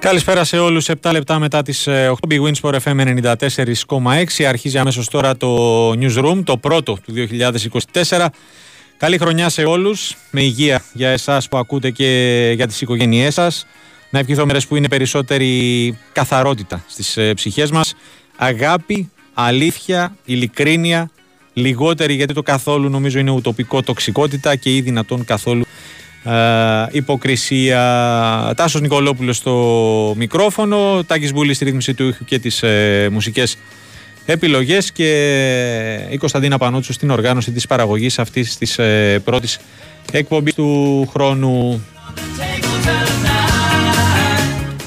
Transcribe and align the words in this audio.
Καλησπέρα 0.00 0.44
σε 0.44 0.58
όλους. 0.58 0.88
7 1.02 1.10
λεπτά 1.12 1.38
μετά 1.38 1.62
τις 1.62 1.86
8 1.86 1.90
ε, 1.92 2.12
Big 2.28 2.40
Wins 2.40 2.60
for 2.60 2.80
FM 2.84 3.20
94,6 3.86 4.44
αρχίζει 4.48 4.78
αμέσως 4.78 5.08
τώρα 5.08 5.36
το 5.36 5.90
Newsroom, 5.90 6.42
το 6.44 6.56
πρώτο 6.56 6.98
του 7.04 7.14
2024. 7.92 8.26
Καλή 8.96 9.18
χρονιά 9.18 9.48
σε 9.48 9.62
όλους, 9.62 10.16
με 10.30 10.42
υγεία 10.42 10.84
για 10.92 11.08
εσάς 11.08 11.48
που 11.48 11.56
ακούτε 11.56 11.90
και 11.90 12.52
για 12.54 12.66
τις 12.66 12.80
οικογένειές 12.80 13.34
σας. 13.34 13.66
Να 14.10 14.18
ευχηθώ 14.18 14.46
μέρες 14.46 14.66
που 14.66 14.76
είναι 14.76 14.88
περισσότερη 14.88 15.98
καθαρότητα 16.12 16.84
στις 16.88 17.16
ε, 17.16 17.34
ψυχές 17.34 17.70
μας. 17.70 17.94
Αγάπη, 18.36 19.10
αλήθεια, 19.34 20.16
ειλικρίνεια, 20.24 21.10
λιγότερη 21.52 22.14
γιατί 22.14 22.34
το 22.34 22.42
καθόλου 22.42 22.88
νομίζω 22.88 23.18
είναι 23.18 23.30
ουτοπικό 23.30 23.82
τοξικότητα 23.82 24.56
και 24.56 24.74
ή 24.74 24.80
δυνατόν 24.80 25.24
καθόλου 25.24 25.64
ε, 26.24 26.32
υποκρισία. 26.90 27.80
Τάσος 28.56 28.80
Νικολόπουλος 28.80 29.36
στο 29.36 30.14
μικρόφωνο, 30.16 31.04
Τάκης 31.06 31.32
Μπούλης 31.32 31.56
στη 31.56 31.64
ρύθμιση 31.64 31.94
του 31.94 32.08
ήχου 32.08 32.24
και 32.24 32.38
τις 32.38 32.62
ε, 32.62 33.08
μουσικές 33.12 33.56
επιλογές 34.26 34.92
και 34.92 36.06
η 36.10 36.16
Κωνσταντίνα 36.16 36.58
Πανούτσου 36.58 36.92
στην 36.92 37.10
οργάνωση 37.10 37.50
της 37.52 37.66
παραγωγής 37.66 38.18
αυτής 38.18 38.56
της 38.58 38.78
ε, 38.78 39.20
πρώτης 39.24 39.58
εκπομπής 40.12 40.54
του 40.54 41.08
χρόνου. 41.12 41.84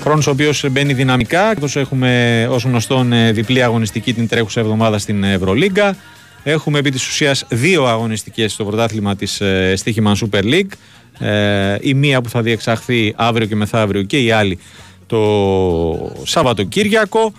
Χρόνος 0.01 0.27
ο 0.27 0.31
οποίος 0.31 0.65
μπαίνει 0.71 0.93
δυναμικά, 0.93 1.51
εκτός 1.51 1.75
έχουμε 1.75 2.47
ως 2.49 2.63
γνωστόν 2.63 3.13
ε, 3.13 3.31
διπλή 3.31 3.63
αγωνιστική 3.63 4.13
την 4.13 4.27
τρέχουσα 4.27 4.59
εβδομάδα 4.59 4.97
στην 4.97 5.23
Ευρωλίγκα. 5.23 5.95
Έχουμε 6.43 6.79
επί 6.79 6.91
της 6.91 7.07
ουσίας 7.07 7.45
δύο 7.49 7.85
αγωνιστικές 7.85 8.51
στο 8.51 8.65
πρωτάθλημα 8.65 9.15
της 9.15 9.41
ε, 9.41 9.73
Στίχημαν 9.75 10.15
Super 10.15 10.43
League. 10.43 10.71
Ε, 11.19 11.77
η 11.81 11.93
μία 11.93 12.21
που 12.21 12.29
θα 12.29 12.41
διεξαχθεί 12.41 13.13
αύριο 13.15 13.47
και 13.47 13.55
μεθαύριο 13.55 14.03
και 14.03 14.17
η 14.19 14.31
άλλη 14.31 14.59
το 15.07 16.11
Σαββατοκύριακο. 16.23 17.33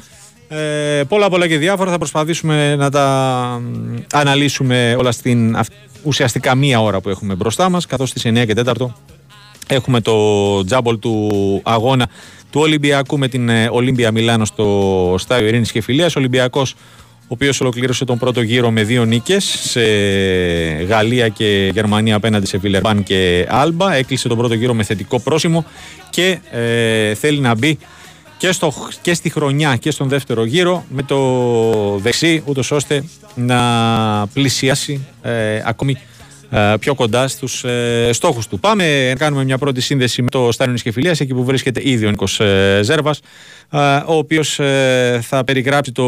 Ε, 0.49 1.03
πολλά 1.09 1.29
πολλά 1.29 1.49
και 1.49 1.59
διάφορα 1.59 1.91
θα 1.91 1.99
προσπαθήσουμε 1.99 2.77
να 2.77 2.91
τα 2.91 3.63
αναλύσουμε 4.13 4.97
όλα 4.99 5.13
στην 5.13 5.57
ουσιαστικά 6.03 6.55
μία 6.55 6.81
ώρα 6.81 7.01
που 7.01 7.09
έχουμε 7.09 7.35
μπροστά 7.35 7.69
μας 7.69 7.87
καθώς 7.87 8.09
στις 8.09 8.23
9 8.27 8.47
και 8.47 8.55
4 8.65 8.73
έχουμε 9.67 10.01
το 10.01 10.65
τζάμπολ 10.65 10.99
του 10.99 11.31
αγώνα 11.65 12.09
του 12.51 12.61
Ολυμπιακού 12.61 13.19
με 13.19 13.29
την 13.29 13.51
Ολύμπια 13.71 14.11
Μιλάνο 14.11 14.45
στο 14.45 15.15
Στάιο 15.19 15.47
Ειρήνης 15.47 15.73
και 15.73 15.81
Φιλίας. 15.81 16.17
Ολυμπιακός 16.17 16.75
ο 17.25 17.27
οποίος 17.29 17.61
ολοκλήρωσε 17.61 18.05
τον 18.05 18.19
πρώτο 18.19 18.41
γύρο 18.41 18.71
με 18.71 18.83
δύο 18.83 19.05
νίκες 19.05 19.45
σε 19.45 19.81
Γαλλία 20.83 21.29
και 21.29 21.71
Γερμανία 21.73 22.17
απέναντι 22.17 22.47
σε 22.47 22.59
Βιλερμπάν 22.59 23.03
και 23.03 23.47
Άλμπα. 23.49 23.95
Έκλεισε 23.95 24.29
τον 24.29 24.37
πρώτο 24.37 24.55
γύρο 24.55 24.75
με 24.75 24.83
θετικό 24.83 25.21
πρόσημο 25.21 25.65
και 26.11 26.39
ε, 26.51 27.15
θέλει 27.15 27.41
να 27.41 27.55
μπει 27.55 27.79
και, 28.37 28.53
στο, 28.53 28.73
και 29.03 29.15
στη 29.15 29.31
χρονιά 29.31 29.77
και 29.77 29.91
στον 29.91 30.09
δεύτερο 30.09 30.45
γύρο 30.45 30.85
με 30.89 31.03
το 31.03 31.99
δεξί, 31.99 32.43
ούτως 32.47 32.71
ώστε 32.71 33.05
να 33.35 33.59
πλησιάσει 34.33 35.07
ε, 35.23 35.63
ακόμη 35.65 35.93
ε, 35.93 35.99
πιο 36.81 36.95
κοντά 36.95 37.29
στους 37.29 37.65
ε, 37.65 38.11
στόχους 38.13 38.47
του. 38.47 38.61
Πάμε 38.61 39.09
να 39.09 39.15
κάνουμε 39.15 39.45
μια 39.45 39.59
πρώτη 39.59 39.81
σύνδεση 39.81 40.23
με 40.23 40.31
το 40.31 40.53
Στάνιο 40.53 40.73
Νισκεφιλία, 40.73 41.11
εκεί 41.11 41.35
που 41.35 41.45
βρίσκεται 41.45 41.81
ήδη 41.85 42.07
ο 42.07 42.11
Νίκος 42.11 42.41
ε, 42.41 42.81
Ζέρβας, 42.83 43.21
ο 44.07 44.15
οποίος 44.15 44.61
θα 45.21 45.45
περιγράψει 45.45 45.93
το 45.93 46.05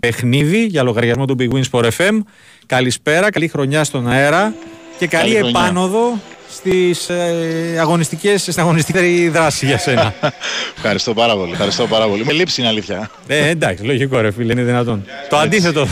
παιχνίδι 0.00 0.66
για 0.66 0.82
λογαριασμό 0.82 1.24
του 1.24 1.36
Big 1.38 1.48
Wins 1.54 1.70
for 1.70 1.90
FM. 1.96 2.18
Καλησπέρα, 2.66 3.30
καλή 3.30 3.48
χρονιά 3.48 3.84
στον 3.84 4.08
αέρα 4.08 4.54
και 4.98 5.06
καλή, 5.06 5.34
καλή 5.34 5.48
επάνωδο 5.48 6.18
στις 6.50 7.08
ε, 7.08 7.76
αγωνιστικές, 7.80 8.42
στην 8.42 8.60
αγωνιστική 8.60 9.28
δράση 9.28 9.66
για 9.66 9.78
σένα. 9.78 10.14
ευχαριστώ 10.76 11.14
πάρα 11.14 11.36
πολύ. 11.36 11.52
Ευχαριστώ 11.52 11.86
πάρα 11.86 12.06
πολύ. 12.06 12.24
Με 12.24 12.32
λείψει 12.32 12.60
είναι 12.60 12.70
αλήθεια. 12.70 13.10
Ε, 13.26 13.48
εντάξει, 13.48 13.84
λογικό 13.84 14.20
ρε 14.20 14.30
φίλε, 14.30 14.52
είναι 14.52 14.62
δυνατόν. 14.62 15.04
Το 15.28 15.36
αντίθετο 15.36 15.86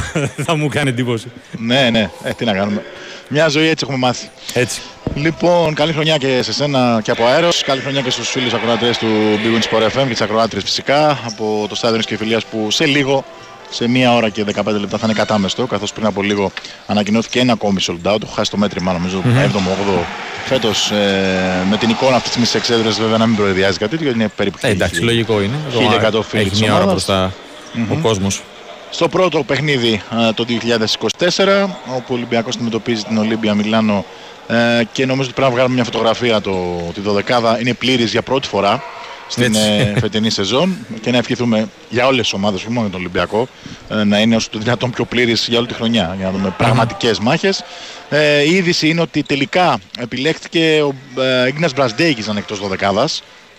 θα 0.47 0.57
μου 0.57 0.69
κάνει 0.69 0.89
εντύπωση. 0.89 1.27
ναι, 1.59 1.89
ναι, 1.91 2.11
ε, 2.23 2.31
τι 2.33 2.45
να 2.45 2.53
κάνουμε. 2.53 2.83
Μια 3.29 3.49
ζωή 3.49 3.69
έτσι 3.69 3.85
έχουμε 3.89 4.07
μάθει. 4.07 4.29
Έτσι. 4.53 4.81
Λοιπόν, 5.15 5.75
καλή 5.75 5.93
χρονιά 5.93 6.17
και 6.17 6.43
σε 6.43 6.53
σένα 6.53 7.01
και 7.03 7.11
από 7.11 7.25
αέρος. 7.25 7.63
Καλή 7.63 7.81
χρονιά 7.81 8.01
και 8.01 8.11
στους 8.11 8.29
φίλους 8.31 8.53
ακροατές 8.53 8.99
του 8.99 9.07
Big 9.43 9.59
Win 9.59 9.77
Sport 9.77 9.83
FM 9.83 10.03
και 10.03 10.13
τις 10.13 10.21
ακροάτριες 10.21 10.63
φυσικά 10.65 11.19
από 11.27 11.67
το 11.69 11.75
στάδιο 11.75 12.01
και 12.01 12.17
φιλίας 12.17 12.45
που 12.45 12.71
σε 12.71 12.87
λίγο, 12.87 13.25
σε 13.71 13.89
μία 13.89 14.15
ώρα 14.15 14.29
και 14.29 14.45
15 14.45 14.65
λεπτά 14.65 14.99
θα 14.99 15.07
είναι 15.07 15.13
κατάμεστο. 15.13 15.67
Καθώς 15.67 15.93
πριν 15.93 16.07
από 16.07 16.23
λίγο 16.23 16.53
ανακοινώθηκε 16.87 17.41
ένα 17.41 17.53
ακόμη 17.53 17.81
sold 17.87 18.13
out. 18.13 18.23
Έχω 18.23 18.33
χάσει 18.35 18.51
το 18.51 18.57
μέτρημα, 18.57 18.93
νομίζω, 18.93 19.23
mm-hmm. 19.25 19.57
7ο-8ο 19.57 20.05
φέτος. 20.47 20.91
Ε, 20.91 21.67
με 21.71 21.77
την 21.77 21.89
εικόνα 21.89 22.17
αυτής 22.17 22.37
της 22.37 22.55
εξέδρε, 22.55 22.89
βέβαια 22.89 23.19
να 23.19 23.27
μην 23.27 23.37
προεδιάζει 23.37 23.79
κάτι 23.79 23.91
τέτοιο, 23.91 24.05
γιατί 24.05 24.19
είναι 24.19 24.33
περίπου. 24.37 24.59
Ε, 24.61 24.69
εντάξει, 24.69 25.01
λογικό 25.03 25.43
είναι. 25.43 25.57
1100 26.13 26.21
φίλοι. 26.29 26.43
Έχει 26.43 26.63
μία 26.63 26.75
ώρα 26.75 26.87
μπροστά 26.87 27.33
ο 27.93 27.97
κόσμος 28.03 28.43
στο 28.91 29.09
πρώτο 29.09 29.43
παιχνίδι 29.43 30.03
το 30.35 30.45
2024 31.19 31.67
όπου 31.87 32.07
ο 32.09 32.15
Ολυμπιακός 32.15 32.55
αντιμετωπίζει 32.55 33.03
την 33.03 33.19
Ολύμπια 33.19 33.55
Μιλάνο 33.55 34.05
ε, 34.49 34.83
και 34.93 35.07
νομίζω 35.07 35.29
ότι 35.29 35.35
πρέπει 35.35 35.49
να 35.49 35.55
βγάλουμε 35.55 35.75
μια 35.75 35.85
φωτογραφία 35.85 36.41
το, 36.41 36.53
τη 36.95 37.01
12 37.29 37.61
είναι 37.61 37.75
πλήρης 37.75 38.11
για 38.11 38.23
πρώτη 38.23 38.49
φορά 38.49 38.83
στην 39.29 39.55
ε, 39.55 39.95
φετινή 40.01 40.31
σεζόν 40.31 40.77
και 41.01 41.11
να 41.11 41.17
ευχηθούμε 41.17 41.69
για 41.89 42.07
όλες 42.07 42.21
τις 42.21 42.33
ομάδες, 42.33 42.61
όχι 42.61 42.69
μόνο 42.69 42.81
για 42.81 42.91
τον 42.91 43.01
Ολυμπιακό, 43.01 43.49
ε, 43.89 44.05
να 44.05 44.21
είναι 44.21 44.37
όσο 44.37 44.49
το 44.51 44.59
δυνατόν 44.59 44.91
πιο 44.91 45.05
πλήρης 45.05 45.47
για 45.49 45.59
όλη 45.59 45.67
τη 45.67 45.75
χρονιά, 45.75 46.15
για 46.17 46.27
να 46.27 46.33
δούμε 46.33 46.55
πραγματικές 46.57 47.19
μάχες. 47.19 47.65
Ε, 48.09 48.43
η 48.43 48.51
είδηση 48.51 48.89
είναι 48.89 49.01
ότι 49.01 49.23
τελικά 49.23 49.79
επιλέχθηκε 49.99 50.83
ο 50.83 51.21
ε, 51.23 51.49
Ίγνας 51.49 51.73
Μπρασντέγης 51.73 52.27
να 52.27 52.33
είναι 52.33 52.41
εκτός 52.41 52.61
12 52.81 53.05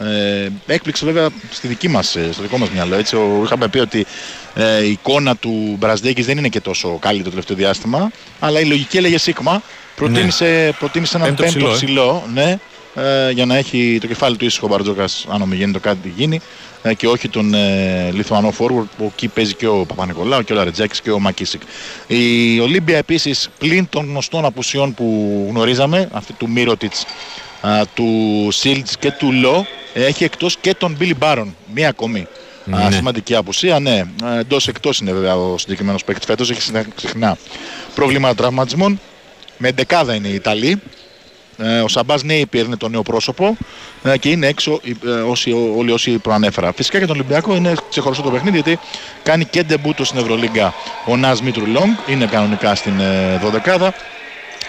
ε, 0.01 0.49
έκπληξε 0.65 1.05
βέβαια 1.05 1.29
στη 1.51 1.67
δική 1.67 1.87
μας, 1.87 2.15
ε, 2.15 2.29
στο 2.31 2.41
δικό 2.41 2.57
μας 2.57 2.69
μυαλό. 2.69 2.95
Έτσι, 2.95 3.15
ο, 3.15 3.41
είχαμε 3.43 3.67
πει 3.67 3.79
ότι 3.79 4.05
ε, 4.53 4.83
η 4.83 4.91
εικόνα 4.91 5.35
του 5.35 5.75
Μπρασδέκης 5.79 6.25
δεν 6.25 6.37
είναι 6.37 6.49
και 6.49 6.59
τόσο 6.59 6.97
καλή 7.01 7.21
το 7.23 7.29
τελευταίο 7.29 7.55
διάστημα, 7.55 8.11
αλλά 8.39 8.59
η 8.59 8.65
λογική 8.65 8.97
έλεγε 8.97 9.17
Σίγμα. 9.17 9.61
Προτίμησε, 9.95 10.45
ναι. 10.45 10.71
προτίμησε 10.71 11.17
έναν 11.17 11.35
πέμπτο, 11.35 11.59
πέμπτο 11.59 11.71
ψηλό, 11.71 12.23
ναι, 12.33 12.59
ε, 12.95 13.31
για 13.31 13.45
να 13.45 13.55
έχει 13.55 13.97
το 14.01 14.07
κεφάλι 14.07 14.37
του 14.37 14.45
ήσυχο 14.45 14.65
ο 14.65 14.69
Μπαρτζόκας, 14.69 15.25
αν 15.29 15.41
ομιγένει 15.41 15.71
το 15.71 15.79
κάτι 15.79 16.13
γίνει, 16.15 16.41
ε, 16.81 16.93
και 16.93 17.07
όχι 17.07 17.29
τον 17.29 17.53
ε, 17.53 18.09
Λιθουανό 18.13 18.53
forward 18.57 18.87
που 18.97 19.11
εκεί 19.13 19.27
παίζει 19.27 19.53
και 19.53 19.67
ο 19.67 19.85
Παπα-Νικολάου 19.85 20.43
και 20.43 20.53
ο 20.53 20.55
Λαρετζάκης 20.55 21.01
και 21.01 21.11
ο 21.11 21.19
Μακίσικ. 21.19 21.61
Η 22.07 22.59
Ολύμπια 22.59 22.97
επίσης 22.97 23.49
πλην 23.57 23.89
των 23.89 24.05
γνωστών 24.05 24.45
απουσιών 24.45 24.93
που 24.93 25.47
γνωρίζαμε, 25.49 26.09
αυτή 26.11 26.33
του 26.33 26.49
Μύρωτιτς, 26.49 27.05
του 27.93 28.47
Σίλτς 28.51 28.97
και 28.97 29.11
του 29.11 29.31
Λό, 29.31 29.65
έχει 29.93 30.23
εκτός 30.23 30.57
και 30.61 30.73
τον 30.73 30.95
Μπίλι 30.97 31.15
Μπάρον, 31.15 31.55
μία 31.73 31.89
ακόμη. 31.89 32.27
Ναι. 32.69 32.91
σημαντική 32.91 33.35
απουσία, 33.35 33.79
ναι. 33.79 34.03
Εντός 34.39 34.67
εκτός 34.67 34.99
είναι 34.99 35.11
βέβαια 35.11 35.35
ο 35.35 35.57
συγκεκριμένος 35.57 36.03
παίκτης 36.03 36.25
φέτος. 36.25 36.49
Έχει 36.49 36.71
συχνά 36.95 37.37
προβλήματα 37.95 38.35
τραυματισμών. 38.35 38.99
Με 39.57 39.71
δεκάδα 39.71 40.13
είναι 40.13 40.27
οι 40.27 40.33
Ιταλοί. 40.33 40.81
Ε, 41.61 41.79
ο 41.79 41.87
Σαμπάζ 41.87 42.23
Νέιπιερ 42.23 42.65
είναι 42.65 42.77
το 42.77 42.89
νέο 42.89 43.01
πρόσωπο 43.01 43.57
ε, 44.03 44.17
και 44.17 44.29
είναι 44.29 44.47
έξω 44.47 44.81
ε, 45.05 45.09
όσοι, 45.09 45.51
όλοι 45.77 45.91
όσοι 45.91 46.17
προανέφερα. 46.17 46.71
Φυσικά 46.73 46.97
για 46.97 47.07
τον 47.07 47.15
Ολυμπιακό 47.15 47.55
είναι 47.55 47.73
ξεχωριστό 47.89 48.23
το 48.23 48.31
παιχνίδι 48.31 48.55
γιατί 48.55 48.79
κάνει 49.23 49.45
και 49.45 49.63
ντεμπούτο 49.63 50.03
στην 50.03 50.19
Ευρωλίγκα 50.19 50.73
ο 51.05 51.17
Νάζ 51.17 51.39
Μήτρου 51.39 51.65
Λονγκ. 51.65 51.97
Είναι 52.07 52.25
κανονικά 52.25 52.75
στην 52.75 52.93
12 53.65 53.89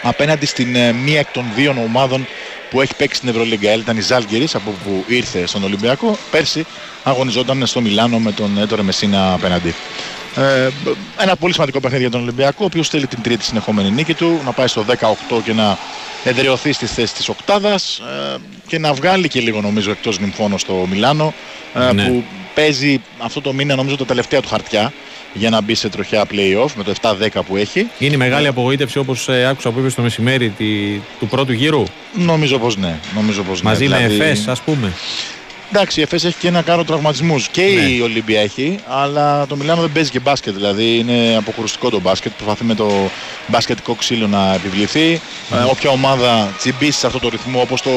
απέναντι 0.02 0.46
στην 0.46 0.68
μία 1.04 1.18
εκ 1.18 1.26
των 1.32 1.44
δύο 1.54 1.74
ομάδων 1.84 2.26
που 2.70 2.80
έχει 2.80 2.94
παίξει 2.94 3.16
στην 3.16 3.28
Ευρωλίγκα. 3.28 3.72
Ήταν 3.72 3.96
η 3.96 4.00
Ζαλγκίρις 4.00 4.54
από 4.54 4.70
που 4.84 5.04
ήρθε 5.06 5.46
στον 5.46 5.64
Ολυμπιακό. 5.64 6.18
Πέρσι 6.30 6.66
αγωνιζόταν 7.04 7.66
στο 7.66 7.80
Μιλάνο 7.80 8.18
με 8.18 8.32
τον 8.32 8.58
Έτορε 8.58 8.82
Μεσίνα 8.82 9.32
απέναντι. 9.32 9.74
Ε, 10.36 10.68
ένα 11.18 11.36
πολύ 11.36 11.52
σημαντικό 11.52 11.80
παιχνίδι 11.80 12.02
για 12.02 12.12
τον 12.12 12.20
Ολυμπιακό, 12.20 12.58
ο 12.60 12.64
οποίος 12.64 12.88
θέλει 12.88 13.06
την 13.06 13.22
τρίτη 13.22 13.44
συνεχόμενη 13.44 13.90
νίκη 13.90 14.14
του, 14.14 14.40
να 14.44 14.52
πάει 14.52 14.66
στο 14.66 14.84
18 15.30 15.42
και 15.44 15.52
να 15.52 15.78
εδραιωθεί 16.24 16.72
στη 16.72 16.86
θέση 16.86 17.14
της 17.14 17.28
οκτάδας 17.28 17.98
ε, 17.98 18.36
και 18.66 18.78
να 18.78 18.92
βγάλει 18.92 19.28
και 19.28 19.40
λίγο 19.40 19.60
νομίζω 19.60 19.90
εκτός 19.90 20.18
νυμφώνο 20.18 20.58
στο 20.58 20.86
Μιλάνο, 20.90 21.34
ε, 21.74 21.92
ναι. 21.92 22.06
που 22.06 22.24
παίζει 22.54 23.00
αυτό 23.18 23.40
το 23.40 23.52
μήνα 23.52 23.74
νομίζω 23.74 23.96
τα 23.96 24.04
τελευταία 24.04 24.40
του 24.40 24.48
χαρτιά 24.48 24.92
για 25.32 25.50
να 25.50 25.60
μπει 25.60 25.74
σε 25.74 25.88
τροχιά 25.88 26.24
play-off 26.30 26.70
με 26.74 26.82
το 26.82 26.94
7-10 27.02 27.40
που 27.46 27.56
έχει. 27.56 27.86
Είναι 27.98 28.16
μεγάλη 28.16 28.46
απογοήτευση 28.46 28.98
όπως 28.98 29.28
ε, 29.28 29.46
άκουσα 29.46 29.70
που 29.70 29.78
είπες 29.78 29.92
στο 29.92 30.02
μεσημέρι 30.02 30.48
τη, 30.48 31.00
του 31.18 31.26
πρώτου 31.26 31.52
γύρου; 31.52 31.82
Νομίζω 32.14 32.58
πως 32.58 32.76
ναι. 32.76 32.98
Νομίζω 33.14 33.42
πως 33.42 33.62
Μαζί 33.62 33.86
ναι. 33.86 34.00
με 34.00 34.06
δηλαδή... 34.06 34.30
ΕΦΕΣ, 34.30 34.48
ας 34.48 34.60
πούμε. 34.60 34.92
Εντάξει, 35.72 36.00
η 36.00 36.02
ΕΦΕΣ 36.02 36.24
έχει 36.24 36.38
και 36.38 36.48
ένα 36.48 36.62
κάρο 36.62 36.84
τραυματισμούς. 36.84 37.48
Και 37.48 37.62
ναι. 37.62 37.68
η 37.68 38.00
Ολύμπια 38.00 38.40
έχει, 38.40 38.78
αλλά 38.88 39.46
το 39.46 39.56
Μιλάνο 39.56 39.80
δεν 39.80 39.92
παίζει 39.92 40.10
και 40.10 40.20
μπάσκετ. 40.20 40.54
Δηλαδή 40.54 40.96
είναι 40.98 41.36
αποχωριστικό 41.36 41.90
το 41.90 42.00
μπάσκετ. 42.00 42.32
Προσπαθεί 42.32 42.64
με 42.64 42.74
το 42.74 42.90
μπασκετικό 43.46 43.94
ξύλο 43.94 44.26
να 44.26 44.54
επιβληθεί. 44.54 45.20
Mm. 45.20 45.56
Ε, 45.56 45.70
όποια 45.70 45.90
ομάδα 45.90 46.54
τσιμπήσει 46.58 46.98
σε 46.98 47.06
αυτό 47.06 47.18
το 47.18 47.28
ρυθμό, 47.28 47.60
όπως 47.60 47.82
το, 47.82 47.90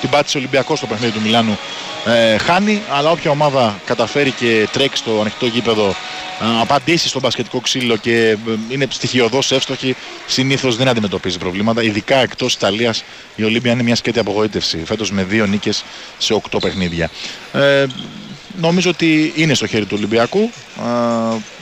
την 0.00 0.10
πάτησε 0.10 0.36
ο 0.36 0.40
Ολυμπιακός 0.40 0.78
στο 0.78 0.86
παιχνίδι 0.86 1.12
του 1.12 1.20
Μιλάνου, 1.20 1.58
ε, 2.06 2.38
χάνει, 2.38 2.82
αλλά 2.90 3.10
όποια 3.10 3.30
ομάδα 3.30 3.80
καταφέρει 3.84 4.30
και 4.30 4.68
τρέξει 4.72 5.02
στο 5.02 5.20
ανοιχτό 5.20 5.46
γήπεδο, 5.46 5.88
ε, 5.88 6.60
απαντήσει 6.60 7.08
στο 7.08 7.20
μπασκετικό 7.20 7.60
ξύλο 7.60 7.96
και 7.96 8.28
ε, 8.28 8.36
είναι 8.68 8.86
στοιχειοδός 8.90 9.52
εύστοχη, 9.52 9.96
συνήθως 10.26 10.76
δεν 10.76 10.88
αντιμετωπίζει 10.88 11.38
προβλήματα. 11.38 11.82
Ειδικά 11.82 12.16
εκτός 12.16 12.54
Ιταλίας, 12.54 13.04
η 13.36 13.44
Ολύμπια 13.44 13.72
είναι 13.72 13.82
μια 13.82 13.94
σκέτη 13.94 14.18
απογοήτευση. 14.18 14.82
Φέτος 14.84 15.10
με 15.10 15.24
δύο 15.24 15.46
νίκες 15.46 15.84
σε 16.18 16.32
οκτώ 16.32 16.58
παιχνίδια. 16.58 17.10
Ε, 17.52 17.86
νομίζω 18.60 18.90
ότι 18.90 19.32
είναι 19.36 19.54
στο 19.54 19.66
χέρι 19.66 19.84
του 19.84 19.94
Ολυμπιακού, 19.98 20.50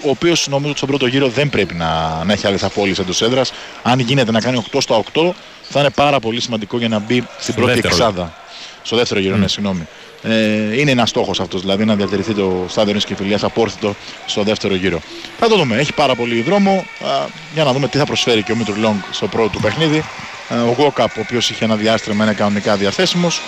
ο 0.03 0.11
οποίος 0.11 0.49
νομίζω 0.49 0.69
ότι 0.69 0.77
στον 0.77 0.89
πρώτο 0.89 1.07
γύρο 1.07 1.29
δεν 1.29 1.49
πρέπει 1.51 1.75
να, 1.75 2.23
να 2.25 2.33
έχει 2.33 2.47
άλλε 2.47 2.59
απόλυσει 2.61 3.01
εντός 3.01 3.23
έδρας. 3.23 3.53
Αν 3.83 3.99
γίνεται 3.99 4.31
να 4.31 4.41
κάνει 4.41 4.65
8 4.73 4.79
στα 4.81 5.03
8, 5.13 5.31
θα 5.69 5.81
είναι 5.81 5.91
πάρα 5.91 6.21
πολύ 6.21 6.41
σημαντικό 6.41 6.79
για 6.79 6.89
να 6.89 6.99
μπει 6.99 7.27
στην 7.39 7.55
πρώτη 7.55 7.79
εξάδα. 7.85 8.35
Στο 8.83 8.97
δεύτερο 8.97 9.21
γύρο, 9.21 9.37
mm. 9.37 9.39
ναι, 9.39 9.49
συγγνώμη. 9.49 9.87
Ε, 10.23 10.81
είναι 10.81 10.91
ένας 10.91 11.09
στόχος 11.09 11.41
αυτός, 11.41 11.61
δηλαδή 11.61 11.85
να 11.85 11.95
διατηρηθεί 11.95 12.35
το 12.35 12.65
στάδιο 12.69 12.95
τη 12.95 13.05
Κεφυλία 13.05 13.39
απόρθητο 13.43 13.95
στο 14.27 14.43
δεύτερο 14.43 14.75
γύρο. 14.75 15.01
Θα 15.39 15.49
το 15.49 15.57
δούμε. 15.57 15.77
Έχει 15.77 15.93
πάρα 15.93 16.15
πολύ 16.15 16.43
δρόμο 16.43 16.71
α, 17.05 17.27
για 17.55 17.65
να 17.65 17.73
δούμε 17.73 17.89
τι 17.89 17.99
θα 17.99 18.05
προσφέρει 18.05 18.43
και 18.43 18.53
ο 18.53 18.57
Μίτρου 18.57 18.75
Λόγκ 18.81 18.95
στο 19.11 19.27
πρώτο 19.27 19.49
του 19.49 19.61
παιχνίδι. 19.61 20.05
ο 20.51 20.75
Γκόκαπ, 20.77 21.17
ο 21.17 21.21
οποίος 21.21 21.51
είχε 21.51 21.65
ένα 21.65 21.77
διάστημα, 21.77 22.25
είναι 22.25 22.35
κανονικά 22.35 22.77
διαθέσιμος 22.77 23.41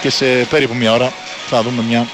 και 0.00 0.10
σε 0.10 0.26
περίπου 0.26 0.74
μία 0.74 0.92
ώρα 0.92 1.12
θα 1.46 1.62
δούμε 1.62 1.82
μια 1.82 2.06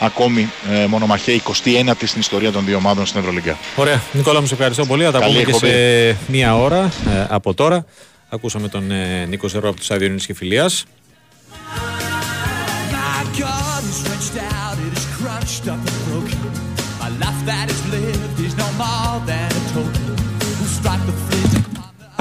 ακόμη 0.00 0.50
ε, 0.70 0.86
μονομαχία 0.86 1.40
21η 1.64 1.92
στην 2.04 2.20
ιστορία 2.20 2.52
των 2.52 2.64
δύο 2.64 2.76
ομάδων 2.76 3.06
στην 3.06 3.20
Ευρωλίγκα. 3.20 3.58
Ωραία. 3.76 4.02
Νικόλα, 4.12 4.40
μου 4.40 4.46
σε 4.46 4.54
ευχαριστώ 4.54 4.86
πολύ. 4.86 5.04
Θα 5.04 5.10
τα 5.10 5.26
πούμε 5.26 5.42
και 5.42 5.52
σε 5.52 6.16
μία 6.26 6.56
ώρα 6.56 6.92
ε, 7.14 7.26
από 7.28 7.54
τώρα. 7.54 7.84
Ακούσαμε 8.32 8.68
τον 8.68 8.90
ε, 8.90 9.24
Νίκο 9.26 9.48
Ζερό 9.48 9.68
από 9.68 9.78
τους 9.78 9.90
Αδειονίδη 9.90 10.26
και 10.26 10.34
Φιλίας. 10.34 10.84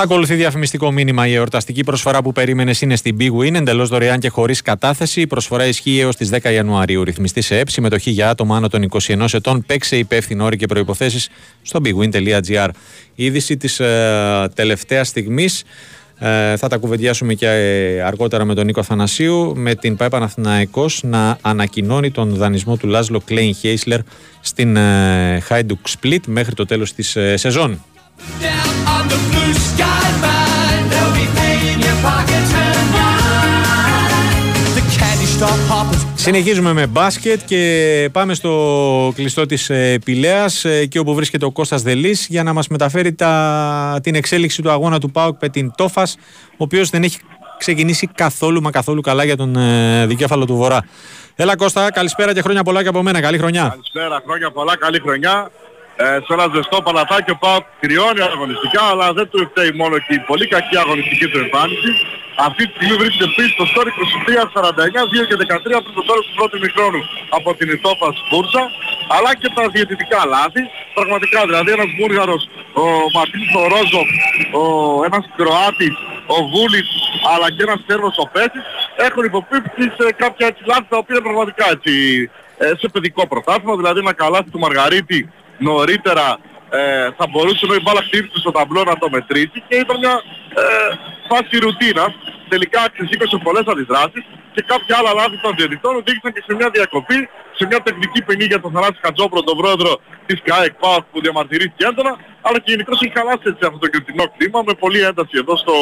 Ακολουθεί 0.02 0.36
διαφημιστικό 0.36 0.92
μήνυμα. 0.92 1.28
Η 1.28 1.34
εορταστική 1.34 1.84
προσφορά 1.84 2.22
που 2.22 2.32
περίμενε 2.32 2.74
είναι 2.82 2.96
στην 2.96 3.18
Big 3.20 3.32
Win, 3.32 3.54
εντελώς 3.56 3.90
δωρεάν 3.90 4.20
και 4.20 4.30
χωρίς 4.30 4.62
κατάθεση. 4.62 5.22
Η 5.22 5.28
προσφορά 5.28 5.66
ισχύει 5.66 6.00
έως 6.00 6.16
τις 6.16 6.30
10 6.30 6.52
Ιανουαρίου. 6.52 7.04
Ρυθμιστή 7.04 7.42
σε 7.42 7.60
ΕΠ, 7.60 7.70
συμμετοχή 7.70 8.12
για 8.12 8.30
άτομα 8.30 8.56
άνω 8.56 8.68
των 8.68 8.90
21 8.90 9.26
ετών. 9.34 9.64
Παίξε 9.66 9.98
υπεύθυνο 9.98 10.44
όροι 10.44 10.58
και 10.58 10.66
προποθέσει 10.66 11.30
στο 11.62 11.80
bigwin.gr. 11.84 12.70
Η 13.16 13.26
είδηση 13.26 13.58
της 13.58 13.80
ε, 13.80 14.52
τελευταίας 14.56 15.08
στιγμής. 15.08 15.64
Ε, 16.20 16.58
θα 16.58 16.68
τα 16.68 16.78
κουβεντιάσουμε 16.78 17.34
και 17.34 17.48
ε, 17.48 18.02
αργότερα 18.02 18.46
με 18.46 18.54
τον 18.54 18.66
Νίκο 18.66 18.84
Θανασίου 18.84 19.54
με 19.56 19.76
την 19.76 19.96
ΠαΕ 19.96 20.10
Παναθηναϊκός 20.10 21.02
να 21.04 21.38
ανακοινώνει 21.42 22.12
τον 22.12 22.36
δανεισμό 22.36 22.78
του 22.78 22.88
Λάζλο 22.88 23.22
Κλέιν 23.26 23.56
Χέισλερ 23.56 24.00
στην 24.42 24.76
ε, 24.76 25.44
Hajduk 25.50 25.98
Split 26.00 26.22
μέχρι 26.26 26.56
το 26.56 26.66
τέλος 26.66 26.94
της 26.94 27.16
ε, 27.16 27.38
σεζόν. 27.38 27.84
Συνεχίζουμε 36.16 36.74
με 36.74 36.88
μπάσκετ 36.88 37.40
και 37.46 38.10
πάμε 38.12 38.34
στο 38.34 39.12
κλειστό 39.16 39.46
της 39.46 39.70
ε, 39.70 40.00
Πηλέας 40.06 40.66
ε, 40.66 40.86
και 40.86 41.00
όπου 41.00 41.14
βρίσκεται 41.14 41.46
ο 41.46 41.52
Κώστας 41.52 41.82
Δελής 41.82 42.28
για 42.30 42.44
να 42.44 42.54
μας 42.54 42.68
μεταφέρει 42.68 43.14
τα, 43.14 44.00
την 44.04 44.16
εξέλιξη 44.16 44.62
του 44.62 44.72
αγώνα 44.72 45.00
του 45.00 45.12
ΠΑΟΚ 45.12 45.38
με 45.42 45.50
την 45.50 45.72
Τόφας 45.76 46.16
ο 46.52 46.56
οποίος 46.58 46.90
δεν 46.90 47.04
έχει 47.04 47.20
ξεκινήσει 47.58 48.08
καθόλου 48.08 48.62
μα 48.62 48.72
καθόλου 48.72 49.02
καλά 49.02 49.24
για 49.24 49.38
τον 49.38 49.56
ε, 49.56 50.06
δικέφαλο 50.06 50.46
του 50.46 50.56
Βορρά. 50.56 50.86
Έλα 51.36 51.56
Κώστα, 51.56 51.92
καλησπέρα 51.92 52.34
και 52.34 52.42
χρόνια 52.42 52.64
πολλά 52.64 52.82
και 52.82 52.88
από 52.88 53.04
μένα. 53.04 53.22
Καλή 53.22 53.38
χρονιά. 53.38 53.68
Καλησπέρα, 53.70 54.22
χρόνια 54.26 54.52
πολλά, 54.52 54.78
καλή 54.78 55.00
χρονιά 55.00 55.52
ε, 56.04 56.08
σε 56.26 56.32
ένα 56.38 56.46
ζεστό 56.54 56.78
παλατάκι 56.88 57.32
ο 57.36 57.38
Πάοκ 57.44 57.64
κρυώνει 57.82 58.22
αγωνιστικά 58.34 58.84
αλλά 58.92 59.08
δεν 59.18 59.26
του 59.32 59.40
φταίει 59.50 59.72
μόνο 59.82 59.96
και 60.06 60.14
η 60.20 60.22
πολύ 60.30 60.46
κακή 60.54 60.76
αγωνιστική 60.84 61.26
του 61.32 61.40
εμφάνιση. 61.46 61.92
Αυτή 62.48 62.62
τη 62.68 62.74
στιγμή 62.76 62.96
βρίσκεται 63.02 63.30
πίσω 63.36 63.52
στο 63.58 63.66
σκορ 63.72 63.86
23-49, 63.88 65.24
2 65.24 65.28
και 65.30 65.38
13 65.54 65.64
πριν 65.64 65.94
το 66.00 66.04
τέλος 66.10 66.24
του 66.28 66.36
πρώτου 66.40 66.58
μικρόνου 66.66 67.02
από 67.38 67.50
την 67.58 67.68
Ιτόπας 67.76 68.16
Μπούρσα 68.30 68.64
αλλά 69.16 69.32
και 69.40 69.50
τα 69.56 69.64
διαιτητικά 69.74 70.20
λάθη. 70.34 70.64
Πραγματικά 70.98 71.40
δηλαδή 71.50 71.70
ένας 71.78 71.90
Βούργαρος, 71.98 72.42
ο 72.82 72.86
Ματίνης 73.16 73.52
ο 73.62 73.64
Ρόζο, 73.74 74.04
ο, 74.60 74.64
ένας 75.08 75.24
Κροάτης, 75.38 75.96
ο 76.36 76.38
Βούλης 76.52 76.90
αλλά 77.32 77.48
και 77.56 77.64
ένας 77.68 77.80
Σέρβος 77.88 78.16
ο 78.24 78.26
Πέσης 78.34 78.66
έχουν 79.08 79.24
υποπίπτει 79.32 79.84
σε 79.98 80.06
κάποια 80.22 80.46
έτσι 80.52 80.62
λάθη 80.72 80.88
τα 80.94 80.98
οποία 81.04 81.20
πραγματικά 81.28 81.66
έτσι 81.76 81.94
ε, 82.64 82.66
σε 82.82 82.88
παιδικό 82.94 83.22
πρωτάθλημα, 83.32 83.76
δηλαδή 83.82 84.00
ένα 84.06 84.14
καλάθι 84.22 84.50
του 84.54 84.64
Μαργαρίτη 84.66 85.20
νωρίτερα 85.60 86.38
ε, 86.70 87.10
θα 87.18 87.26
μπορούσε 87.30 87.66
να 87.66 87.76
η 87.76 87.82
μπάλα 87.82 88.02
χτύπησε 88.02 88.40
στο 88.40 88.52
ταμπλό 88.52 88.84
να 88.84 88.98
το 88.98 89.10
μετρήσει 89.10 89.64
και 89.68 89.76
ήταν 89.76 89.98
μια 89.98 90.22
ε, 90.62 90.64
φάση 91.30 91.58
ρουτίνας. 91.58 92.14
Τελικά 92.54 92.82
ξεσήκωσε 92.94 93.38
πολλές 93.48 93.66
αντιδράσεις 93.72 94.24
και 94.56 94.62
κάποια 94.72 94.94
άλλα 95.00 95.12
λάθη 95.20 95.38
των 95.46 95.52
διαιτητών 95.58 95.94
οδήγησαν 96.02 96.32
και 96.36 96.44
σε 96.48 96.54
μια 96.60 96.70
διακοπή, 96.76 97.20
σε 97.58 97.64
μια 97.70 97.80
τεχνική 97.88 98.20
ποινή 98.26 98.46
για 98.52 98.60
τον 98.64 98.72
Θανάση 98.76 99.00
Χατζόπρο, 99.04 99.40
τον 99.50 99.58
πρόεδρο 99.62 99.92
της 100.28 100.40
ΚΑΕΚ 100.48 100.74
ΠΑΟΚ 100.84 101.04
που 101.12 101.18
διαμαρτυρήθηκε 101.26 101.84
έντονα, 101.90 102.14
αλλά 102.46 102.58
και 102.64 102.70
γενικώς 102.74 102.98
έχει 103.02 103.14
χαλάσει 103.18 103.46
έτσι 103.52 103.64
αυτό 103.70 103.78
το 103.84 103.88
κριτινό 103.94 104.26
κλίμα 104.36 104.60
με 104.70 104.74
πολλή 104.84 105.02
ένταση 105.10 105.36
εδώ 105.42 105.54
στο 105.64 105.74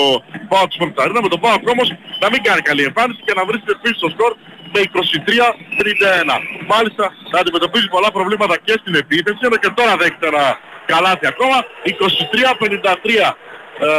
ΠΑΟΚ 0.51 0.69
Sports 0.77 0.97
Arena, 1.03 1.19
με 1.25 1.29
τον 1.33 1.39
ΠΑΟΚ 1.45 1.63
όμως 1.75 1.87
να 2.23 2.27
μην 2.31 2.39
κάνει 2.47 2.61
καλή 2.69 2.83
εμφάνιση 2.89 3.21
και 3.25 3.33
να 3.39 3.43
βρίσκεται 3.49 3.75
πίσω 3.83 3.97
στο 4.01 4.09
σκορ 4.15 4.31
με 4.73 4.79
23-31. 6.29 6.35
Μάλιστα 6.73 7.03
θα 7.31 7.37
αντιμετωπίζει 7.41 7.87
πολλά 7.95 8.09
προβλήματα 8.17 8.55
και 8.65 8.75
στην 8.81 8.93
επίθεση, 9.03 9.41
αλλά 9.47 9.57
και 9.63 9.69
τώρα 9.79 9.93
δέχεται 10.01 10.27
ένα 10.33 10.45
καλάθι 10.91 11.27
ακόμα. 11.33 11.57
23-53. 12.63 13.46
Ε, 13.79 13.89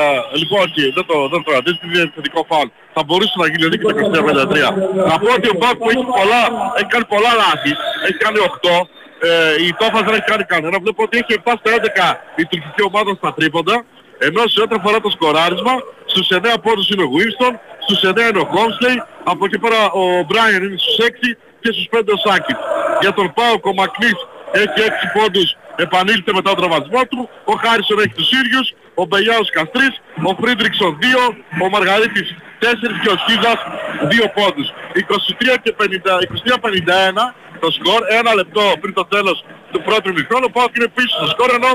λοιπόν, 0.40 0.64
και 0.74 0.82
δεν 0.96 1.04
το, 1.10 1.16
δεν 1.32 1.38
το 1.42 1.46
κρατήσει, 1.50 1.80
είναι 1.84 2.12
θετικό 2.14 2.40
φάουλ. 2.50 2.68
Θα 2.94 3.02
μπορούσε 3.06 3.34
να 3.42 3.46
γίνει 3.52 3.76
και 3.80 3.86
το 3.88 3.94
23-53. 3.98 5.08
Να 5.10 5.14
πω 5.22 5.28
ότι 5.38 5.48
ο 5.54 5.56
Μπάκ 5.60 5.76
που 5.80 5.88
έχει, 5.92 6.04
πολλά, 6.20 6.42
έχει 6.78 6.90
κάνει 6.94 7.06
πολλά 7.14 7.32
λάθη, 7.42 7.72
έχει 8.06 8.18
κάνει 8.24 8.38
8, 8.40 8.88
ε, 9.28 9.64
η 9.66 9.68
Τόφας 9.80 10.02
δεν 10.06 10.14
έχει 10.18 10.28
κάνει 10.32 10.44
κανένα. 10.52 10.76
Βλέπω 10.84 11.00
ότι 11.06 11.14
έχει 11.20 11.32
7 11.44 11.52
στα 11.60 11.70
11 11.78 12.40
η 12.40 12.44
τουρκική 12.50 12.82
ομάδα 12.90 13.10
στα 13.20 13.30
τρίποντα. 13.36 13.76
Ενώ 14.26 14.42
σε 14.52 14.60
ό,τι 14.64 14.74
αφορά 14.78 14.98
το 15.00 15.10
σκοράρισμα, 15.16 15.74
στους 16.10 16.28
9 16.30 16.58
πόντους 16.64 16.88
είναι 16.90 17.04
ο 17.08 17.10
Winston, 17.16 17.52
στους 17.84 18.00
9 18.10 18.28
είναι 18.30 18.40
ο 18.44 18.48
Χόμσλεϊ, 18.54 18.96
από 19.32 19.44
εκεί 19.44 19.58
πέρα 19.58 19.80
ο 20.02 20.04
Μπράιν 20.26 20.62
είναι 20.64 20.78
στους 20.84 20.96
6 21.06 21.28
και 21.60 21.70
στους 21.74 21.86
5 21.92 22.12
ο 22.14 22.18
Σάκης. 22.24 22.58
Για 23.00 23.12
τον 23.18 23.32
Πάοκ 23.36 23.66
ο 23.66 23.74
Μακλής 23.80 24.18
έχει 24.52 24.80
6 24.88 25.06
πόντους, 25.16 25.48
επανήλθε 25.76 26.30
μετά 26.38 26.50
τον 26.54 26.58
τραυματισμό 26.60 27.02
του, 27.10 27.20
ο 27.44 27.52
Χάρισον 27.62 27.98
έχει 28.04 28.14
τους 28.20 28.30
ίδιους, 28.40 28.66
ο 29.00 29.04
Μπελιάος 29.08 29.50
Καστρής, 29.56 29.94
ο 30.28 30.32
Φρίντριξον 30.40 30.92
2, 31.02 31.36
ο 31.64 31.68
Μαργαρίτης 31.74 32.28
4 32.60 32.98
και 33.02 33.10
ο 33.14 33.16
Σχίζας 33.22 33.60
2 34.10 34.26
πόντους. 34.36 34.68
23 34.92 35.56
και 35.62 35.72
50, 35.80 36.18
23-51 36.20 37.34
το 37.62 37.68
σκορ, 37.76 38.00
ένα 38.20 38.34
λεπτό 38.40 38.64
πριν 38.80 38.92
το 38.94 39.04
τέλος 39.14 39.36
του 39.72 39.80
πρώτου 39.88 40.12
ημιχρόνου, 40.18 40.46
ο 40.50 40.52
Πάοκ 40.56 40.76
είναι 40.76 40.90
πίσω 40.96 41.12
στο 41.18 41.26
σκορ 41.34 41.50
ενώ 41.58 41.72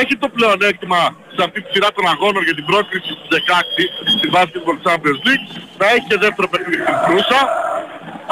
έχει 0.00 0.14
το 0.22 0.28
πλεονέκτημα 0.34 1.00
σε 1.36 1.40
αυτή 1.46 1.58
τη 1.62 1.68
σειρά 1.72 1.88
των 1.96 2.04
αγώνων 2.12 2.42
για 2.48 2.54
την 2.58 2.64
πρόκριση 2.70 3.10
του 3.18 3.26
16 3.36 3.38
στην 4.14 4.28
Basketball 4.34 4.78
Champions 4.86 5.20
League. 5.26 5.46
Να 5.80 5.86
έχει 5.94 6.06
και 6.10 6.18
δεύτερο 6.24 6.46
παιχνίδι 6.52 6.82
στην 6.86 6.98
Κρούσα 7.06 7.40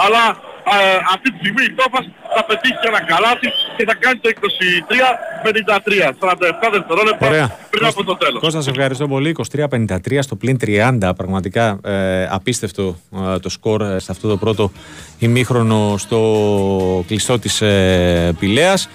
αλλά 0.05 0.25
ε, 0.73 0.97
αυτή 1.15 1.31
τη 1.33 1.37
στιγμή 1.39 1.63
η 1.65 1.73
Τόφας 1.81 2.05
θα 2.37 2.45
πετύχει 2.45 2.75
ένα 2.87 3.03
καλάθι 3.03 3.49
και 3.77 3.85
θα 3.85 3.95
κάνει 3.95 4.19
το 4.19 4.29
23-53 4.31 5.93
47 6.21 6.71
δευτερόλεπτα 6.73 7.51
πριν 7.71 7.87
από 7.87 8.05
το 8.05 8.17
τέλος. 8.17 8.41
Κώστα 8.41 8.61
σε 8.61 8.71
ευχαριστώ 8.71 9.09
πολύ. 9.09 9.37
23-53 9.57 10.19
στο 10.21 10.37
πλήν 10.37 10.57
30 10.65 11.11
πραγματικά 11.17 11.79
ε, 11.85 12.27
απίστευτο 12.31 12.97
ε, 13.35 13.39
το 13.39 13.49
σκορ 13.49 13.83
ε, 13.83 13.99
σε 13.99 14.13
αυτό 14.13 14.29
το 14.29 14.37
πρώτο 14.37 14.73
ημίχρονο 15.19 15.95
στο 15.99 17.05
κλειστό 17.07 17.39
της 17.39 17.61
ε, 17.61 18.35
Πηλέας. 18.39 18.89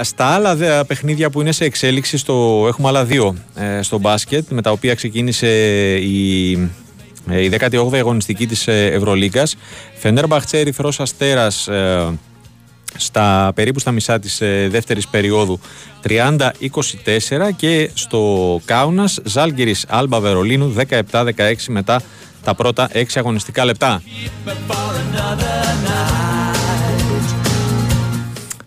Στα 0.00 0.24
άλλα 0.24 0.84
παιχνίδια 0.84 1.30
που 1.30 1.40
είναι 1.40 1.52
σε 1.52 1.64
εξέλιξη, 1.64 2.18
στο, 2.18 2.64
έχουμε 2.68 2.88
άλλα 2.88 3.04
δύο 3.04 3.36
ε, 3.54 3.82
στο 3.82 3.98
μπάσκετ, 3.98 4.44
με 4.50 4.62
τα 4.62 4.70
οποία 4.70 4.94
ξεκίνησε 4.94 5.48
η, 5.96 6.52
ε, 6.52 6.68
η 7.30 7.50
18η 7.60 7.96
αγωνιστική 7.96 8.46
της 8.46 8.66
ε, 8.66 8.86
Ευρωλίγκας. 8.86 9.56
Φενέρμπαχτσε 9.94 10.58
Ερυθρός 10.58 11.00
Αστέρας 11.00 11.68
στα 12.96 13.52
περίπου 13.54 13.78
στα 13.78 13.90
μισά 13.90 14.18
της 14.18 14.38
δεύτερης 14.68 15.08
περίοδου 15.08 15.60
30-24 16.08 16.38
και 17.56 17.90
στο 17.94 18.60
Κάουνας 18.64 19.18
Ζάλγκυρης 19.24 19.86
Άλμπα 19.88 20.20
Βερολίνου 20.20 20.74
17-16 21.10 21.32
μετά 21.68 22.02
τα 22.44 22.54
πρώτα 22.54 22.90
6 22.92 23.02
αγωνιστικά 23.14 23.64
λεπτά. 23.64 24.02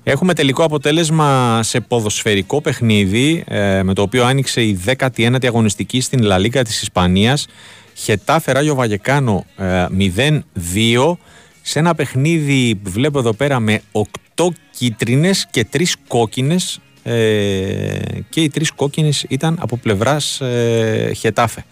Έχουμε 0.04 0.34
τελικό 0.34 0.63
αποτέλεσμα 0.63 1.60
σε 1.63 1.80
ποδοσφαιρικό 1.80 2.62
παιχνίδι 2.62 3.44
ε, 3.48 3.84
με 3.84 3.94
το 3.94 4.01
οποίο 4.01 4.25
άνοιξε 4.25 4.62
η 4.62 4.80
19η 4.86 5.46
αγωνιστική 5.46 6.01
στην 6.01 6.22
Λα 6.24 6.38
Λίγκα 6.38 6.63
της 6.63 6.82
Ισπανίας. 6.82 7.48
Χετάφε 8.01 8.51
Ράγιο 8.51 8.75
Βαγεκάνο 8.75 9.46
0-2. 9.58 11.18
σε 11.62 11.79
ένα 11.79 11.96
παιχνίδι 11.96 12.75
που 12.75 12.89
βλέπω 12.89 13.20
εδώ 13.20 13.34
πέρα 13.34 13.60
με 13.60 13.82
8 14.36 14.48
κίτρινες 14.72 15.48
και 15.51 15.68
3 15.74 15.84
κόκκινες 16.08 16.79
ε, 17.03 18.00
και 18.29 18.41
οι 18.41 18.50
τρεις 18.50 18.72
κόκκινες 18.72 19.25
ήταν 19.29 19.58
από 19.60 19.77
πλευράς 19.77 20.41
ε, 20.41 21.12
Χετάφε. 21.15 21.65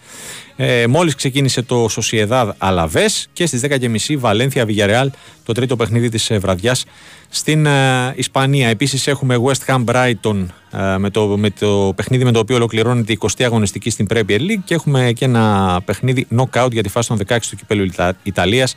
Ε, 0.60 0.86
μόλις 0.86 1.14
ξεκίνησε 1.14 1.62
το 1.62 1.88
Sociedad 1.96 2.50
Αλαβές 2.58 3.28
και 3.32 3.46
στις 3.46 3.60
10.30 3.64 4.16
Βαλένθια 4.18 4.66
Villarreal 4.68 5.06
το 5.44 5.52
τρίτο 5.52 5.76
παιχνίδι 5.76 6.08
της 6.08 6.30
ε, 6.30 6.38
βραδιάς 6.38 6.84
στην 7.28 7.66
ε, 7.66 8.12
Ισπανία. 8.16 8.68
Επίσης 8.68 9.06
έχουμε 9.06 9.36
West 9.44 9.74
Ham 9.74 9.84
Brighton 9.84 10.46
ε, 10.72 10.98
με, 10.98 11.10
το, 11.10 11.26
με 11.26 11.50
το 11.50 11.92
παιχνίδι 11.96 12.24
με 12.24 12.32
το 12.32 12.38
οποίο 12.38 12.56
ολοκληρώνεται 12.56 13.12
η 13.12 13.18
20η 13.20 13.42
αγωνιστική 13.42 13.90
στην 13.90 14.06
Premier 14.14 14.38
League 14.40 14.62
και 14.64 14.74
έχουμε 14.74 15.12
και 15.12 15.24
ένα 15.24 15.80
παιχνίδι 15.84 16.26
knockout 16.36 16.72
για 16.72 16.82
τη 16.82 16.88
φάση 16.88 17.08
των 17.08 17.18
16 17.28 17.38
του 17.50 17.56
κυπέλου 17.56 17.90
Ιταλίας 18.22 18.76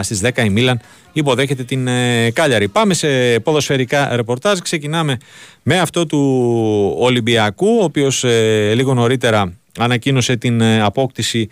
στις 0.00 0.20
10 0.24 0.44
η 0.44 0.48
Μίλαν 0.48 0.80
υποδέχεται 1.12 1.62
την 1.62 1.88
ε, 1.88 2.30
Κάλιαρη. 2.30 2.68
Πάμε 2.68 2.94
σε 2.94 3.40
ποδοσφαιρικά 3.40 4.16
ρεπορτάζ. 4.16 4.58
Ξεκινάμε 4.58 5.16
με 5.62 5.78
αυτό 5.78 6.06
του 6.06 6.94
Ολυμπιακού, 6.98 7.78
ο 7.80 7.84
οποίος 7.84 8.24
ε, 8.24 8.72
λίγο 8.74 8.94
νωρίτερα 8.94 9.52
ανακοίνωσε 9.78 10.36
την 10.36 10.60
ε, 10.60 10.82
απόκτηση 10.82 11.48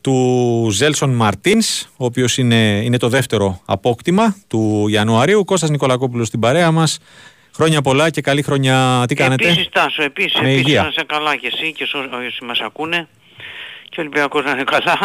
του 0.00 0.68
Ζέλσον 0.72 1.10
Μαρτίνς, 1.10 1.82
ο 1.96 2.04
οποίος 2.04 2.38
είναι, 2.38 2.80
είναι 2.84 2.96
το 2.96 3.08
δεύτερο 3.08 3.60
απόκτημα 3.64 4.36
του 4.48 4.86
Ιανουαρίου. 4.88 5.44
Κώστας 5.44 5.70
Νικολακόπουλος 5.70 6.26
στην 6.26 6.40
παρέα 6.40 6.70
μας. 6.70 6.98
Χρόνια 7.54 7.82
πολλά 7.82 8.10
και 8.10 8.20
καλή 8.20 8.42
χρονιά. 8.42 9.04
Τι 9.08 9.14
κάνετε; 9.14 9.48
Επίσης 9.48 9.68
Τάσο, 9.68 10.02
επίσης, 10.02 10.40
επίσης 10.40 10.74
να 10.74 10.90
σε 10.90 11.04
καλά 11.06 11.36
και 11.36 11.50
εσύ 11.52 11.72
και 11.72 11.82
όσοι 11.82 12.44
μας 12.44 12.60
ακούνε 12.60 13.08
και 13.92 14.00
ο 14.00 14.02
Ολυμπιακός 14.02 14.44
να 14.44 14.50
είναι 14.50 14.64
καλά. 14.64 14.98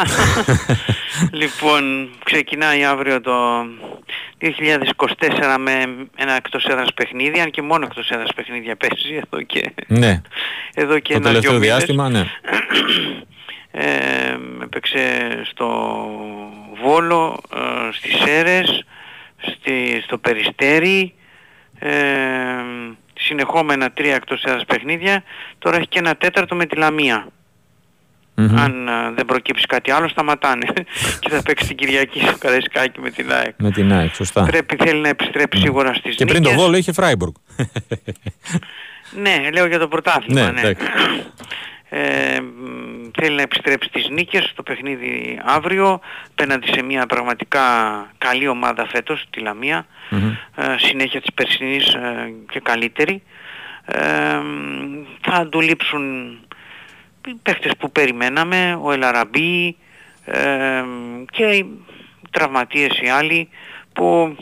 λοιπόν, 1.42 2.10
ξεκινάει 2.24 2.84
αύριο 2.84 3.22
το 3.22 3.66
2024 4.42 5.56
με 5.60 5.72
ένα 6.16 6.34
εκτός 6.34 6.66
έδρας 6.66 6.94
παιχνίδι, 6.94 7.40
αν 7.40 7.52
και 7.52 7.62
μόνο 7.62 7.86
εκτός 7.86 8.10
έδρας 8.10 8.34
παιχνίδια 8.36 8.76
παίζει 8.76 9.16
εδώ 9.16 9.42
και, 9.42 9.74
ναι. 9.88 10.22
εδώ 10.74 11.00
και 11.00 11.12
το 11.12 11.18
ένα 11.18 11.28
τελευταίο 11.28 11.60
διάστημα, 11.60 12.10
ναι. 12.10 12.26
ε, 13.72 14.38
έπαιξε 14.64 15.30
στο 15.50 15.98
Βόλο, 16.84 17.44
ε, 17.56 17.92
στις 17.92 18.16
Σέρες, 18.16 18.86
στη, 19.38 20.02
στο 20.04 20.18
Περιστέρι, 20.18 21.14
ε, 21.80 21.94
συνεχόμενα 23.14 23.92
τρία 23.92 24.16
εκτός 24.16 24.44
έδρας 24.44 24.66
παιχνίδια, 24.66 25.24
τώρα 25.60 25.78
έχει 25.78 25.88
και 25.88 26.00
ένα 26.00 26.16
τέταρτο 26.16 26.56
με 26.56 26.66
τη 26.66 26.76
Λαμία. 26.76 27.28
Αν 28.40 28.90
α, 28.90 29.12
δεν 29.16 29.26
προκύψει 29.26 29.66
κάτι 29.66 29.92
άλλο 29.92 30.08
σταματάνε 30.08 30.66
και 31.22 31.30
θα 31.30 31.42
παίξει 31.42 31.68
την 31.68 31.76
Κυριακή 31.78 32.20
στο 32.20 32.38
Καραϊσκάκι 32.38 33.00
με 33.02 33.10
την 33.10 33.32
ΑΕΚ. 33.34 33.54
Με 33.58 33.72
την 33.72 33.94
ΑΕΚ, 33.94 34.14
σωστά. 34.16 34.44
Πρέπει, 34.44 34.76
θέλει 34.80 35.00
να 35.02 35.10
επιστρέψει 35.10 35.62
σίγουρα 35.62 35.94
στις 35.94 36.16
Και 36.16 36.26
πριν 36.26 36.42
νίκες. 36.42 36.56
το 36.56 36.62
Βόλο 36.62 36.78
είχε 36.78 36.92
Φράιμπουργκ. 36.92 37.34
Ναι, 39.22 39.50
λέω 39.54 39.66
για 39.66 39.80
το 39.80 39.88
πρωτάθλημα, 39.88 40.42
Ναι, 40.42 40.52
ναι. 40.52 40.60
εντάξει. 40.62 40.88
Ε, 41.90 42.40
μ, 42.42 43.10
θέλει 43.20 43.36
να 43.36 43.42
επιστρέψει 43.42 43.90
στις 43.90 44.10
νίκες 44.10 44.44
στο 44.44 44.64
παιχνίδι 44.64 45.40
αύριο 45.46 46.00
πέναντι 46.36 46.68
σε 46.74 46.82
μια 46.82 47.06
πραγματικά 47.06 47.62
καλή 48.18 48.48
ομάδα 48.48 48.88
φέτος, 48.88 49.26
τη 49.30 49.40
Λαμία 49.40 49.86
Μμμ. 50.10 50.28
ε, 50.56 50.76
συνέχεια 50.78 51.22
της 51.22 51.34
περσινής 51.34 51.94
ε, 51.94 52.34
και 52.50 52.60
καλύτερη 52.64 53.24
ε, 53.86 54.36
μ, 54.36 55.04
θα 55.22 55.48
του 55.50 55.62
λείψουν 55.62 56.28
οι 56.32 56.47
παίχτες 57.44 57.72
που 57.78 57.92
περιμέναμε 57.92 58.80
ο 58.82 58.92
Ελαραμπή 58.92 59.76
ε, 60.26 60.82
μ, 60.82 61.26
και 61.32 61.44
οι 61.44 61.66
τραυματίες 62.32 63.00
οι 63.02 63.10
άλλοι 63.10 63.50
που 63.94 64.36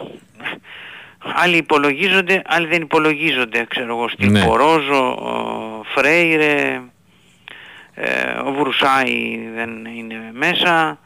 άλλοι 1.36 1.58
υπολογίζονται, 1.58 2.42
άλλοι 2.46 2.68
δεν 2.68 2.82
υπολογίζονται 2.82 3.66
ξέρω 3.70 3.98
εγώ 3.98 4.10
στην 4.10 4.32
Ναι. 4.32 4.46
Πορόζο, 4.46 5.12
ο 5.12 5.84
Φρέιρε 5.96 6.82
ε, 7.94 8.32
ο 8.46 8.52
Βρουσάη 8.52 9.40
δεν 9.56 9.86
είναι 9.98 10.16
μέσα 10.34 11.00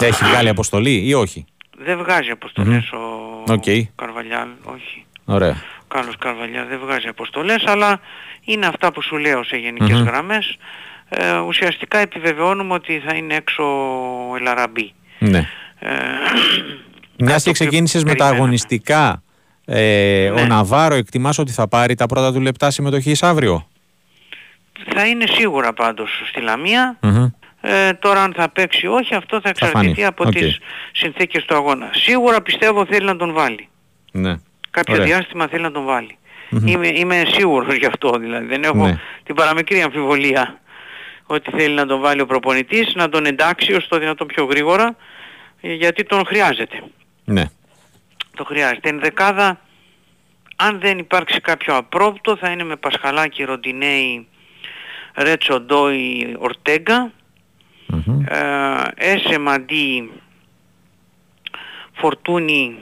ε, 0.00 0.06
Έχει 0.06 0.24
βγάλει 0.24 0.48
αποστολή 0.48 1.08
ή 1.08 1.14
όχι; 1.14 1.44
δεν 1.78 1.98
βγάζει 1.98 2.30
αποστολές 2.30 2.90
ο 2.92 3.42
Οκ. 3.52 3.64
Καρβαλιάλ, 3.94 4.48
όχι. 4.64 5.06
Ωραία. 5.24 5.62
Ο 5.92 5.94
Κάρλος 5.94 6.16
Καρβαλιάλ 6.16 6.66
δεν 6.68 6.78
βγάζει 6.78 7.08
αποστολές, 7.08 7.62
αλλά 7.66 8.00
είναι 8.44 8.66
αυτά 8.66 8.92
που 8.92 9.02
σου 9.02 9.16
λέω 9.16 9.44
σε 9.44 9.56
γενικές 9.56 9.98
Μμμ. 10.00 10.06
γραμμές. 10.06 10.56
Ε, 11.08 11.36
ουσιαστικά 11.38 11.98
επιβεβαιώνουμε 11.98 12.74
ότι 12.74 13.02
θα 13.06 13.14
είναι 13.14 13.34
έξω 13.34 13.62
ο 14.30 14.36
Ελ 14.36 14.48
Αραμπί. 14.48 14.92
Ναι. 15.18 15.38
Ε, 15.78 15.88
Μιας 15.88 16.28
κάτι 17.18 17.18
και 17.18 17.24
το 17.26 17.32
οποίο 17.34 17.52
ξεκίνησες 17.52 18.04
με 18.04 18.08
τα 18.08 18.14
περιμέναμε. 18.14 18.36
αγωνιστικά, 18.36 19.22
ε, 19.64 20.30
ο 20.30 20.34
Ναι. 20.34 20.44
Ναβάρο 20.46 20.94
εκτιμάς 20.94 21.38
ότι 21.38 21.52
θα 21.52 21.68
πάρει 21.68 21.94
τα 21.94 22.06
πρώτα 22.06 22.32
του 22.32 22.40
λεπτά 22.40 22.70
συμμετοχής 22.70 23.22
αύριο; 23.22 23.68
Θα 24.94 25.06
είναι 25.06 25.24
σίγουρα 25.26 25.72
πάντως 25.72 26.10
στη 26.28 26.40
Λαμία. 26.40 26.96
Μμμ. 27.02 27.26
Ε, 27.60 27.92
τώρα 27.92 28.22
αν 28.22 28.32
θα 28.36 28.48
παίξει 28.50 28.86
όχι, 28.86 29.14
αυτό 29.14 29.40
θα 29.40 29.52
φανεί. 29.58 29.70
εξαρτηθεί 29.70 30.04
από 30.04 30.24
Οκ. 30.26 30.32
τις 30.32 30.58
συνθήκες 30.92 31.44
του 31.44 31.54
αγώνα. 31.54 31.90
Σίγουρα 31.92 32.42
πιστεύω 32.42 32.86
θέλει 32.86 33.06
να 33.06 33.16
τον 33.16 33.32
βάλει. 33.32 33.68
Ναι. 34.12 34.34
Κάποιο 34.72 34.94
Ωραία. 34.94 35.06
διάστημα 35.06 35.48
θέλει 35.48 35.62
να 35.62 35.70
τον 35.72 35.84
βάλει. 35.84 36.16
Είμαι, 36.64 36.88
είμαι 36.88 37.22
σίγουρος 37.26 37.74
γι' 37.74 37.86
αυτό 37.86 38.10
δηλαδή. 38.18 38.46
Δεν 38.46 38.62
έχω 38.62 38.86
Ναι. 38.86 38.98
την 39.24 39.34
παραμικρή 39.34 39.82
αμφιβολία 39.82 40.60
ότι 41.26 41.50
θέλει 41.50 41.74
να 41.74 41.86
τον 41.86 42.00
βάλει 42.00 42.20
ο 42.20 42.26
προπονητής, 42.26 42.94
να 42.94 43.08
τον 43.08 43.24
εντάξει 43.26 43.72
ως 43.72 43.88
το 43.88 43.98
δυνατόν 43.98 44.26
πιο 44.26 44.44
γρήγορα 44.44 44.96
ε, 45.60 45.72
γιατί 45.74 46.04
τον 46.04 46.26
χρειάζεται. 46.26 46.82
Ναι. 47.24 47.44
Το 48.36 48.44
χρειάζεται. 48.44 48.88
Εν 48.88 49.00
δεκάδα, 49.00 49.60
αν 50.56 50.80
δεν 50.80 50.98
υπάρξει 50.98 51.40
κάποιο 51.40 51.76
απρόπτο, 51.76 52.36
θα 52.36 52.50
είναι 52.50 52.64
με 52.64 52.76
Πασχαλάκη, 52.76 53.42
Ροντινέη, 53.44 54.26
Ρέτσο 55.14 55.60
Ντόι, 55.60 56.36
Ορτέγκα, 56.38 57.12
Μμμ. 57.86 58.20
ε, 58.28 58.36
Έσε 58.94 59.38
Μαντί, 59.38 60.10
Φορτούνι, 61.92 62.78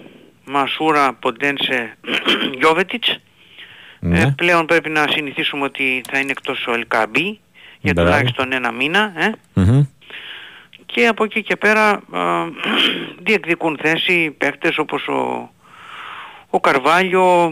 Μασούρα, 0.50 1.12
Ποντένσε, 1.14 1.96
Γιώβετιτς. 2.58 3.18
Ναι. 4.00 4.20
Ε, 4.20 4.34
πλέον 4.36 4.66
πρέπει 4.66 4.88
να 4.90 5.06
συνηθίσουμε 5.10 5.64
ότι 5.64 6.02
θα 6.10 6.18
είναι 6.18 6.30
εκτός 6.30 6.66
ο 6.66 6.72
Ελκαμπή 6.72 7.40
για 7.80 7.92
Μπράβο. 7.92 8.10
τουλάχιστον 8.10 8.52
ένα 8.52 8.72
μήνα. 8.72 9.12
Ε. 9.16 9.30
Μμμ. 9.54 9.84
Και 10.86 11.06
από 11.06 11.24
εκεί 11.24 11.42
και 11.42 11.56
πέρα 11.56 12.00
ε, 12.14 12.18
διεκδικούν 13.26 13.78
θέση 13.82 14.30
παίχτες 14.38 14.78
όπως 14.78 15.06
ο, 15.08 15.50
ο 16.50 16.60
Καρβάλιο, 16.60 17.44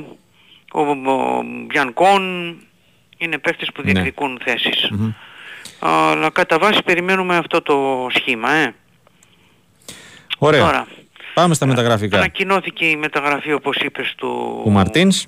ο, 0.73 0.81
ο 1.11 1.43
Μπιανκόν, 1.67 2.55
είναι 3.19 3.39
παίχτες 3.39 3.69
που 3.75 3.83
Ναι. 3.85 3.93
διεκδικούν 3.93 4.41
θέσεις. 4.45 4.89
Μμμ. 4.91 5.13
Αλλά 5.81 6.31
κατά 6.31 6.59
βάση 6.59 6.83
περιμένουμε 6.83 7.37
αυτό 7.37 7.63
το 7.63 8.07
σχήμα. 8.15 8.53
Ε. 8.53 8.75
Ωραία. 10.39 10.65
Τώρα, 10.65 10.87
Πάμε 11.41 11.55
στα 11.55 11.67
μεταγραφικά. 11.67 12.17
ανακοινώθηκε 12.17 12.85
η 12.85 12.97
μεταγραφή 12.97 13.53
όπως 13.53 13.77
είπες 13.77 14.15
του, 14.17 14.63
Ο 14.67 14.71
Μαρτίνς. 14.71 15.27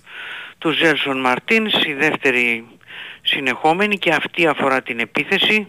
του 0.58 0.70
Ζέλσον 0.70 1.20
Μαρτίνς, 1.20 1.72
η 1.84 1.92
δεύτερη 1.92 2.64
συνεχόμενη 3.22 3.98
και 3.98 4.10
αυτή 4.12 4.46
αφορά 4.46 4.82
την 4.82 4.98
επίθεση. 5.00 5.66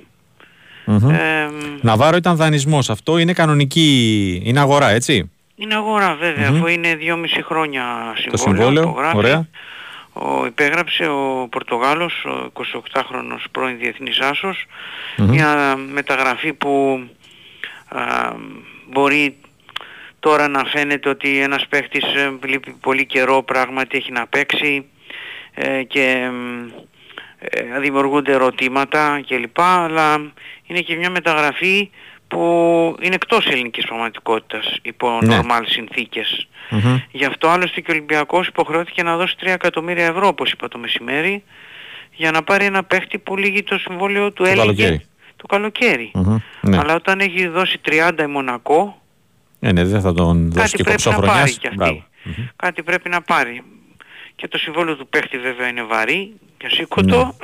Μμμ. 0.85 1.09
Ε, 1.09 1.49
Ναβάρο 1.81 2.15
ήταν 2.15 2.35
δανεισμός. 2.35 2.89
Αυτό 2.89 3.17
είναι 3.17 3.33
κανονική. 3.33 4.41
Είναι 4.45 4.59
αγορά, 4.59 4.89
έτσι; 4.89 5.31
είναι 5.55 5.75
αγορά 5.75 6.15
βέβαια, 6.15 6.49
Μμμ. 6.51 6.55
αφού 6.57 6.67
είναι 6.67 6.95
2,5 6.95 7.41
χρόνια 7.43 7.83
Το 8.31 8.37
συμβόλαιο, 8.37 8.65
συμβόλαιο. 8.65 8.83
υπογράφει. 8.89 9.17
Ωραία. 9.17 9.47
Ο, 10.13 10.45
υπέγραψε 10.45 11.03
ο 11.07 11.47
Πορτογάλος, 11.51 12.25
ο 12.25 12.51
28χρονος 12.53 13.45
πρώην 13.51 13.77
διεθνής 13.77 14.19
άσος, 14.19 14.65
Μμμ. 15.17 15.29
μια 15.29 15.75
μεταγραφή 15.93 16.53
που 16.53 16.99
α, 17.87 18.01
μπορεί 18.91 19.35
τώρα 20.21 20.47
να 20.47 20.63
φαίνεται 20.65 21.09
ότι 21.09 21.39
ένας 21.39 21.67
παίχτης 21.67 22.03
ε, 22.03 22.37
λείπει 22.45 22.71
πολύ 22.71 23.05
καιρό 23.05 23.43
πράγματι 23.43 23.97
έχει 23.97 24.11
να 24.11 24.27
παίξει 24.27 24.85
ε, 25.53 25.83
και 25.83 26.29
μ, 26.31 26.67
ε, 27.39 27.79
δημιουργούνται 27.79 28.31
ερωτήματα 28.31 29.21
κλπ. 29.27 29.59
Αλλά 29.61 30.31
είναι 30.67 30.79
και 30.79 30.95
μια 30.95 31.09
μεταγραφή 31.09 31.89
που 32.27 32.39
είναι 33.01 33.15
εκτός 33.15 33.45
ελληνικής 33.47 33.85
πραγματικότητας 33.85 34.77
υπό 34.81 35.19
Ναι. 35.21 35.35
νορμάλ 35.35 35.65
συνθήκες. 35.67 36.47
Μμμ. 36.69 36.97
Γι' 37.11 37.25
αυτό 37.25 37.47
άλλωστε 37.47 37.81
και 37.81 37.91
ο 37.91 37.93
Ολυμπιακός 37.93 38.47
υποχρεώθηκε 38.47 39.03
να 39.03 39.17
δώσει 39.17 39.35
3 39.39 39.47
εκατομμύρια 39.51 40.05
ευρώ 40.05 40.27
όπως 40.27 40.51
είπα 40.51 40.67
το 40.67 40.77
μεσημέρι 40.77 41.43
για 42.11 42.31
να 42.31 42.43
πάρει 42.43 42.65
ένα 42.65 42.83
παίχτη 42.83 43.17
που 43.17 43.37
λύγει 43.37 43.63
το 43.63 43.77
συμβόλαιο 43.77 44.31
του 44.31 44.43
Το 44.43 44.49
έλεγε 44.49 44.61
καλοκαίρι. 44.61 45.01
το 45.35 45.45
καλοκαίρι. 45.47 46.11
Μμμ. 46.13 46.37
Ναι. 46.61 46.77
Αλλά 46.77 46.95
όταν 46.95 47.19
έχει 47.19 47.47
δώσει 47.47 47.79
30 47.89 48.11
η 48.21 48.25
Μονακό 48.25 49.00
Ε, 49.63 49.71
ναι, 49.71 49.83
δεν 49.83 50.01
θα 50.01 50.13
τον 50.13 50.51
δώσει 50.51 50.71
κάτι 50.71 50.75
και 50.77 50.83
πρέπει 50.83 51.01
να 51.05 51.09
πάρει 51.11 51.21
κοψόχρονιας. 51.27 51.57
κι 51.57 51.67
αυτή. 51.67 51.77
Μπράβο. 51.77 52.03
Μμμ. 52.23 52.45
Κάτι 52.55 52.83
πρέπει 52.83 53.09
να 53.09 53.21
πάρει. 53.21 53.63
Και 54.35 54.47
το 54.47 54.57
συμβόλαιο 54.57 54.95
του 54.95 55.07
παίχτη 55.07 55.37
βέβαια 55.37 55.67
είναι 55.67 55.83
βαρύ 55.83 56.33
και 56.57 56.67
σήκωτο. 56.69 57.35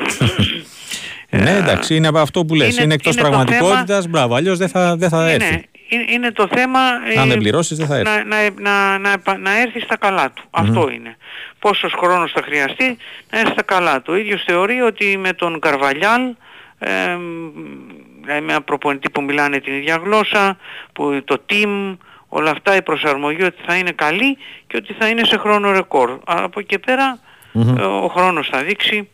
Ναι, 1.29 1.49
Ε, 1.51 1.57
εντάξει, 1.61 1.95
είναι 1.95 2.07
από 2.07 2.19
αυτό 2.19 2.45
που 2.45 2.55
λες. 2.55 2.73
είναι- 2.73 2.83
Είναι, 2.83 2.93
εκτός 2.93 3.13
είναι 3.13 3.23
το 3.23 3.29
πραγματικότητας. 3.29 4.07
Μπράβο, 4.07 4.35
αλλιώς 4.35 4.57
δεν 4.57 4.69
θα, 4.69 4.95
δεν 4.95 5.09
θα 5.09 5.29
έρθει. 5.29 5.65
είναι, 5.89 6.05
είναι 6.11 6.31
το 6.31 6.47
θέμα 6.55 6.79
Αν 7.19 7.27
δεν 7.27 7.37
πληρώσεις 7.37 7.77
δεν 7.77 7.87
θα 7.87 7.95
έρθει. 7.97 8.11
να, 8.13 8.23
να, 8.23 8.49
να, 8.59 8.97
να, 8.97 9.37
να 9.37 9.59
έρθει 9.61 9.79
στα 9.79 9.97
καλά 9.97 10.31
του. 10.31 10.43
Αυτό 10.49 10.89
είναι. 10.93 11.17
Πόσος 11.59 11.93
χρόνος 11.97 12.31
θα 12.31 12.41
χρειαστεί 12.45 12.97
να 13.31 13.39
έρθει 13.39 13.51
στα 13.51 13.61
καλά 13.63 14.01
του. 14.01 14.13
Ο 14.13 14.15
ίδιος 14.15 14.43
θεωρεί 14.43 14.81
ότι 14.81 15.17
με 15.17 15.33
τον 15.33 15.59
Καρβαλιάλ 15.59 16.21
ε, 16.79 16.89
δηλαδή 18.23 18.45
με 18.45 18.51
ένα 18.51 18.61
προπονητή 18.61 19.09
που 19.09 19.21
μιλάνε 19.23 19.59
την 19.59 19.73
ίδια 19.73 20.01
γλώσσα, 20.03 20.57
που 20.93 21.21
το 21.25 21.43
team, 21.49 21.97
όλα 22.27 22.51
αυτά 22.51 22.75
η 22.75 22.81
προσαρμογή 22.81 23.43
ότι 23.43 23.61
θα 23.65 23.75
είναι 23.77 23.91
καλή 23.91 24.37
και 24.67 24.77
ότι 24.77 24.93
θα 24.93 25.07
είναι 25.07 25.23
σε 25.23 25.37
χρόνο 25.37 25.71
ρεκόρ. 25.71 26.19
Από 26.25 26.59
εκεί 26.59 26.67
και 26.67 26.79
πέρα 26.79 27.19
ε, 27.53 27.81
ο 27.81 28.07
χρόνος 28.07 28.47
θα 28.47 28.63
δείξει 28.63 29.09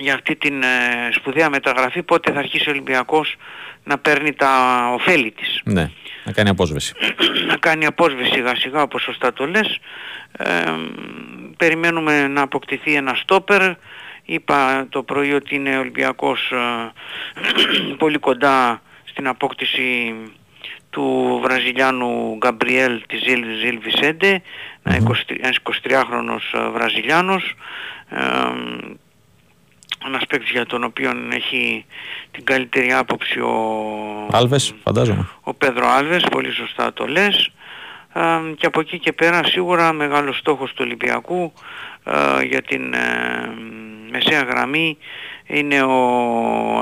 για 0.00 0.14
αυτή 0.14 0.36
την 0.36 0.62
ε, 0.62 0.66
σπουδαία 1.12 1.50
μεταγραφή 1.50 2.02
πότε 2.02 2.32
θα 2.32 2.38
αρχίσει 2.38 2.68
ο 2.68 2.72
Ολυμπιακός 2.72 3.36
να 3.84 3.98
παίρνει 3.98 4.32
τα 4.32 4.50
ωφέλη 4.94 5.30
της. 5.30 5.60
Ναι, 5.64 5.90
να 6.24 6.32
κάνει 6.32 6.48
απόσβεση. 6.48 6.94
να 7.46 7.56
κάνει 7.56 7.86
απόσβεση 7.86 8.30
σιγά 8.32 8.56
σιγά 8.56 8.82
όπως 8.82 9.02
σωστά 9.02 9.32
το 9.32 9.46
λες. 9.46 9.78
Ε, 10.32 10.62
περιμένουμε 11.56 12.26
να 12.28 12.42
αποκτηθεί 12.42 12.94
ένα 12.94 13.14
στόπερ. 13.14 13.72
Είπα 14.24 14.86
το 14.88 15.02
πρωί 15.02 15.32
ότι 15.32 15.54
είναι 15.54 15.76
ο 15.76 15.80
Ολυμπιακός 15.80 16.50
ε, 16.52 16.92
πολύ 18.02 18.18
κοντά 18.18 18.82
στην 19.04 19.28
απόκτηση 19.28 20.14
του 20.90 21.38
Βραζιλιάνου 21.42 22.36
Γκαμπριέλ 22.38 23.02
της 23.06 23.20
Ζιλ, 23.20 23.44
Ζιλ 23.60 23.78
Βισέντε, 23.78 24.42
ένας 24.82 25.58
23χρονος 25.62 26.70
Βραζιλιάνος, 26.72 27.54
ε, 28.08 28.18
ένας 30.06 30.26
παίκτης 30.28 30.50
για 30.50 30.66
τον 30.66 30.84
οποίο 30.84 31.12
έχει 31.32 31.84
την 32.30 32.44
καλύτερη 32.44 32.92
άποψη 32.92 33.40
ο... 33.40 33.54
Άλβες, 34.30 34.74
φαντάζομαι. 34.82 35.28
Ο 35.40 35.54
Πέδρο 35.54 35.88
Άλβες, 35.88 36.22
πολύ 36.30 36.52
σωστά 36.52 36.92
το 36.92 37.06
λες. 37.06 37.50
Ε, 38.12 38.20
και 38.56 38.66
από 38.66 38.80
εκεί 38.80 38.98
και 38.98 39.12
πέρα 39.12 39.44
σίγουρα 39.44 39.92
μεγάλος 39.92 40.38
στόχος 40.38 40.70
του 40.70 40.82
Ολυμπιακού 40.84 41.52
ε, 42.04 42.44
για 42.44 42.62
την 42.62 42.94
ε, 42.94 43.50
μεσαία 44.10 44.42
γραμμή 44.42 44.98
είναι 45.50 45.82
ο 45.82 45.96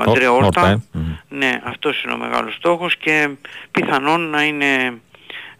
Αντρέ 0.07 0.27
Όρτα. 0.27 0.83
Ναι, 1.29 1.61
αυτός 1.63 2.03
είναι 2.03 2.13
ο 2.13 2.17
μεγάλος 2.17 2.53
στόχος 2.53 2.97
και 2.97 3.29
πιθανόν 3.71 4.29
να 4.29 4.43
είναι 4.43 5.01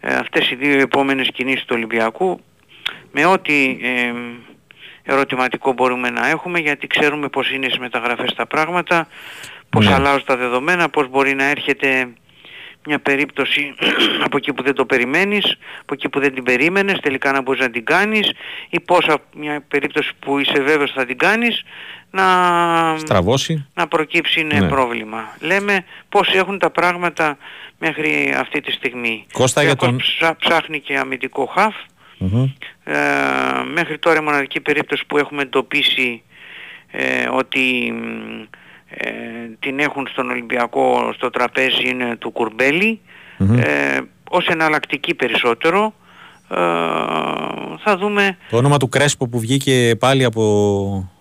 αυτές 0.02 0.50
οι 0.50 0.54
δύο 0.54 0.80
επόμενες 0.80 1.30
κινήσεις 1.32 1.64
του 1.64 1.74
Ολυμπιακού 1.76 2.40
με 3.12 3.26
ό,τι 3.26 3.76
ερωτηματικό 5.02 5.72
μπορούμε 5.72 6.10
να 6.10 6.28
έχουμε 6.28 6.58
γιατί 6.58 6.86
ξέρουμε 6.86 7.28
πώς 7.28 7.50
είναι 7.50 7.66
στις 7.66 7.78
μεταγραφές 7.78 8.34
τα 8.34 8.46
πράγματα, 8.46 9.08
πώς 9.70 9.86
ναι. 9.86 9.94
αλλάζουν 9.94 10.24
τα 10.24 10.36
δεδομένα, 10.36 10.88
πώς 10.88 11.08
μπορεί 11.08 11.34
να 11.34 11.44
έρχεται 11.44 12.08
μια 12.86 12.98
περίπτωση 12.98 13.74
από 14.24 14.36
εκεί 14.36 14.52
που 14.52 14.62
δεν 14.62 14.74
το 14.74 14.84
περιμένεις, 14.86 15.58
από 15.80 15.94
εκεί 15.94 16.08
που 16.08 16.20
δεν 16.20 16.34
την 16.34 16.42
περίμενες, 16.42 17.00
τελικά 17.00 17.32
να 17.32 17.42
μπορείς 17.42 17.60
να 17.60 17.70
την 17.70 17.84
κάνεις 17.84 18.32
ή 18.68 18.80
πώς 18.80 19.06
μια 19.36 19.64
περίπτωση 19.68 20.12
που 20.18 20.38
είσαι 20.38 20.60
βέβαιος 20.60 20.92
θα 20.92 21.06
την 21.06 21.18
κάνεις 21.18 21.62
να, 22.10 22.24
Στραβώσει. 22.98 23.66
να 23.74 23.88
προκύψει 23.88 24.40
είναι 24.40 24.68
πρόβλημα. 24.68 25.36
Λέμε 25.40 25.84
πώς 26.08 26.34
έχουν 26.34 26.58
τα 26.58 26.70
πράγματα 26.70 27.36
μέχρι 27.78 28.34
αυτή 28.38 28.60
τη 28.60 28.72
στιγμή. 28.72 29.26
Κώστα 29.32 29.62
για 29.62 29.76
τον... 29.76 30.00
ψάχνει 30.38 30.80
και 30.80 30.98
αμυντικό 30.98 31.46
χαφ, 31.46 31.74
ε, 32.84 32.96
μέχρι 33.72 33.98
τώρα 33.98 34.18
η 34.18 34.22
μοναδική 34.22 34.60
περίπτωση 34.60 35.06
που 35.06 35.18
έχουμε 35.18 35.42
εντοπίσει 35.42 36.22
ε, 36.90 37.28
ότι 37.32 37.94
ε, 38.88 39.10
την 39.58 39.78
έχουν 39.78 40.06
στον 40.10 40.30
Ολυμπιακό 40.30 41.12
στο 41.14 41.30
τραπέζι 41.30 41.88
είναι 41.88 42.16
του 42.16 42.30
κουρμπελη 42.30 43.00
ε, 43.38 43.98
ως 44.30 44.46
εναλλακτική 44.46 45.14
περισσότερο 45.14 45.94
ε, 46.48 46.56
θα 47.84 47.96
δούμε 47.98 48.36
το 48.50 48.56
όνομα 48.56 48.76
του 48.76 48.88
Κρέσπο 48.88 49.28
που 49.28 49.40
βγήκε 49.40 49.96
πάλι 49.98 50.24
από 50.24 50.42
ο 50.96 51.19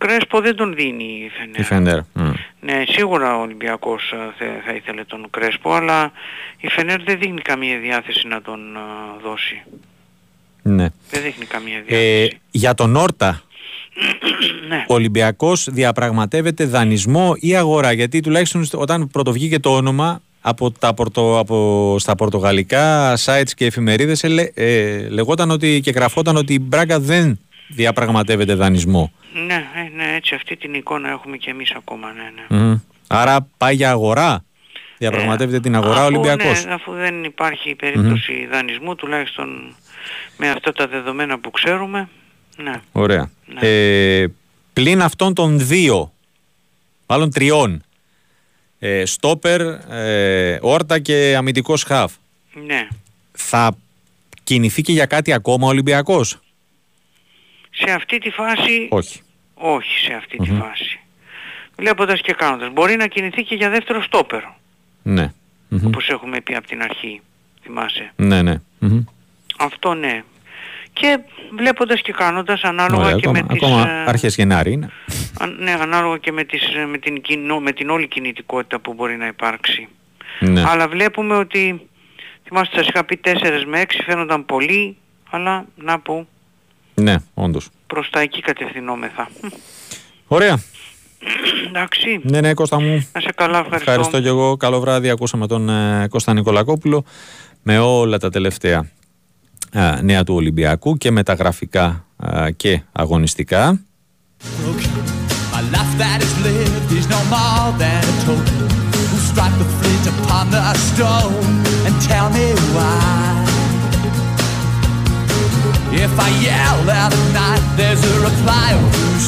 Κρέσπο 0.00 0.40
δεν 0.40 0.56
τον 0.56 0.74
δίνει 0.74 1.04
η 1.04 1.30
Φενέρ, 1.38 1.60
η 1.60 1.62
Φενέρ. 1.62 2.00
ναι 2.60 2.84
σίγουρα 2.88 3.36
ο 3.36 3.40
Ολυμπιακός 3.40 4.14
θα, 4.66 4.74
ήθελε 4.74 5.04
τον 5.04 5.26
Κρέσπο 5.30 5.72
αλλά 5.72 6.12
η 6.58 6.68
Φενέρ 6.68 7.02
δεν 7.02 7.18
δείχνει 7.18 7.40
καμία 7.40 7.78
διάθεση 7.78 8.28
να 8.28 8.42
τον 8.42 8.60
δώσει 9.22 9.62
ναι. 10.62 10.88
Δεν 11.10 11.22
δείχνει 11.22 11.44
καμία 11.44 11.76
ε, 11.76 11.80
διάθεση. 11.86 12.40
για 12.50 12.74
τον 12.74 12.96
Όρτα, 12.96 13.42
ναι. 14.68 14.84
ο 14.88 14.94
Ολυμπιακός 14.94 15.68
διαπραγματεύεται 15.70 16.64
δανεισμό 16.64 17.32
ή 17.36 17.56
αγορά. 17.56 17.92
Γιατί 17.92 18.20
τουλάχιστον 18.20 18.66
όταν 18.74 19.08
πρωτοβγήκε 19.08 19.58
το 19.58 19.74
όνομα 19.74 20.22
από 20.40 20.70
τα 20.70 20.94
πορτο, 20.94 21.38
από, 21.38 21.96
στα 21.98 22.14
πορτογαλικά 22.14 23.16
sites 23.24 23.50
και 23.54 23.64
εφημερίδες 23.66 24.24
ε, 24.24 24.52
ε, 24.54 25.08
λεγόταν 25.08 25.50
ότι 25.50 25.80
και 25.82 25.90
γραφόταν 25.90 26.36
ότι 26.36 26.54
η 26.54 26.60
Μπράγκα 26.60 27.00
δεν 27.00 27.38
διαπραγματεύεται 27.70 28.54
δανεισμό. 28.54 29.12
Ναι, 29.46 29.54
ε, 29.54 29.96
ναι, 29.96 30.14
έτσι 30.16 30.34
αυτή 30.34 30.56
την 30.56 30.74
εικόνα 30.74 31.10
έχουμε 31.10 31.36
και 31.36 31.50
εμείς 31.50 31.72
ακόμα, 31.72 32.12
ναι, 32.12 32.56
ναι. 32.56 32.76
Άρα 33.06 33.46
πάει 33.56 33.74
για 33.74 33.90
αγορά; 33.90 34.44
Διαπραγματεύεται 34.98 35.60
την 35.60 35.76
αγορά 35.76 36.02
ο 36.02 36.04
Ολυμπιακός; 36.04 36.64
Ναι, 36.64 36.72
αφού 36.72 36.92
δεν 36.92 37.24
υπάρχει 37.24 37.76
δανεισμού, 38.50 38.94
τουλάχιστον 38.94 39.74
με 40.36 40.50
αυτά 40.50 40.72
τα 40.72 40.86
δεδομένα 40.86 41.38
που 41.38 41.50
ξέρουμε. 41.50 42.08
Ναι. 42.56 42.80
Ωραία. 42.92 43.30
Ναι. 43.46 43.68
Ε, 43.68 44.26
πλην 44.72 45.02
αυτών 45.02 45.34
των 45.34 45.66
δύο, 45.66 46.12
μάλλον 47.06 47.30
τριών, 47.30 47.84
ε, 48.78 49.04
στόπερ, 49.04 49.60
ε, 49.90 50.58
όρτα 50.60 50.98
και 50.98 51.34
αμυντικός 51.36 51.82
χαφ. 51.82 52.12
Ναι. 52.66 52.88
Θα 53.32 53.76
κινηθεί 54.44 54.82
και 54.82 54.92
για 54.92 55.06
κάτι 55.06 55.32
ακόμα 55.32 55.66
ο 55.66 55.68
Ολυμπιακός; 55.68 56.38
Σε 57.84 57.90
αυτή 57.90 58.18
τη 58.18 58.30
φάση... 58.30 58.88
Όχι. 58.90 59.20
Όχι 59.54 59.98
σε 59.98 60.12
αυτή 60.12 60.36
τη 60.36 60.50
φάση. 60.50 61.00
Βλέποντας 61.76 62.20
και 62.20 62.32
κάνοντας. 62.32 62.72
Μπορεί 62.72 62.96
να 62.96 63.06
κινηθεί 63.06 63.42
και 63.42 63.54
για 63.54 63.70
δεύτερο 63.70 64.02
στόπερ. 64.02 64.42
Ναι. 65.02 65.32
Όπως 65.86 66.08
έχουμε 66.08 66.40
πει 66.40 66.54
από 66.54 66.66
την 66.66 66.82
αρχή. 66.82 67.20
Θυμάσαι. 67.62 68.12
Ναι, 68.16 68.42
ναι. 68.42 68.60
Αυτό 69.58 69.94
ναι. 69.94 70.22
Και 70.92 71.18
βλέποντας 71.56 72.00
και 72.00 72.12
κάνοντας 72.12 72.62
ανάλογα 72.62 73.12
και 73.12 73.28
με 73.28 73.42
τις... 73.42 73.62
Ακόμα 73.62 73.88
ε, 73.88 74.04
αρχές 74.06 74.34
Γενάρη 74.34 74.72
είναι. 74.72 74.90
ναι, 75.58 75.76
ανάλογα 75.80 76.18
και 76.18 76.32
με, 76.32 76.44
τις, 76.44 76.62
με, 76.90 76.98
την, 76.98 77.22
με 77.60 77.72
την 77.72 77.90
όλη 77.90 78.08
κινητικότητα 78.08 78.78
που 78.78 78.94
μπορεί 78.94 79.16
να 79.16 79.26
υπάρξει. 79.26 79.88
Ναι. 80.40 80.64
Αλλά 80.66 80.88
βλέπουμε 80.88 81.36
ότι, 81.36 81.88
θυμάστε 82.44 82.76
σας 82.76 82.88
είχα 82.88 83.04
πει 83.04 83.20
4 83.24 83.32
με 83.66 83.82
6 83.82 83.84
φαίνονταν 84.04 84.46
πολύ, 84.46 84.96
αλλά 85.30 85.66
να 85.76 85.98
πω... 85.98 86.26
Ναι, 87.02 87.16
όντως. 87.34 87.68
Προς 87.86 88.10
τα 88.10 88.20
εκεί 88.20 88.40
κατευθυνόμεθα. 88.40 89.28
Ωραία. 90.26 90.58
Εντάξει. 91.68 92.20
Ναι, 92.22 92.40
ναι, 92.40 92.54
Κώστα 92.54 92.80
μου. 92.80 93.08
Να 93.12 93.20
σε 93.20 93.32
καλά, 93.34 93.58
ευχαριστώ. 93.58 93.90
Ευχαριστώ 93.90 94.20
και 94.20 94.28
εγώ. 94.28 94.56
Καλό 94.56 94.80
βράδυ. 94.80 95.10
Ακούσαμε 95.10 95.46
τον 95.46 95.68
ε, 95.68 96.06
Κώστα 96.10 96.32
Νικολακόπουλο 96.32 97.04
με 97.62 97.78
όλα 97.78 98.18
τα 98.18 98.30
τελευταία 98.30 98.90
νέα 100.02 100.24
του 100.24 100.34
Ολυμπιακού 100.34 100.96
και 100.96 101.10
μεταγραφικά 101.10 102.04
και 102.56 102.82
αγωνιστικά. 102.92 103.80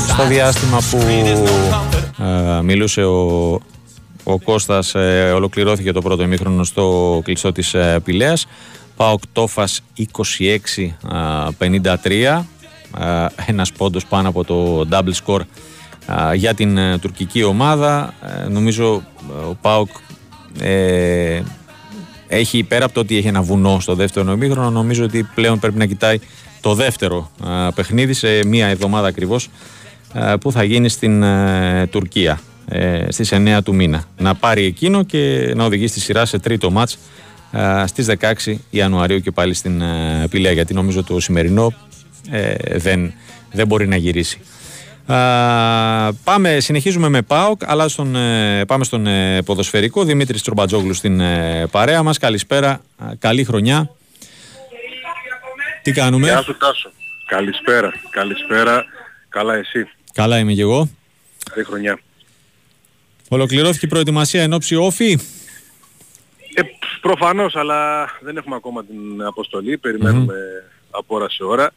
Στο 0.08 0.26
διάστημα 0.26 0.78
που 0.90 0.98
μιλούσε 2.62 3.04
ο, 3.04 3.52
ο 4.24 4.38
Κώστας 4.44 4.94
ε, 4.94 5.32
ολοκληρώθηκε 5.34 5.92
το 5.92 6.00
πρώτο 6.00 6.22
ημίχρονο 6.22 6.64
στο 6.64 7.20
κλειστό 7.24 7.52
της 7.52 7.74
ε, 7.74 8.00
Πηλέας. 8.04 8.46
Πάοκ 8.96 9.20
Τόφας 9.32 9.82
26-53 11.08 12.42
ένας 13.46 13.72
πόντος 13.72 14.06
πάνω 14.06 14.28
από 14.28 14.44
το 14.44 14.88
double 14.90 15.12
score 15.24 15.40
για 16.34 16.54
την 16.54 16.78
ε, 16.78 16.98
τουρκική 16.98 17.42
ομάδα. 17.42 18.14
Ε, 18.44 18.48
νομίζω 18.48 19.02
ε, 19.30 19.44
ο 19.48 19.56
Πάοκ 19.60 19.88
έχει 22.28 22.62
πέρα 22.62 22.84
από 22.84 22.94
το 22.94 23.00
ότι 23.00 23.16
έχει 23.16 23.28
ένα 23.28 23.42
βουνό 23.42 23.80
στο 23.80 23.94
δεύτερο 23.94 24.26
νομίχρονο 24.26 24.70
νομίζω 24.70 25.04
ότι 25.04 25.28
πλέον 25.34 25.58
πρέπει 25.58 25.78
να 25.78 25.86
κοιτάει 25.86 26.18
το 26.62 26.74
δεύτερο 26.74 27.30
παιχνίδι 27.74 28.12
σε 28.12 28.46
μία 28.46 28.66
εβδομάδα 28.66 29.06
ακριβώς 29.06 29.50
που 30.40 30.52
θα 30.52 30.62
γίνει 30.62 30.88
στην 30.88 31.24
Τουρκία 31.90 32.40
στις 33.08 33.32
9 33.32 33.58
του 33.64 33.74
μήνα 33.74 34.04
να 34.18 34.34
πάρει 34.34 34.64
εκείνο 34.64 35.02
και 35.02 35.52
να 35.56 35.64
οδηγήσει 35.64 35.94
τη 35.94 36.00
σειρά 36.00 36.24
σε 36.24 36.38
τρίτο 36.38 36.70
μάτς 36.70 36.98
στις 37.84 38.06
16 38.44 38.54
Ιανουαρίου 38.70 39.20
και 39.20 39.30
πάλι 39.30 39.54
στην 39.54 39.80
ε, 39.80 40.26
Πηλαία 40.30 40.52
γιατί 40.52 40.74
νομίζω 40.74 41.04
το 41.04 41.20
σημερινό 41.20 41.72
ε, 42.30 42.54
δεν, 42.78 43.12
δεν 43.52 43.66
μπορεί 43.66 43.88
να 43.88 43.96
γυρίσει 43.96 44.40
πάμε, 46.24 46.60
συνεχίζουμε 46.60 47.08
με 47.08 47.22
ΠΑΟΚ, 47.22 47.60
αλλά 47.64 47.88
στον, 47.88 48.16
ε, 48.16 48.64
πάμε 48.64 48.84
στον 48.84 49.06
ε, 49.06 49.42
ποδοσφαιρικό. 49.42 50.04
Δημήτρης 50.04 50.42
Τρομπατζόγλου 50.42 50.94
στην 50.94 51.20
ε, 51.20 51.66
παρέα 51.70 52.02
μας. 52.02 52.18
Καλησπέρα, 52.18 52.80
καλή 53.18 53.44
χρονιά. 53.44 53.90
Τι 55.82 55.92
κάνουμε; 55.92 56.26
Γεια 56.26 56.42
σου 56.42 56.56
Τάσο. 56.56 56.90
Καλησπέρα, 57.26 57.92
καλησπέρα. 58.10 58.84
Καλά 59.28 59.54
εσύ; 59.54 59.88
Καλά 60.12 60.38
είμαι 60.38 60.52
και 60.52 60.60
εγώ. 60.60 60.88
Καλή 61.50 61.64
χρονιά. 61.64 62.00
Ολοκληρώθηκε 63.28 63.86
η 63.86 63.88
προετοιμασία 63.88 64.42
εν 64.42 64.52
ώψη 64.52 64.74
όφη; 64.74 65.18
Ε, 66.54 66.62
προφανώς, 67.00 67.56
αλλά 67.56 68.10
δεν 68.20 68.36
έχουμε 68.36 68.54
ακόμα 68.54 68.84
την 68.84 69.22
αποστολή. 69.22 69.78
Περιμένουμε 69.78 70.34
από 70.90 71.14
ώρα 71.14 71.28
σε 71.30 71.44
ώρα. 71.44 71.72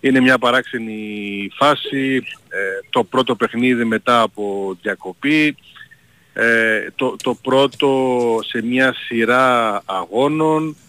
Είναι 0.00 0.20
μια 0.20 0.38
παράξενη 0.38 1.50
φάση, 1.54 2.22
ε, 2.48 2.58
το 2.90 3.04
πρώτο 3.04 3.36
παιχνίδι 3.36 3.84
μετά 3.84 4.20
από 4.20 4.76
διακοπή, 4.82 5.56
ε, 6.32 6.90
το, 6.94 7.16
το 7.22 7.34
πρώτο 7.34 8.38
σε 8.46 8.62
μια 8.62 8.94
σειρά 9.06 9.82
αγώνων, 9.84 10.68
ε, 10.68 10.83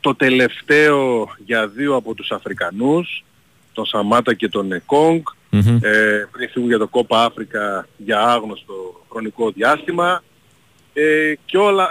το 0.00 0.14
τελευταίο 0.14 1.28
για 1.44 1.68
δύο 1.68 1.94
από 1.94 2.14
τους 2.14 2.30
Αφρικανούς, 2.30 3.24
τον 3.72 3.86
Σαμάτα 3.86 4.34
και 4.34 4.48
τον 4.48 4.72
Εκόγκ, 4.72 5.20
ε, 5.50 6.24
πριν 6.30 6.48
φύγουν 6.52 6.68
για 6.68 6.78
το 6.78 6.88
Κόπα 6.88 7.24
Αφρικα 7.24 7.86
για 7.96 8.20
άγνωστο 8.20 9.04
χρονικό 9.10 9.50
διάστημα 9.50 10.22
και 11.44 11.58
όλα 11.58 11.88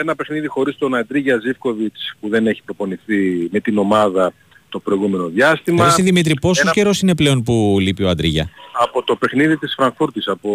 ένα 0.00 0.14
παιχνίδι 0.14 0.46
χωρίς 0.46 0.76
τον 0.78 0.94
Αντρίγια 0.94 1.38
Ζίφκοβιτς 1.38 2.14
που 2.20 2.28
δεν 2.28 2.46
έχει 2.46 2.62
προπονηθεί 2.64 3.48
με 3.50 3.60
την 3.60 3.78
ομάδα 3.78 4.32
το 4.68 4.78
προηγούμενο 4.78 5.28
διάστημα. 5.28 5.86
Εσύ 5.86 6.02
Δημήτρη, 6.02 6.34
πόσο 6.40 6.60
Ένα... 6.60 6.70
καιρός 6.70 7.00
είναι 7.00 7.14
πλέον 7.14 7.42
που 7.42 7.76
λείπει 7.80 8.02
ο 8.02 8.08
Αντρίγια; 8.08 8.50
Από 8.72 9.02
το 9.02 9.16
παιχνίδι 9.16 9.56
της 9.56 9.74
Φραγκφούρτης, 9.76 10.28
από 10.28 10.50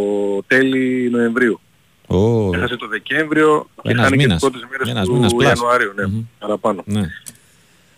τέλη 0.48 1.10
Νοεμβρίου. 1.10 1.60
Oh. 2.12 2.54
Έχασε 2.54 2.76
το 2.76 2.88
Δεκέμβριο 2.88 3.70
και 3.82 3.94
χάνει 3.94 4.18
και 4.18 4.28
τις 4.28 4.40
πρώτες 4.40 4.66
μέρες 4.70 4.90
Ένας 4.90 5.08
του 5.08 5.14
μήνας 5.14 5.32
Ιανουαρίου, 5.32 5.94
ναι, 5.96 6.04
mm-hmm. 6.04 6.26
παραπάνω. 6.40 6.84
Ναι. 6.86 7.02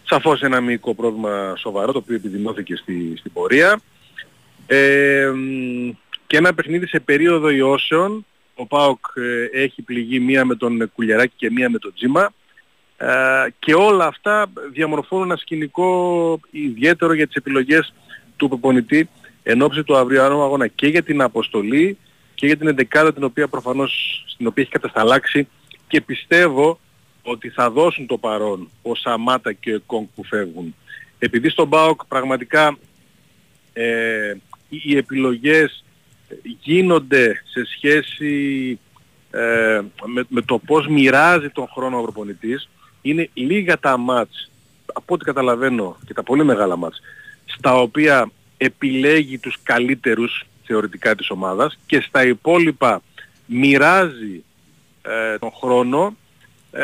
Σαφώς 0.04 0.41
ένα 0.41 0.62
μικρό 0.62 0.93
πρόβλημα 0.93 1.54
σοβαρό, 1.58 1.91
το 1.91 1.97
οποίο 1.97 2.15
επιδεινώθηκε 2.15 2.76
στη, 2.76 3.13
στην 3.17 3.32
πορεία. 3.34 3.82
Ε, 4.67 5.32
και 6.28 6.38
ένα 6.38 6.54
παιχνίδι 6.54 6.88
σε 6.88 6.99
περίοδο 6.99 7.49
ιώσεων. 7.49 8.26
Ο 8.56 8.65
ΠΑΟΚ 8.65 9.06
ε, 9.13 9.62
έχει 9.62 9.82
πληγεί 9.82 10.19
μία 10.19 10.45
με 10.45 10.56
τον 10.56 10.91
Κουλιαράκη 10.95 11.34
και 11.36 11.52
μία 11.52 11.69
με 11.69 11.78
τον 11.78 11.93
Τζίμα. 11.93 12.34
Ε, 12.97 13.08
και 13.60 13.73
όλα 13.73 14.06
αυτά 14.06 14.45
διαμορφώνουν 14.71 15.26
ένα 15.26 15.36
σκηνικό 15.36 16.39
ιδιαίτερο 16.52 17.13
για 17.13 17.28
τις 17.28 17.36
επιλογές 17.36 17.93
του 18.36 18.47
προπονητή 18.47 19.10
εν 19.43 19.62
ώψη 19.62 19.84
του 19.84 19.97
αυριανού 19.97 20.43
αγώνα 20.43 20.67
και 20.67 20.88
για 20.88 21.04
την 21.04 21.21
αποστολή 21.21 21.97
και 22.43 22.49
για 22.49 22.58
την 22.58 22.67
εντεκάδα 22.67 23.13
την 23.13 23.23
οποία 23.23 23.47
προφανώς 23.47 24.23
στην 24.27 24.47
οποία 24.47 24.63
έχει 24.63 24.71
κατασταλάξει 24.71 25.47
και 25.88 26.01
πιστεύω 26.01 26.79
ότι 27.21 27.49
θα 27.49 27.69
δώσουν 27.69 28.06
το 28.08 28.17
παρόν 28.17 28.69
ο 28.82 28.95
Σαμάτα 28.95 29.53
και 29.53 29.75
ο 29.75 29.82
Κόγκ 29.86 30.06
που 30.15 30.23
φεύγουν. 30.23 30.75
Επειδή 31.19 31.49
στον 31.49 31.69
ΠΑΟΚ 31.69 32.06
πραγματικά 32.06 32.77
ε, 33.73 34.34
οι 34.69 34.97
επιλογές 34.97 35.84
γίνονται 36.60 37.41
σε 37.51 37.65
σχέση 37.65 38.79
ε, 39.32 39.82
με, 40.06 40.23
με, 40.27 40.41
το 40.41 40.60
πώς 40.60 40.88
μοιράζει 40.88 41.49
τον 41.49 41.67
χρόνο 41.67 41.97
ο 41.97 42.01
προπονητής 42.01 42.69
είναι 43.01 43.29
λίγα 43.34 43.79
τα 43.79 43.97
μάτς, 43.97 44.51
από 44.93 45.13
ό,τι 45.13 45.25
καταλαβαίνω 45.25 45.97
και 46.06 46.13
τα 46.13 46.23
πολύ 46.23 46.43
μεγάλα 46.43 46.75
μάτς, 46.75 47.01
στα 47.45 47.75
οποία 47.75 48.32
επιλέγει 48.58 49.38
τους 49.38 49.58
καλύτερους 49.63 50.45
θεωρητικά 50.65 51.15
της 51.15 51.30
ομάδας 51.30 51.78
και 51.86 52.02
στα 52.02 52.26
υπόλοιπα 52.26 53.02
μοιράζει 53.45 54.43
ε, 55.02 55.38
τον 55.38 55.52
χρόνο. 55.52 56.15
Ε, 56.71 56.84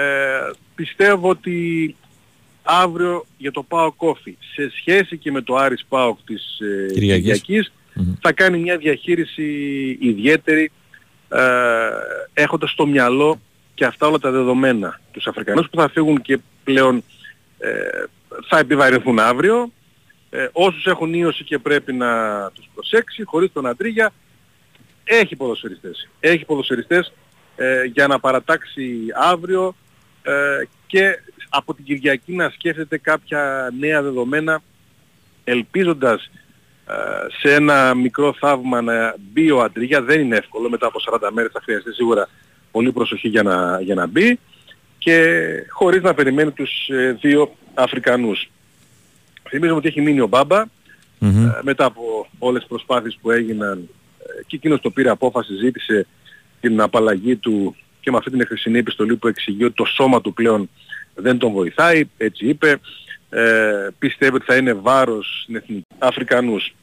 πιστεύω 0.75 1.29
ότι 1.29 1.95
αύριο 2.63 3.25
για 3.37 3.51
το 3.51 3.63
ΠΑΟ 3.63 3.91
Κόφι 3.91 4.37
σε 4.53 4.71
σχέση 4.77 5.17
και 5.17 5.31
με 5.31 5.41
το 5.41 5.55
Άρης 5.55 5.85
ΠΑΟΚ 5.89 6.19
της 6.25 6.59
ε, 6.59 6.93
Κυριακής 6.93 7.71
θα 8.21 8.31
κάνει 8.31 8.57
μια 8.57 8.77
διαχείριση 8.77 9.43
ιδιαίτερη 10.01 10.71
ε, 11.29 11.41
έχοντας 12.33 12.71
στο 12.71 12.85
μυαλό 12.85 13.39
και 13.73 13.85
αυτά 13.85 14.07
όλα 14.07 14.17
τα 14.17 14.31
δεδομένα. 14.31 14.99
Τους 15.11 15.27
Αφρικανούς 15.27 15.69
που 15.69 15.77
θα 15.77 15.89
φύγουν 15.89 16.21
και 16.21 16.39
πλέον 16.63 17.03
ε, 17.57 17.69
θα 18.47 18.59
επιβαρυνθούν 18.59 19.19
αύριο. 19.19 19.71
Ε, 20.29 20.47
όσους 20.51 20.85
έχουν 20.85 21.13
ίωση 21.13 21.43
και 21.43 21.59
πρέπει 21.59 21.93
να 21.93 22.09
τους 22.51 22.69
προσέξει, 22.73 23.23
χωρίς 23.23 23.51
τον 23.53 23.65
Αντρίγια, 23.65 24.11
έχει 25.03 25.35
ποδοσφαιριστές. 25.35 26.09
Έχει 26.19 26.45
ποδοσφαιριστές 26.45 27.13
ε, 27.55 27.83
για 27.83 28.07
να 28.07 28.19
παρατάξει 28.19 29.05
αύριο 29.15 29.75
ε, 30.21 30.31
και 30.87 31.19
από 31.49 31.73
την 31.73 31.85
Κυριακή 31.85 32.33
να 32.35 32.49
σκέφτεται 32.49 32.97
κάποια 32.97 33.73
νέα 33.79 34.01
δεδομένα 34.01 34.61
ελπίζοντας 35.43 36.29
ε, 36.85 36.93
σε 37.39 37.53
ένα 37.53 37.93
μικρό 37.93 38.33
θαύμα 38.39 38.81
να 38.81 39.15
μπει 39.19 39.51
ο 39.51 39.61
Αντρίγια. 39.61 40.01
Δεν 40.01 40.19
είναι 40.19 40.35
εύκολο, 40.35 40.69
μετά 40.69 40.87
από 40.87 40.99
40 41.11 41.29
μέρες 41.33 41.51
θα 41.51 41.61
χρειαστεί 41.63 41.93
σίγουρα 41.93 42.29
πολύ 42.71 42.91
προσοχή 42.91 43.27
για 43.27 43.43
να, 43.43 43.81
για 43.81 43.95
να 43.95 44.07
μπει 44.07 44.39
και 44.97 45.47
χωρίς 45.69 46.01
να 46.01 46.13
περιμένει 46.13 46.51
τους 46.51 46.87
ε, 46.89 47.17
δύο 47.21 47.55
Αφρικανούς. 47.73 48.49
Θυμίζουμε 49.49 49.77
ότι 49.77 49.87
έχει 49.87 50.01
μείνει 50.01 50.19
ο 50.19 50.27
μπαμπα 50.27 50.61
ε, 51.19 51.61
μετά 51.61 51.85
από 51.85 52.27
όλες 52.39 52.59
τις 52.59 52.69
προσπάθειες 52.69 53.17
που 53.21 53.31
έγιναν 53.31 53.89
ε, 54.19 54.43
και 54.47 54.55
εκείνος 54.55 54.81
το 54.81 54.89
πήρε 54.89 55.09
απόφαση, 55.09 55.53
ζήτησε 55.53 56.07
την 56.61 56.81
απαλλαγή 56.81 57.35
του 57.35 57.75
και 57.99 58.11
με 58.11 58.17
αυτή 58.17 58.29
την 58.29 58.45
χρυσή 58.45 58.71
επιστολή 58.71 59.15
που 59.15 59.27
εξηγεί 59.27 59.63
ότι 59.63 59.73
το 59.73 59.85
σώμα 59.85 60.21
του 60.21 60.33
πλέον 60.33 60.69
δεν 61.15 61.37
τον 61.37 61.51
βοηθάει, 61.51 62.03
έτσι 62.17 62.47
είπε, 62.47 62.79
ε, 63.29 63.87
πιστεύει 63.99 64.35
ότι 64.35 64.45
θα 64.45 64.55
είναι 64.55 64.73
βάρος 64.73 65.39
στην 65.43 65.55
εθνική 65.55 65.85
Αφρικανούς. 65.97 66.75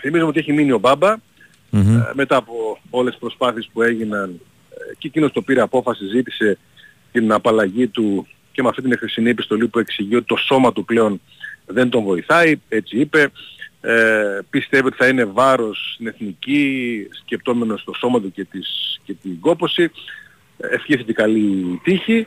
Θυμίζουμε 0.00 0.28
ότι 0.28 0.38
έχει 0.38 0.52
μείνει 0.52 0.72
ο 0.72 0.78
μπαμπα 0.78 1.16
μετά 2.12 2.36
από 2.36 2.78
όλες 2.90 3.10
τις 3.10 3.20
προσπάθειες 3.20 3.70
που 3.72 3.82
έγιναν 3.82 4.40
και 4.98 5.06
εκείνος 5.06 5.32
το 5.32 5.42
πήρε 5.42 5.60
απόφαση, 5.60 6.06
ζήτησε 6.06 6.58
την 7.12 7.32
απαλλαγή 7.32 7.86
του 7.86 8.26
και 8.52 8.62
με 8.62 8.68
αυτή 8.68 8.82
την 8.82 8.98
χρυσή 8.98 9.22
επιστολή 9.22 9.68
που 9.68 9.78
εξηγεί 9.78 10.16
ότι 10.16 10.26
το 10.26 10.36
σώμα 10.36 10.72
του 10.72 10.84
πλέον 10.84 11.20
δεν 11.66 11.88
τον 11.88 12.02
βοηθάει, 12.02 12.60
έτσι 12.68 12.98
είπε. 12.98 13.30
Ε, 13.80 14.38
πιστεύει 14.50 14.86
ότι 14.86 14.96
θα 14.96 15.08
είναι 15.08 15.24
βάρος 15.24 15.92
στην 15.94 16.06
εθνική, 16.06 17.08
σκεπτόμενος 17.24 17.84
το 17.84 17.92
σώμα 17.92 18.20
του 18.20 18.32
και, 18.32 18.44
της, 18.44 19.00
και 19.04 19.14
την 19.22 19.40
κόπωση. 19.40 19.90
Ευχήθηκε 20.56 21.12
καλή 21.12 21.80
τύχη. 21.82 22.26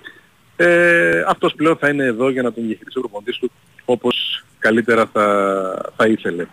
Ε, 0.56 1.24
αυτός 1.28 1.54
πλέον 1.54 1.78
θα 1.78 1.90
είναι 1.90 2.04
εδώ 2.04 2.30
για 2.30 2.42
να 2.42 2.54
τον 2.54 2.64
διαχειριστεί 2.66 3.00
ο 3.00 3.02
προποντής 3.02 3.38
του 3.38 3.52
όπως 3.86 4.44
καλύτερα 4.60 5.10
θα, 5.14 5.92
θα 5.96 6.08
ήθελε. 6.08 6.46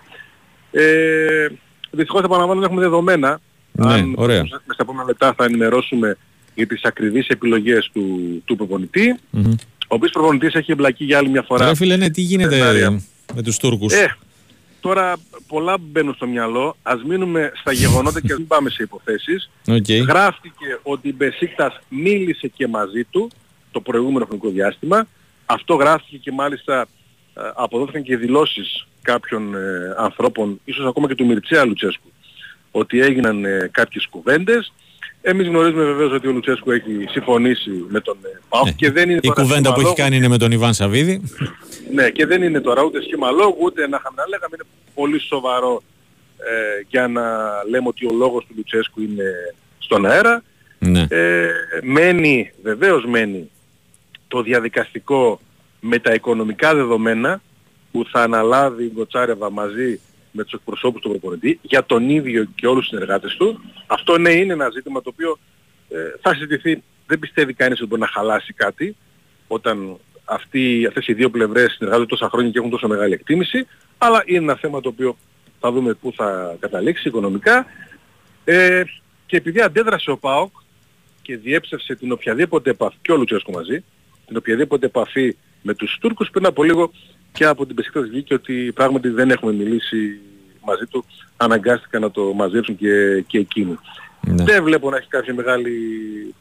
Ε, 0.71 1.47
δυστυχώς 1.91 2.23
επαναλαμβάνω 2.23 2.61
δεν 2.61 2.69
έχουμε 2.69 2.83
δεδομένα 2.83 3.41
ναι, 3.73 3.93
Αν 3.93 4.15
ωραία. 4.17 4.43
Μέσα 4.43 4.63
στα 4.67 4.83
επόμενα 4.83 5.05
λεπτά 5.05 5.35
θα 5.37 5.45
ενημερώσουμε 5.45 6.17
για 6.55 6.67
τις 6.67 6.85
ακριβείς 6.85 7.29
επιλογές 7.29 7.91
του, 7.93 8.19
του 8.45 8.57
προπονητή. 8.57 9.19
Mm-hmm. 9.33 9.55
Ο 9.89 9.95
οποίος 9.95 10.11
προπονητής 10.11 10.55
έχει 10.55 10.73
εμπλακεί 10.73 11.05
για 11.05 11.19
άλλη 11.19 11.29
μια 11.29 11.43
φορά. 11.43 11.67
Ρε 11.67 11.75
φίλε, 11.75 11.97
ναι, 11.97 12.11
τι 12.11 12.21
γίνεται 12.21 12.91
με 13.35 13.43
τους 13.43 13.57
Τούρκους; 13.57 13.93
Ε, 13.93 14.17
τώρα 14.81 15.17
πολλά 15.47 15.79
μπαίνουν 15.81 16.15
στο 16.15 16.27
μυαλό. 16.27 16.77
Ας 16.83 17.03
μείνουμε 17.03 17.53
στα 17.61 17.73
γεγονότα 17.73 18.21
και 18.21 18.35
μην 18.37 18.47
πάμε 18.47 18.71
σε 18.71 18.83
υποθέσεις. 18.83 19.51
Okay. 19.67 20.05
Γράφτηκε 20.07 20.79
ότι 20.83 21.09
η 21.09 21.15
Μπεσίκτας 21.17 21.81
μίλησε 21.89 22.49
και 22.49 22.69
μαζί 22.69 23.05
του 23.05 23.31
το 23.71 23.81
προηγούμενο 23.81 24.25
χρονικό 24.25 24.49
διάστημα. 24.49 25.07
Αυτό 25.47 25.75
γράφτηκε 25.75 26.17
και 26.17 26.33
μάλιστα 26.33 26.81
ε, 27.35 27.41
αποδόθηκαν 27.55 28.03
και 28.03 28.17
δηλώσεις 28.17 28.87
κάποιων 29.03 29.55
ε, 29.55 29.95
ανθρώπων, 29.99 30.61
ίσως 30.65 30.87
ακόμα 30.87 31.09
και 31.09 31.15
του 31.15 31.27
Μιρτσέα 31.27 31.65
Λουτσέσκου, 31.65 32.13
ότι 32.71 33.01
έγιναν 33.01 33.45
ε, 33.45 33.69
κάποιες 33.73 34.07
κουβέντες. 34.11 34.73
Εμείς 35.29 35.47
γνωρίζουμε 35.47 35.85
βεβαίως 35.85 36.13
ότι 36.13 36.29
ο 36.29 36.33
Λουτσέσκου 36.33 36.71
έχει 36.71 37.07
συμφωνήσει 37.09 37.71
με 37.89 38.01
τον 38.01 38.17
ε, 38.23 38.41
ΠΑΟΚ 38.49 38.65
ναι. 38.65 38.73
και 38.73 38.91
δεν 38.91 39.11
είναι 39.11 39.21
Η 39.23 39.29
κουβέντα 39.29 39.73
που 39.73 39.81
έχει 39.81 39.95
κάνει 39.95 40.17
είναι 40.17 40.29
με 40.29 40.39
τον 40.39 40.53
Ιβάν 40.53 40.75
Σαββίδη. 40.75 41.23
ναι, 41.93 42.11
και 42.11 42.27
δεν 42.27 42.43
είναι 42.43 42.61
τώρα 42.61 42.83
ούτε 42.83 43.03
σχήμα 43.03 43.31
λόγου, 43.31 43.57
ούτε 43.61 43.89
να 43.89 43.97
είχαμε 43.97 44.17
να 44.17 44.29
λέγαμε, 44.29 44.55
είναι 44.55 44.69
πολύ 44.95 45.21
σοβαρό 45.21 45.83
ε, 46.39 46.85
για 46.89 47.09
να 47.09 47.23
λέμε 47.71 47.89
ότι 47.89 48.07
ο 48.07 48.13
λόγος 48.13 48.45
του 48.45 48.55
Λουτσέσκου 48.57 49.03
είναι 49.03 49.55
στον 49.79 50.07
αέρα. 50.07 50.43
Ναι. 50.79 51.07
Ε, 51.09 51.49
μένει, 51.83 52.53
βεβαίως 52.63 53.05
μένει 53.05 53.51
το 54.29 54.43
διαδικαστικό 54.43 55.41
με 55.81 55.99
τα 55.99 56.13
οικονομικά 56.13 56.75
δεδομένα 56.75 57.41
που 57.93 58.07
θα 58.11 58.23
αναλάβει 58.23 58.85
η 58.85 58.91
Γκοτσάρεβα 58.95 59.51
μαζί 59.51 60.01
με 60.37 60.45
τους 60.45 60.53
εκπροσώπους 60.53 61.01
του 61.01 61.09
προπονητή 61.09 61.59
για 61.63 61.85
τον 61.85 62.11
ίδιο 62.11 62.47
και 62.55 62.67
όλους 62.67 62.89
τους 62.89 62.89
συνεργάτες 62.89 63.37
του. 63.37 63.61
Αυτό 63.87 64.19
ναι 64.19 64.31
είναι 64.31 64.53
ένα 64.53 64.71
ζήτημα 64.71 65.03
το 65.03 65.11
οποίο 65.13 65.39
ε, 65.89 65.97
θα 66.21 66.33
συζητηθεί. 66.35 66.83
Δεν 67.07 67.19
πιστεύει 67.19 67.53
κανείς 67.55 67.79
ότι 67.79 67.89
μπορεί 67.89 68.01
να 68.01 68.07
χαλάσει 68.07 68.53
κάτι 68.53 68.97
όταν 69.47 69.97
αυτοί, 70.25 70.87
αυτές 70.87 71.07
οι 71.07 71.13
δύο 71.13 71.31
πλευρές 71.31 71.73
συνεργάζονται 71.73 72.09
τόσα 72.09 72.29
χρόνια 72.29 72.51
και 72.51 72.59
έχουν 72.59 72.71
τόσο 72.71 72.89
μεγάλη 72.89 73.13
εκτίμηση, 73.13 73.67
αλλά 73.99 74.23
είναι 74.27 74.39
ένα 74.39 74.57
θέμα 74.57 74.81
το 74.81 74.89
οποίο 74.89 75.17
θα 75.61 75.73
δούμε 75.73 75.95
πού 75.95 76.13
θα 76.17 76.57
καταλήξει 76.61 77.09
οικονομικά. 77.09 77.67
Ε, 78.45 78.83
και 79.27 79.37
επειδή 79.37 79.61
αντέδρασε 79.61 80.11
ο 80.11 80.19
ΠΑΟΚ 80.19 80.53
και 81.23 81.37
διέψευσε 81.37 81.95
την 81.95 82.13
οποιαδήποτε 82.13 82.71
επαφή, 82.71 82.97
και 83.03 83.13
ο 83.13 83.17
Λουτσέσκο 83.17 83.53
μαζί, 83.53 83.85
την 84.27 84.37
οποιαδήποτε 84.37 84.87
επαφή 84.87 85.37
με 85.63 85.75
τους 85.75 85.99
Τούρκους 86.01 86.31
πριν 86.31 86.47
από 86.47 86.63
λίγο 86.63 86.93
και 87.37 87.47
από 87.47 87.67
την 87.67 87.75
Πεσίκτας 87.75 88.09
βγήκε 88.09 88.35
ότι 88.35 88.73
πράγματι 88.75 89.09
δεν 89.09 89.31
έχουμε 89.31 89.53
μιλήσει 89.53 90.19
μαζί 90.65 90.85
του, 90.87 91.05
αναγκάστηκαν 91.37 92.01
να 92.01 92.11
το 92.11 92.33
μαζέψουν 92.35 92.77
και, 92.77 93.25
και 93.27 93.39
εκείνοι. 93.39 93.79
Ναι. 94.27 94.45
Δεν 94.45 94.63
βλέπω 94.63 94.91
να 94.91 94.97
έχει 94.97 95.09
κάποια 95.09 95.35
μεγάλη 95.35 95.73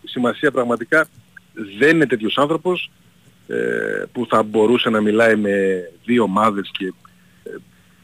σημασία 0.04 0.52
πραγματικά. 0.52 1.08
Δεν 1.78 1.96
είναι 1.96 2.06
τέτοιος 2.06 2.38
άνθρωπος 2.38 2.92
ε, 3.48 3.56
που 4.12 4.26
θα 4.30 4.44
μπορούσε 4.44 4.90
να 4.90 5.02
μιλάει 5.02 5.36
με 5.36 5.84
δύο 6.06 6.24
ομάδες 6.24 6.72
και, 6.78 6.94
ε, 7.44 7.50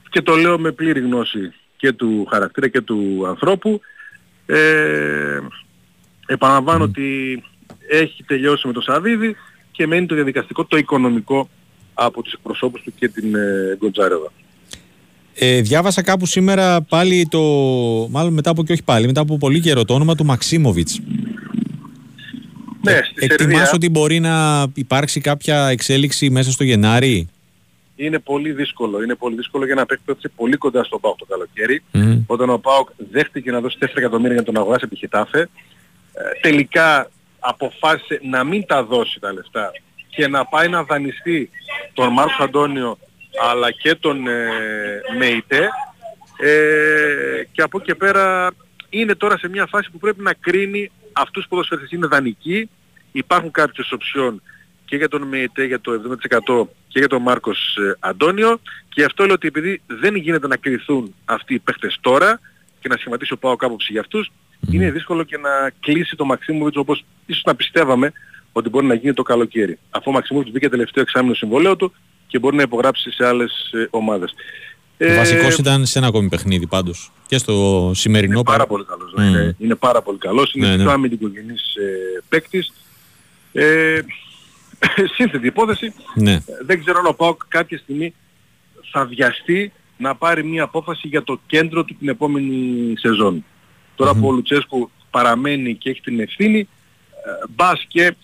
και 0.09 0.21
το 0.21 0.35
λέω 0.35 0.59
με 0.59 0.71
πλήρη 0.71 0.99
γνώση 0.99 1.53
και 1.77 1.91
του 1.93 2.27
χαρακτήρα 2.29 2.67
και 2.67 2.81
του 2.81 3.23
ανθρώπου. 3.27 3.81
Ε, 4.45 5.39
επαναλαμβάνω 6.25 6.83
ότι 6.83 7.43
έχει 7.87 8.23
τελειώσει 8.23 8.67
με 8.67 8.73
το 8.73 8.81
Σαββίδι 8.81 9.35
και 9.71 9.87
μένει 9.87 10.05
το 10.05 10.15
διαδικαστικό, 10.15 10.65
το 10.65 10.77
οικονομικό 10.77 11.49
από 12.05 12.21
τους 12.21 12.33
εκπροσώπους 12.33 12.81
του 12.81 12.93
και 12.99 13.07
την 13.07 13.35
ε, 13.35 13.77
Γκοντζάρεβα. 13.79 14.31
Ε, 15.33 15.61
διάβασα 15.61 16.01
κάπου 16.01 16.25
σήμερα 16.25 16.81
πάλι 16.81 17.27
το, 17.29 17.39
μάλλον 18.09 18.33
μετά 18.33 18.49
από 18.49 18.63
και 18.63 18.71
όχι 18.71 18.83
πάλι, 18.83 19.05
μετά 19.05 19.21
από 19.21 19.37
πολύ 19.37 19.59
καιρό 19.59 19.85
το 19.85 19.93
όνομα 19.93 20.15
του 20.15 20.25
Μαξίμοβιτς. 20.25 21.01
Ναι, 22.81 22.91
ε, 22.91 23.03
στη 23.03 23.25
Εκτιμάς 23.25 23.73
ότι 23.73 23.89
μπορεί 23.89 24.19
να 24.19 24.65
υπάρξει 24.73 25.21
κάποια 25.21 25.67
εξέλιξη 25.67 26.29
μέσα 26.29 26.51
στο 26.51 26.63
Γενάρη; 26.63 27.29
Είναι 27.95 28.19
πολύ 28.19 28.51
δύσκολο. 28.51 29.03
Είναι 29.03 29.15
πολύ 29.15 29.35
δύσκολο 29.35 29.65
για 29.65 29.75
να 29.75 29.85
παίξει 29.85 30.29
πολύ 30.35 30.57
κοντά 30.57 30.83
στον 30.83 30.99
ΠΑΟΚ 30.99 31.17
το 31.17 31.25
καλοκαίρι. 31.25 31.83
Όταν 32.25 32.49
ο 32.49 32.57
ΠΑΟΚ 32.57 32.89
δέχτηκε 33.11 33.51
να 33.51 33.59
δώσει 33.59 33.77
4 33.81 33.85
εκατομμύρια 33.95 34.33
για 34.33 34.43
τον 34.43 34.57
αγοράσει 34.57 34.85
επί 34.85 34.95
Χιτάφε. 34.95 35.39
Ε, 36.13 36.39
τελικά 36.41 37.09
αποφάσισε 37.39 38.19
να 38.23 38.43
μην 38.43 38.65
τα 38.65 38.83
δώσει 38.83 39.19
τα 39.19 39.33
λεφτά 39.33 39.71
και 40.15 40.27
να 40.27 40.45
πάει 40.45 40.67
να 40.67 40.83
δανειστεί 40.83 41.49
τον 41.93 42.13
Μάρκο 42.13 42.43
Αντώνιο 42.43 42.97
αλλά 43.51 43.71
και 43.71 43.95
τον 43.95 44.27
ε, 44.27 44.49
ΜΕΙΤΕ 45.17 45.69
ε, 46.37 47.43
και 47.51 47.61
από 47.61 47.77
εκεί 47.77 47.85
και 47.85 47.95
πέρα 47.95 48.51
είναι 48.89 49.15
τώρα 49.15 49.37
σε 49.37 49.49
μια 49.49 49.65
φάση 49.65 49.91
που 49.91 49.97
πρέπει 49.97 50.21
να 50.21 50.33
κρίνει 50.33 50.91
αυτούς 51.13 51.43
που 51.43 51.49
ποδοσφαιριστές. 51.49 51.91
Είναι 51.91 52.07
δανεικοί 52.07 52.69
υπάρχουν 53.11 53.51
κάποιες 53.51 53.91
οψιόν 53.91 54.41
και 54.85 54.95
για 54.95 55.07
τον 55.07 55.21
ΜΕΙΤΕ 55.21 55.63
για 55.63 55.81
το 55.81 55.91
70% 56.61 56.67
και 56.87 56.99
για 56.99 57.07
τον 57.07 57.21
Μάρκος 57.21 57.77
ε, 57.77 57.95
Αντώνιο. 57.99 58.59
Και 58.89 59.03
αυτό 59.03 59.25
λέω 59.25 59.33
ότι 59.33 59.47
επειδή 59.47 59.81
δεν 59.87 60.15
γίνεται 60.15 60.47
να 60.47 60.57
κρυθούν 60.57 61.15
αυτοί 61.25 61.53
οι 61.53 61.59
παίχτες 61.59 61.97
τώρα 62.01 62.39
και 62.79 62.87
να 62.87 62.97
σχηματίσει 62.97 63.33
ο 63.33 63.37
ΠΑΟ 63.37 63.55
κάποψη 63.55 63.91
για 63.91 64.01
αυτούς 64.01 64.31
είναι 64.71 64.91
δύσκολο 64.91 65.23
και 65.23 65.37
να 65.37 65.71
κλείσει 65.79 66.15
το 66.15 66.25
Μαξίμοβιτς 66.25 66.77
όπως 66.77 67.05
ίσως 67.25 67.43
να 67.43 67.55
πιστεύαμε 67.55 68.11
ότι 68.51 68.69
μπορεί 68.69 68.85
να 68.85 68.93
γίνει 68.93 69.13
το 69.13 69.23
καλοκαίρι. 69.23 69.79
Αφού 69.89 70.03
ο 70.07 70.11
Μαξιμούβιτς 70.11 70.51
μπήκε 70.51 70.69
τελευταίο 70.69 71.03
εξάμεινο 71.03 71.33
συμβολέο 71.33 71.75
του 71.75 71.93
και 72.27 72.39
μπορεί 72.39 72.55
να 72.55 72.61
υπογράψει 72.61 73.11
σε 73.11 73.27
άλλες 73.27 73.71
ε, 73.73 73.87
ομάδες. 73.89 74.33
Ο 74.97 75.05
ε, 75.05 75.15
βασικός 75.15 75.57
ήταν 75.57 75.85
σε 75.85 75.97
ένα 75.97 76.07
ακόμη 76.07 76.29
παιχνίδι 76.29 76.67
πάντως. 76.67 77.11
Και 77.27 77.37
στο 77.37 77.91
σημερινό 77.95 78.33
είναι 78.33 78.43
πάρα 78.43 78.67
πολύ 78.67 78.85
καλός. 78.85 79.13
Ναι. 79.13 79.25
Είναι, 79.25 79.55
είναι 79.59 79.75
πάρα 79.75 80.01
πολύ 80.01 80.17
καλός. 80.17 80.53
Είναι 80.53 80.67
ναι, 80.67 80.75
ναι. 80.75 80.83
πιο 80.83 80.91
αμυντικογενής 80.91 81.75
ε, 81.75 82.21
παίκτης. 82.29 82.73
Ε, 83.51 83.99
σύνθετη 85.15 85.47
υπόθεση. 85.47 85.93
Ναι. 86.15 86.43
Δεν 86.65 86.79
ξέρω 86.79 86.99
αν 86.99 87.05
ο 87.05 87.13
ΠΑΟΚ 87.13 87.41
κάποια 87.47 87.77
στιγμή 87.77 88.13
θα 88.91 89.05
βιαστεί 89.05 89.71
να 89.97 90.15
πάρει 90.15 90.43
μια 90.43 90.63
απόφαση 90.63 91.07
για 91.07 91.23
το 91.23 91.39
κέντρο 91.45 91.83
του 91.83 91.95
την 91.99 92.09
επόμενη 92.09 92.93
σεζόν. 92.97 93.45
Τώρα 93.95 94.13
που 94.13 94.27
ο 94.27 94.31
Λουτσέσκου 94.31 94.89
παραμένει 95.11 95.75
και 95.75 95.89
έχει 95.89 96.01
την 96.01 96.19
ευθύνη, 96.19 96.59
ε, 96.59 96.65
μπας 97.49 97.85
και 97.87 98.03
ε, 98.03 98.15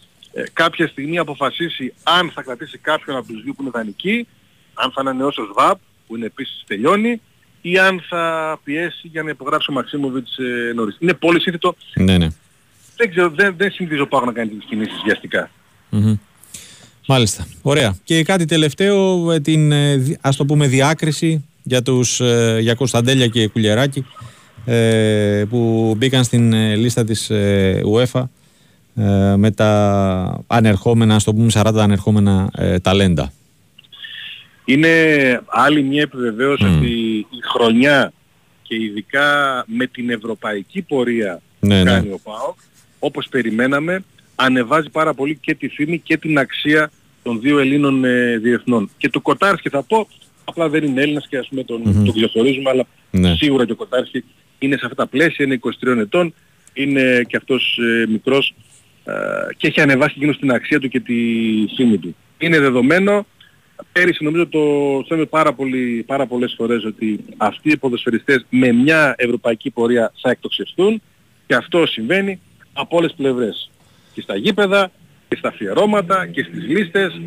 κάποια 0.54 0.88
στιγμή 0.88 1.18
αποφασίσει 1.18 1.94
αν 2.04 2.32
θα 2.34 2.42
κρατήσει 2.42 2.78
κάποιον 2.78 3.18
από 3.18 3.28
τους 3.28 3.44
δύο 3.44 3.54
που 3.54 3.62
είναι 3.62 3.72
δανεικοί, 3.74 4.28
αν 4.74 4.92
θα 4.92 5.02
ανανεώσει 5.02 5.42
ο 5.42 5.46
ΣΒΑΠ 5.54 5.80
που 6.08 6.16
είναι 6.16 6.26
επίσης 6.26 6.64
τελειώνει 6.68 7.22
ή 7.62 7.78
αν 7.78 8.04
θα 8.10 8.60
πιέσει 8.64 9.08
για 9.08 9.24
να 9.24 9.30
υπογράψει 9.30 9.72
ο 9.72 9.74
Μαξίμοβιτς 9.74 10.38
ε, 10.38 10.74
νωρίς. 10.76 10.98
Είναι 11.00 11.14
πολύ 11.14 11.42
σύνθετο. 11.42 11.76
Ναι, 11.96 12.18
ναι. 12.18 12.28
Δεν 12.96 13.10
ξέρω, 13.10 13.30
δεν, 13.30 13.54
δεν 13.58 13.72
συνηθίζω 13.72 14.06
πάω 14.06 14.26
να 14.26 14.32
κάνει 14.32 14.50
τις 14.50 14.66
κινήσεις 14.66 15.02
βιαστικά. 15.06 15.50
Μάλιστα. 17.08 17.48
Ωραία. 17.62 17.98
Και 18.04 18.24
κάτι 18.24 18.46
τελευταίο, 18.46 19.32
ε, 19.32 19.40
την 19.40 19.74
ας 20.22 20.36
το 20.36 20.46
πούμε 20.46 20.68
διάκριση 20.68 21.46
για, 21.64 21.82
τους, 21.82 22.22
για 22.60 22.74
Κωνσταντέλια 22.74 23.28
και 23.28 23.48
Κουλιεράκη 23.48 24.06
που 25.50 25.94
μπήκαν 25.98 26.24
στην 26.24 26.54
λίστα 26.54 27.04
της 27.04 27.32
UEFA 27.96 28.22
ε, 28.22 28.30
με 29.36 29.52
τα 29.52 30.42
ανερχόμενα, 30.48 31.20
στο 31.20 31.34
πούμε 31.34 31.50
40 31.54 31.72
ανερχόμενα 31.78 32.50
ε, 32.56 32.80
ταλέντα. 32.80 33.32
Είναι 34.66 34.90
άλλη 35.46 35.84
μια 35.84 36.02
επιβεβαίωση 36.02 36.64
ότι 36.64 37.18
η 37.18 37.42
χρονιά 37.54 38.14
και 38.62 38.76
ειδικά 38.76 39.64
με 39.68 39.88
την 39.88 40.10
ευρωπαϊκή 40.10 40.82
πορεία 40.82 41.42
ναι, 41.60 41.78
που 41.78 41.84
ναι. 41.84 41.92
κάνει 41.92 42.12
ο 42.12 42.20
ΠΑΟΚ, 42.24 42.58
όπως 43.00 43.28
περιμέναμε, 43.30 44.04
ανεβάζει 44.36 44.90
πάρα 44.90 45.14
πολύ 45.14 45.38
και 45.42 45.56
τη 45.56 45.68
φήμη 45.68 46.00
και 46.00 46.18
την 46.18 46.38
αξία 46.38 46.92
των 47.24 47.40
δύο 47.40 47.60
Ελλήνων 47.60 48.06
ε, 48.06 48.38
διεθνών. 48.38 48.90
Και 48.98 49.10
του 49.10 49.22
Κοτάρχη 49.22 49.70
θα 49.70 49.84
πω, 49.84 50.08
απλά 50.44 50.70
δεν 50.70 50.84
είναι 50.84 51.02
Έλληνας 51.02 51.28
και 51.30 51.38
ας 51.38 51.48
πούμε 51.48 51.64
τον, 51.64 51.82
mm 51.82 52.14
τον 52.34 52.68
αλλά 52.68 52.86
ναι. 53.12 53.36
σίγουρα 53.36 53.66
και 53.66 53.72
ο 53.72 53.76
Κοτάρχη 53.76 54.24
είναι 54.60 54.78
σε 54.78 54.86
αυτά 54.86 54.96
τα 54.96 55.08
πλαίσια, 55.08 55.46
είναι 55.46 55.60
23 55.82 55.98
ετών, 55.98 56.34
είναι 56.74 57.22
και 57.28 57.38
αυτός 57.38 57.80
ε, 57.82 58.06
μικρός 58.10 58.50
ε, 58.50 58.67
και 59.58 59.68
έχει 59.68 59.82
ανεβάσει 59.82 60.14
εκείνο 60.18 60.32
την 60.32 60.52
αξία 60.52 60.80
του 60.80 60.88
και 60.88 61.00
τη 61.00 61.16
φήμη 61.76 61.98
του. 61.98 62.16
Είναι 62.38 62.60
δεδομένο, 62.60 63.26
πέρυσι 63.92 64.24
νομίζω 64.24 64.48
το 64.48 64.60
θέλουμε 65.08 65.26
πάρα, 65.26 65.54
πολύ, 65.54 66.04
πάρα 66.08 66.26
πολλές 66.26 66.54
φορές 66.58 66.86
ότι 66.86 67.20
αυτοί 67.38 67.70
οι 67.72 67.78
ποδοσφαιριστές 67.78 68.46
με 68.50 68.72
μια 68.72 69.16
ευρωπαϊκή 69.18 69.70
πορεία 69.70 70.14
θα 70.22 70.30
εκτοξευτούν 70.30 71.02
και 71.48 71.56
αυτό 71.56 71.86
συμβαίνει 71.86 72.42
από 72.74 72.98
όλες 72.98 73.10
τις 73.10 73.20
πλευρές. 73.20 73.72
Και 74.14 74.22
στα 74.22 74.36
γήπεδα 74.36 74.92
και 75.28 75.36
στα 75.36 75.48
αφιερώματα 75.48 76.28
και 76.28 76.44
στις 76.44 76.64
λίστες 76.68 77.22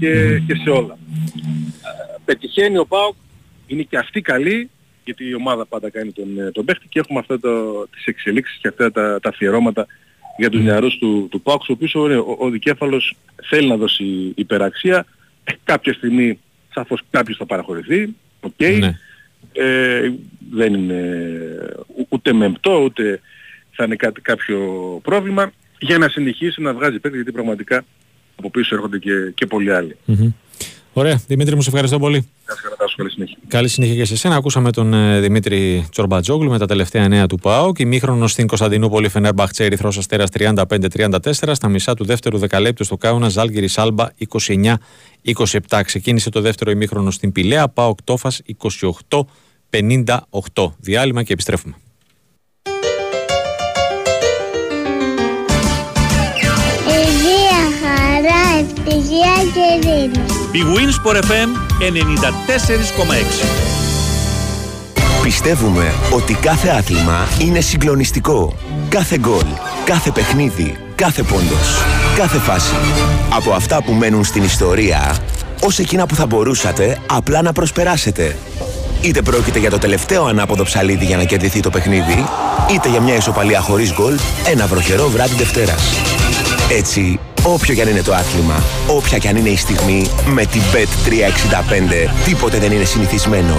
και, 0.00 0.38
και 0.46 0.54
σε 0.54 0.70
όλα. 0.70 0.98
Ε, 1.82 2.14
πετυχαίνει 2.24 2.78
ο 2.78 2.86
ΠΑΟΚ, 2.86 3.14
είναι 3.66 3.82
και 3.82 3.98
αυτή 3.98 4.20
καλή 4.20 4.70
γιατί 5.04 5.28
η 5.28 5.34
ομάδα 5.34 5.66
πάντα 5.66 5.90
κάνει 5.90 6.12
τον, 6.12 6.38
ε, 6.38 6.50
τον 6.50 6.64
παίχτη 6.64 6.86
και 6.88 6.98
έχουμε 6.98 7.18
αυτά 7.18 7.40
το, 7.40 7.86
τις 7.86 8.04
εξελίξεις 8.04 8.58
και 8.60 8.68
αυτά 8.68 8.92
τα, 8.92 9.20
τα 9.20 9.28
αφιερώματα 9.28 9.86
για 10.38 10.50
τους 10.50 10.62
νεαρούς 10.62 10.98
του, 10.98 11.28
του 11.30 11.40
Πάουξ, 11.40 11.68
ο 11.68 11.72
οποίος 11.72 11.94
ο, 11.94 12.00
ο, 12.00 12.36
ο 12.38 12.50
Δικέφαλος 12.50 13.16
θέλει 13.42 13.68
να 13.68 13.76
δώσει 13.76 14.32
υπεραξία. 14.34 15.06
Ε, 15.44 15.52
κάποια 15.64 15.92
στιγμή 15.92 16.38
σαφώς 16.74 17.02
κάποιος 17.10 17.36
θα 17.36 17.46
παραχωρηθεί, 17.46 18.14
OK. 18.40 18.52
Okay. 18.58 18.78
Ναι. 18.80 18.98
Ε, 19.52 20.12
δεν 20.50 20.74
είναι 20.74 21.28
ούτε 22.08 22.32
μεμπτό, 22.32 22.82
ούτε 22.82 23.20
θα 23.70 23.84
είναι 23.84 23.96
κάτι, 23.96 24.20
κάποιο 24.20 24.58
πρόβλημα 25.02 25.52
για 25.78 25.98
να 25.98 26.08
συνεχίσει 26.08 26.62
να 26.62 26.74
βγάζει 26.74 26.98
παίκτη 26.98 27.16
γιατί 27.16 27.32
πραγματικά 27.32 27.84
από 28.36 28.50
πίσω 28.50 28.74
έρχονται 28.74 28.98
και, 28.98 29.30
και 29.34 29.46
πολλοί 29.46 29.72
άλλοι. 29.72 29.96
Mm-hmm. 30.06 30.32
Ωραία. 30.96 31.20
Δημήτρη, 31.26 31.54
μου 31.54 31.62
σε 31.62 31.68
ευχαριστώ 31.68 31.98
πολύ. 31.98 32.28
Καλή 32.96 33.10
συνέχεια. 33.10 33.36
Καλή 33.48 33.68
συνέχεια 33.68 33.94
και 33.94 34.04
σε 34.04 34.14
εσένα. 34.14 34.36
Ακούσαμε 34.36 34.72
τον 34.72 34.94
ε, 34.94 35.20
Δημήτρη 35.20 35.88
Τσορμπατζόγλου 35.90 36.50
με 36.50 36.58
τα 36.58 36.66
τελευταία 36.66 37.08
νέα 37.08 37.26
του 37.26 37.36
ΠΑΟ. 37.36 37.72
Και 37.72 37.86
ημίχρονο 37.86 38.26
στην 38.26 38.46
Κωνσταντινούπολη 38.46 39.08
Φενέρμπαχτσε 39.08 39.64
Ερυθρό 39.64 39.92
Αστέρας 39.98 40.28
35-34. 40.38 40.54
Στα 41.52 41.68
μισά 41.68 41.94
του 41.94 42.04
δεύτερου 42.04 42.38
δεκαλέπτου 42.38 42.84
στο 42.84 42.96
Κάουνα 42.96 43.28
Ζάλγκυρη 43.28 43.68
Σάλμπα 43.68 44.08
29-27. 45.24 45.80
Ξεκίνησε 45.84 46.30
το 46.30 46.40
δεύτερο 46.40 46.70
ημίχρονο 46.70 47.10
στην 47.10 47.32
Πηλαία. 47.32 47.68
ΠΑΟ 47.68 47.94
Κτόφας 47.94 48.40
28-58. 49.70 50.72
Διάλειμμα 50.78 51.22
και 51.22 51.32
επιστρέφουμε. 51.32 51.74
ευτυχία 58.60 59.34
και 59.54 59.88
ειρήνη. 59.88 60.33
Η 60.54 60.62
Winsport 60.74 61.16
FM 61.16 61.48
94,6 61.80 61.82
Πιστεύουμε 65.22 65.92
ότι 66.10 66.34
κάθε 66.34 66.68
άθλημα 66.68 67.28
είναι 67.38 67.60
συγκλονιστικό. 67.60 68.54
Κάθε 68.88 69.18
γκολ, 69.18 69.44
κάθε 69.84 70.10
παιχνίδι, 70.10 70.76
κάθε 70.94 71.22
πόντος, 71.22 71.84
κάθε 72.16 72.38
φάση. 72.38 72.74
Από 73.36 73.52
αυτά 73.52 73.82
που 73.82 73.92
μένουν 73.92 74.24
στην 74.24 74.42
ιστορία, 74.42 75.16
ως 75.62 75.78
εκείνα 75.78 76.06
που 76.06 76.14
θα 76.14 76.26
μπορούσατε 76.26 76.98
απλά 77.06 77.42
να 77.42 77.52
προσπεράσετε. 77.52 78.36
Είτε 79.00 79.22
πρόκειται 79.22 79.58
για 79.58 79.70
το 79.70 79.78
τελευταίο 79.78 80.24
ανάποδο 80.24 80.62
ψαλίδι 80.62 81.04
για 81.04 81.16
να 81.16 81.24
κερδιθεί 81.24 81.60
το 81.60 81.70
παιχνίδι, 81.70 82.24
είτε 82.70 82.88
για 82.88 83.00
μια 83.00 83.14
ισοπαλία 83.14 83.60
χωρίς 83.60 83.92
γκολ, 83.92 84.18
ένα 84.46 84.66
βροχερό 84.66 85.08
βράδυ 85.08 85.34
Δευτέρας. 85.34 85.82
Έτσι, 86.70 87.20
όποιο 87.42 87.74
κι 87.74 87.80
αν 87.80 87.88
είναι 87.88 88.02
το 88.02 88.14
άθλημα, 88.14 88.62
όποια 88.86 89.18
κι 89.18 89.28
αν 89.28 89.36
είναι 89.36 89.48
η 89.48 89.56
στιγμή, 89.56 90.06
με 90.26 90.44
την 90.44 90.60
Bet365 90.60 92.10
τίποτε 92.24 92.58
δεν 92.58 92.72
είναι 92.72 92.84
συνηθισμένο. 92.84 93.56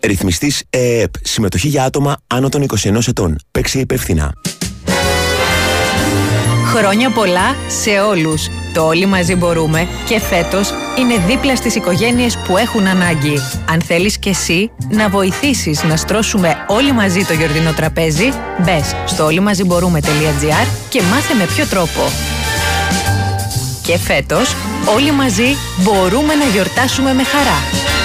Ρυθμιστής 0.00 0.62
ΕΕΠ. 0.70 1.10
Συμμετοχή 1.22 1.68
για 1.68 1.84
άτομα 1.84 2.16
άνω 2.26 2.48
των 2.48 2.62
21 2.62 3.08
ετών. 3.08 3.36
Παίξει 3.50 3.78
υπεύθυνα. 3.78 4.32
Χρόνια 6.64 7.10
πολλά 7.10 7.56
σε 7.82 7.90
όλους. 7.90 8.48
Το 8.78 8.86
όλοι 8.86 9.06
μαζί 9.06 9.34
μπορούμε 9.34 9.88
και 10.08 10.20
φέτος 10.20 10.70
είναι 10.98 11.14
δίπλα 11.26 11.56
στις 11.56 11.74
οικογένειες 11.74 12.38
που 12.38 12.56
έχουν 12.56 12.86
ανάγκη. 12.86 13.34
Αν 13.70 13.80
θέλεις 13.80 14.18
και 14.18 14.28
εσύ 14.30 14.70
να 14.90 15.08
βοηθήσεις 15.08 15.82
να 15.82 15.96
στρώσουμε 15.96 16.64
όλοι 16.66 16.92
μαζί 16.92 17.24
το 17.24 17.32
γιορτινό 17.32 17.72
τραπέζι, 17.72 18.32
μπες 18.58 18.94
στο 19.06 19.24
όλοιμαζιμπορούμε.gr 19.24 20.66
και 20.88 21.02
μάθε 21.02 21.34
με 21.34 21.44
ποιο 21.44 21.66
τρόπο. 21.66 22.00
Και 23.82 23.98
φέτος 23.98 24.54
όλοι 24.96 25.10
μαζί 25.10 25.56
μπορούμε 25.76 26.34
να 26.34 26.44
γιορτάσουμε 26.44 27.14
με 27.14 27.22
χαρά. 27.22 27.97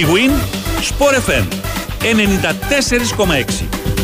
Big 0.00 0.08
Win, 0.08 0.30
Sport 0.80 1.14
FM 1.14 1.44
94,6. 2.00 3.99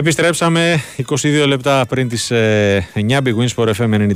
Επιστρέψαμε 0.00 0.82
22 1.06 1.44
λεπτά 1.46 1.86
πριν 1.88 2.08
τις 2.08 2.28
9 2.30 2.34
ε, 2.34 2.80
Big 2.94 3.34
Wins 3.36 3.54
for 3.54 3.74
FM 3.74 4.12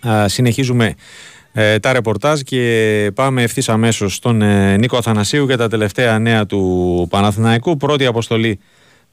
94,6 0.00 0.24
Συνεχίζουμε 0.26 0.94
ε, 1.52 1.78
τα 1.78 1.92
ρεπορτάζ 1.92 2.40
και 2.40 3.10
πάμε 3.14 3.42
ευθύς 3.42 3.68
αμέσως 3.68 4.14
στον 4.14 4.42
ε, 4.42 4.76
Νίκο 4.76 4.96
Αθανασίου 4.96 5.44
για 5.44 5.56
τα 5.56 5.68
τελευταία 5.68 6.18
νέα 6.18 6.46
του 6.46 7.06
Παναθηναϊκού. 7.10 7.76
Πρώτη 7.76 8.06
αποστολή 8.06 8.58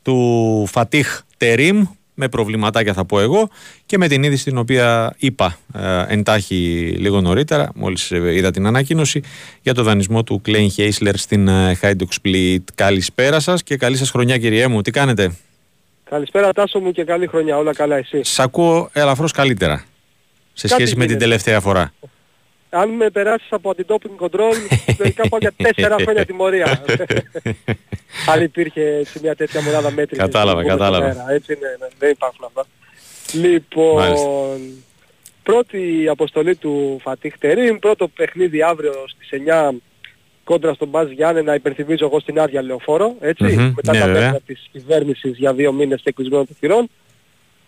του 0.01 0.65
Φατίχ 0.71 1.21
Τερίμ 1.37 1.85
με 2.21 2.29
προβληματάκια 2.29 2.93
θα 2.93 3.05
πω 3.05 3.19
εγώ 3.19 3.49
και 3.85 3.97
με 3.97 4.07
την 4.07 4.23
είδηση 4.23 4.43
την 4.43 4.57
οποία 4.57 5.13
είπα 5.17 5.57
ε, 5.75 6.13
εντάχει 6.13 6.55
λίγο 6.97 7.21
νωρίτερα 7.21 7.71
μόλις 7.75 8.11
ε, 8.11 8.33
είδα 8.33 8.51
την 8.51 8.65
ανακοίνωση 8.65 9.21
για 9.61 9.73
το 9.73 9.83
δανεισμό 9.83 10.23
του 10.23 10.41
Κλέιν 10.41 10.69
Χέισλερ 10.69 11.15
στην 11.17 11.47
ε, 11.47 11.77
Hajduk 11.81 12.13
Split. 12.21 12.57
Καλησπέρα 12.75 13.39
σας 13.39 13.63
και 13.63 13.77
καλή 13.77 13.97
σας 13.97 14.09
χρονιά 14.09 14.37
κυριέ 14.37 14.67
μου. 14.67 14.81
Τι 14.81 14.91
κάνετε; 14.91 15.35
Καλησπέρα 16.09 16.53
Τάσο 16.53 16.79
μου 16.79 16.91
και 16.91 17.03
καλή 17.03 17.27
χρονιά. 17.27 17.57
Όλα 17.57 17.73
καλά 17.73 17.97
εσύ; 17.97 18.23
Σ' 18.23 18.39
ακούω 18.39 18.89
ελαφρώς 18.93 19.31
καλύτερα 19.31 19.85
σε 20.53 20.67
σχέση 20.67 20.95
με 20.95 21.05
την 21.05 21.17
τελευταία 21.17 21.59
φορά 21.59 21.93
αν 22.73 22.89
με 22.89 23.09
περάσεις 23.09 23.51
από 23.51 23.69
αντι-doping 23.69 24.25
control, 24.25 24.53
τελικά 24.97 25.27
πάω 25.29 25.39
για 25.39 25.53
τέσσερα 25.55 25.95
χρόνια 26.01 26.25
τιμωρία. 26.25 26.83
αν 28.31 28.43
υπήρχε 28.43 28.95
έτσι 28.95 29.19
μια 29.21 29.35
τέτοια 29.35 29.61
μονάδα 29.61 29.91
μέτρηση. 29.91 30.21
Κατάλαβα, 30.21 30.63
κατάλαβα. 30.63 31.31
Έτσι 31.31 31.53
είναι, 31.53 31.77
ναι, 31.79 31.87
δεν 31.99 32.09
υπάρχουν 32.09 32.45
αυτά. 32.45 32.65
Λοιπόν, 33.33 34.15
πρώτη 35.43 36.07
αποστολή 36.09 36.55
του 36.55 36.99
Φατίχ 37.01 37.37
Τερίμ, 37.37 37.79
πρώτο 37.79 38.07
παιχνίδι 38.07 38.61
αύριο 38.61 38.93
στις 39.07 39.41
9 39.71 39.71
κόντρα 40.43 40.73
στον 40.73 40.87
Μπάζ 40.87 41.07
να 41.43 41.53
υπενθυμίζω 41.53 42.05
εγώ 42.05 42.19
στην 42.19 42.39
άδεια 42.39 42.61
λεωφόρο, 42.61 43.15
έτσι, 43.19 43.45
mm-hmm, 43.45 43.73
μετά 43.75 43.91
ναι, 43.91 43.99
τα 43.99 44.07
μέτρα 44.07 44.39
της 44.45 44.67
κυβέρνησης 44.71 45.37
για 45.37 45.53
δύο 45.53 45.71
μήνες 45.71 46.01
και 46.01 46.13
των 46.29 46.47
θυρών 46.59 46.89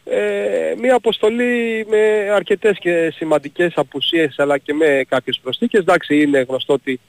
ε, 0.05 0.73
μια 0.77 0.95
αποστολή 0.95 1.85
με 1.89 2.29
αρκετές 2.33 2.77
και 2.79 3.11
σημαντικές 3.15 3.73
απουσίες 3.75 4.39
αλλά 4.39 4.57
και 4.57 4.73
με 4.73 5.05
κάποιες 5.07 5.39
προσθήκες. 5.43 5.79
Εντάξει 5.79 6.21
είναι 6.21 6.45
γνωστό 6.47 6.73
ότι 6.73 6.99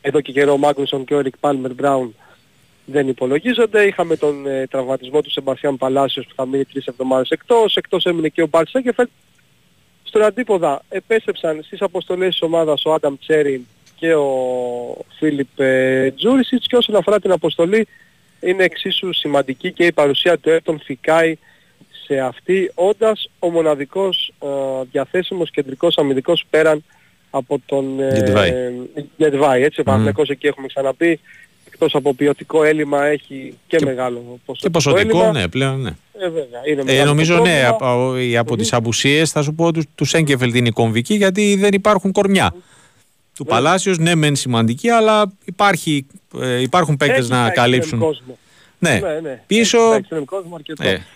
εδώ 0.00 0.20
και 0.20 0.32
καιρό 0.32 0.52
ο 0.52 0.56
Μάγνουσον 0.56 1.04
και 1.04 1.14
ο 1.14 1.20
Ρικ 1.20 1.38
Πάλμερ 1.40 1.74
Μπράουν 1.74 2.14
δεν 2.84 3.08
υπολογίζονται. 3.08 3.82
Είχαμε 3.82 4.16
τον 4.16 4.46
ε, 4.46 4.66
τραυματισμό 4.66 5.22
του 5.22 5.30
Σεμπασιάν 5.30 5.76
Παλάσιος 5.76 6.26
που 6.26 6.34
θα 6.34 6.46
μείνει 6.46 6.64
τρεις 6.64 6.86
εβδομάδες 6.86 7.30
εκτός. 7.30 7.76
Εκτός 7.76 8.04
έμεινε 8.04 8.28
και 8.28 8.42
ο 8.42 8.46
Μπάρτ 8.46 8.68
Σέγκεφελτ. 8.68 9.08
Στον 10.02 10.22
αντίποδα 10.22 10.82
επέστρεψαν 10.88 11.62
στις 11.62 11.82
αποστολές 11.82 12.28
της 12.28 12.42
ομάδας 12.42 12.84
ο 12.84 12.92
Άνταμ 12.92 13.14
Τσέριν 13.18 13.66
και 13.96 14.14
ο 14.14 14.30
Φίλιπ 15.18 15.60
ε, 15.60 16.10
Τζούρισιτς 16.10 16.66
και 16.66 16.76
όσον 16.76 16.96
αφορά 16.96 17.20
την 17.20 17.30
αποστολή 17.32 17.86
είναι 18.40 18.64
εξίσου 18.64 19.12
σημαντική 19.12 19.72
και 19.72 19.84
η 19.86 19.92
παρουσία 19.92 20.38
του 20.38 20.50
Έρτον 20.50 20.80
Φικάη 20.84 21.36
σε 22.08 22.18
αυτή 22.20 22.70
όντας 22.74 23.30
ο 23.38 23.50
μοναδικός 23.50 24.32
ε, 24.42 24.46
διαθέσιμος 24.90 25.50
κεντρικός 25.50 25.98
αμυντικός 25.98 26.44
πέραν 26.50 26.84
από 27.30 27.60
τον 27.66 28.00
ε, 28.00 28.24
Γετβάη. 29.16 29.62
Έτσι, 29.62 29.80
ο 29.80 29.84
mm. 29.86 30.28
εκεί 30.28 30.46
έχουμε 30.46 30.66
ξαναπεί, 30.66 31.20
εκτός 31.66 31.94
από 31.94 32.14
ποιοτικό 32.14 32.64
έλλειμμα 32.64 33.04
έχει 33.04 33.54
και, 33.66 33.78
μεγάλο 33.84 34.38
ποσοτικό 34.44 34.54
Και 34.54 34.70
ποσοτικό, 34.70 35.18
έλλειμμα. 35.18 35.40
ναι, 35.40 35.48
πλέον, 35.48 35.80
ναι. 35.80 35.90
Ε, 36.20 36.28
βέβαια, 36.28 36.60
είναι 36.68 36.92
ε, 36.92 37.04
νομίζω 37.04 37.38
ναι, 37.38 37.64
από, 37.66 38.14
από 38.38 38.56
τις 38.56 38.72
απουσίες 38.72 39.30
θα 39.30 39.42
σου 39.42 39.54
πω 39.54 39.72
τους, 39.72 39.84
τους 39.94 40.08
Σέγκεφελτ 40.08 40.54
είναι 40.54 40.68
η 40.68 40.72
κομβική 40.72 41.14
γιατί 41.14 41.56
δεν 41.56 41.72
υπάρχουν 41.72 42.12
κορμιά. 42.12 42.54
Του 43.34 43.44
ναι. 43.44 43.50
Παλάσιος 43.50 43.98
ναι 43.98 44.14
μεν 44.14 44.36
σημαντική 44.36 44.88
αλλά 44.88 45.32
υπάρχει, 45.44 46.06
ε, 46.40 46.60
υπάρχουν 46.60 46.96
παίκτες 46.96 47.28
να 47.28 47.50
καλύψουν. 47.50 48.16
Ναι. 48.78 49.00
ναι, 49.02 49.20
ναι. 49.22 49.42
Πίσω... 49.46 49.78
κόσμο 50.24 50.54
αρκετό. 50.54 50.88
Ε, 50.88 51.06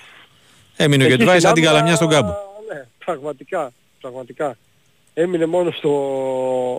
Έμεινε 0.82 1.04
ο 1.04 1.06
Γετβάη 1.06 1.40
σαν 1.40 1.52
την 1.52 1.62
καλαμιά 1.62 1.94
στον 1.94 2.08
κάμπο. 2.08 2.30
Ναι, 2.72 2.84
πραγματικά, 3.04 3.72
πραγματικά. 4.00 4.56
Έμεινε 5.14 5.46
μόνο 5.46 5.70
στο... 5.70 5.88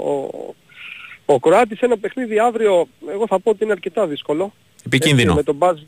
Ο, 0.06 0.54
ο 1.26 1.40
Κροάτης 1.40 1.80
ένα 1.80 1.98
παιχνίδι 1.98 2.40
αύριο, 2.40 2.88
εγώ 3.10 3.28
θα 3.28 3.40
πω 3.40 3.50
ότι 3.50 3.64
είναι 3.64 3.72
αρκετά 3.72 4.08
δύσκολο. 4.08 4.54
Επικίνδυνο. 4.86 5.34
με 5.34 5.44
τον 5.44 5.56
Μπάζ... 5.56 5.80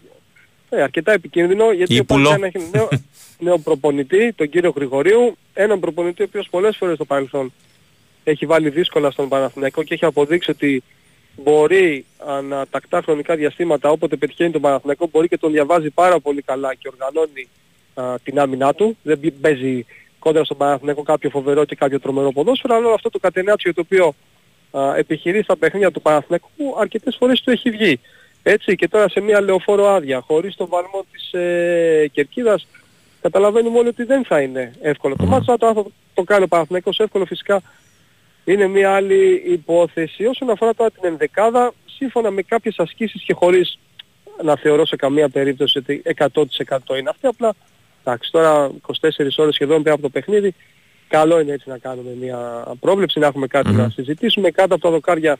Ναι, 0.70 0.82
αρκετά 0.82 1.11
επικίνδυνο, 1.11 1.72
γιατί 1.72 1.99
ο 1.99 2.03
Μπάζ 2.07 2.41
έχει 2.41 2.70
νέο, 2.72 2.89
νέο 3.45 3.57
προπονητή, 3.57 4.34
τον 4.34 4.49
κύριο 4.49 4.74
Γρηγορίου, 4.76 5.38
έναν 5.53 5.80
προπονητή 5.80 6.22
ο 6.22 6.26
οποίος 6.26 6.47
πολλές 6.49 6.78
φορές 6.78 6.95
στο 6.95 7.05
παρελθόν 7.05 7.53
έχει 8.24 8.45
βάλει 8.45 8.70
δύσκολα 8.70 9.11
στον 9.11 9.30
Παναθηναϊκό 9.30 9.84
και 9.84 9.93
έχει 9.93 10.05
αποδείξει 10.05 10.51
ότι 10.51 10.84
μπορεί 11.36 12.05
ανατακτά 12.26 13.01
χρονικά 13.01 13.36
διαστήματα 13.36 13.89
όποτε 13.89 14.16
πετυχαίνει 14.16 14.51
τον 14.51 14.61
Παναθηναϊκό 14.61 15.07
μπορεί 15.11 15.28
και 15.28 15.38
τον 15.38 15.51
διαβάζει 15.51 15.89
πάρα 15.89 16.20
πολύ 16.20 16.41
καλά 16.41 16.74
και 16.74 16.89
οργανώνει 16.91 17.47
την 18.24 18.39
άμυνά 18.39 18.74
του. 18.74 18.98
Δεν 19.04 19.20
παίζει 19.41 19.86
κόντρα 20.20 20.43
στον 20.43 20.58
Παναθηναϊκό 20.58 21.04
κάποιο 21.04 21.30
φοβερό 21.30 21.66
και 21.66 21.76
κάποιο 21.76 22.00
τρομερό 22.00 22.32
ποδόσφαιρο, 22.32 22.76
αλλά 22.76 22.93
αυτό 22.93 23.10
το 23.10 23.20
κατενάτσιο 23.20 23.74
το 23.74 23.82
οποίο 23.82 24.16
α, 24.72 24.96
επιχειρεί 24.96 25.43
στα 25.43 25.58
παιχνίδια 25.58 25.91
του 25.91 26.02
Παναθηναϊκού 26.02 26.80
αρκετές 26.80 27.16
φορές 27.20 27.41
του 27.41 27.52
έχει 27.52 27.70
βγει. 27.70 28.00
Έτσι 28.43 28.76
και 28.76 28.88
τώρα 28.88 29.10
σε 29.10 29.20
μια 29.20 29.41
λεωφόρο 29.41 29.88
άδεια, 29.88 30.22
χωρίς 30.22 30.56
τον 30.56 30.68
βαλμό 30.68 31.06
της 31.12 31.34
ε, 31.34 32.08
Κερκίδας, 32.12 32.68
καταλαβαίνουμε 33.22 33.78
όλοι 33.78 33.88
ότι 33.88 34.04
δεν 34.04 34.26
θα 34.26 34.41
είναι 34.41 34.74
εύκολο. 34.82 35.16
Το 35.16 35.26
μάτσο 35.26 35.58
το, 35.58 35.74
το, 35.74 35.91
το 36.14 36.24
κάνει 36.24 36.43
ο 36.43 36.48
Παναθηναϊκός 36.48 37.00
εύκολο 37.00 37.26
φυσικά 37.26 37.62
είναι 38.46 38.68
μια 38.68 38.96
άλλη 38.96 39.43
υπόθεση. 39.46 40.26
Όσον 40.26 40.50
αφορά 40.50 40.74
τώρα 40.74 40.91
την 40.91 41.02
ενδεκάδα, 41.06 41.74
σύμφωνα 41.86 42.32
με 42.32 42.41
κάποιες 42.41 42.80
ασκήσεις 42.80 43.24
και 43.24 43.34
χωρίς 43.34 43.80
να 44.43 44.56
θεωρώ 44.56 44.86
σε 44.86 44.96
καμία 44.96 45.30
περίπτωση 45.30 45.78
ότι 45.78 46.02
100% 46.16 46.28
είναι 46.98 47.10
αυτή. 47.10 47.28
Απλά 47.28 47.54
εντάξει, 48.06 48.32
τώρα 48.32 48.72
24 49.01 49.10
ώρες 49.36 49.53
σχεδόν 49.53 49.82
πριν 49.82 49.93
από 49.93 50.01
το 50.01 50.10
παιχνίδι 50.10 50.56
καλό 51.08 51.39
είναι 51.39 51.51
έτσι 51.51 51.70
να 51.70 51.78
κάνουμε 51.78 52.10
μια 52.22 52.66
πρόβλεψη, 52.80 53.20
να 53.20 53.28
έχουμε 53.28 53.47
να 53.64 53.89
συζητήσουμε. 53.89 54.51
Κάτω 54.51 54.74
από 54.74 54.84
τα 54.84 54.89
δοκάρια 54.89 55.38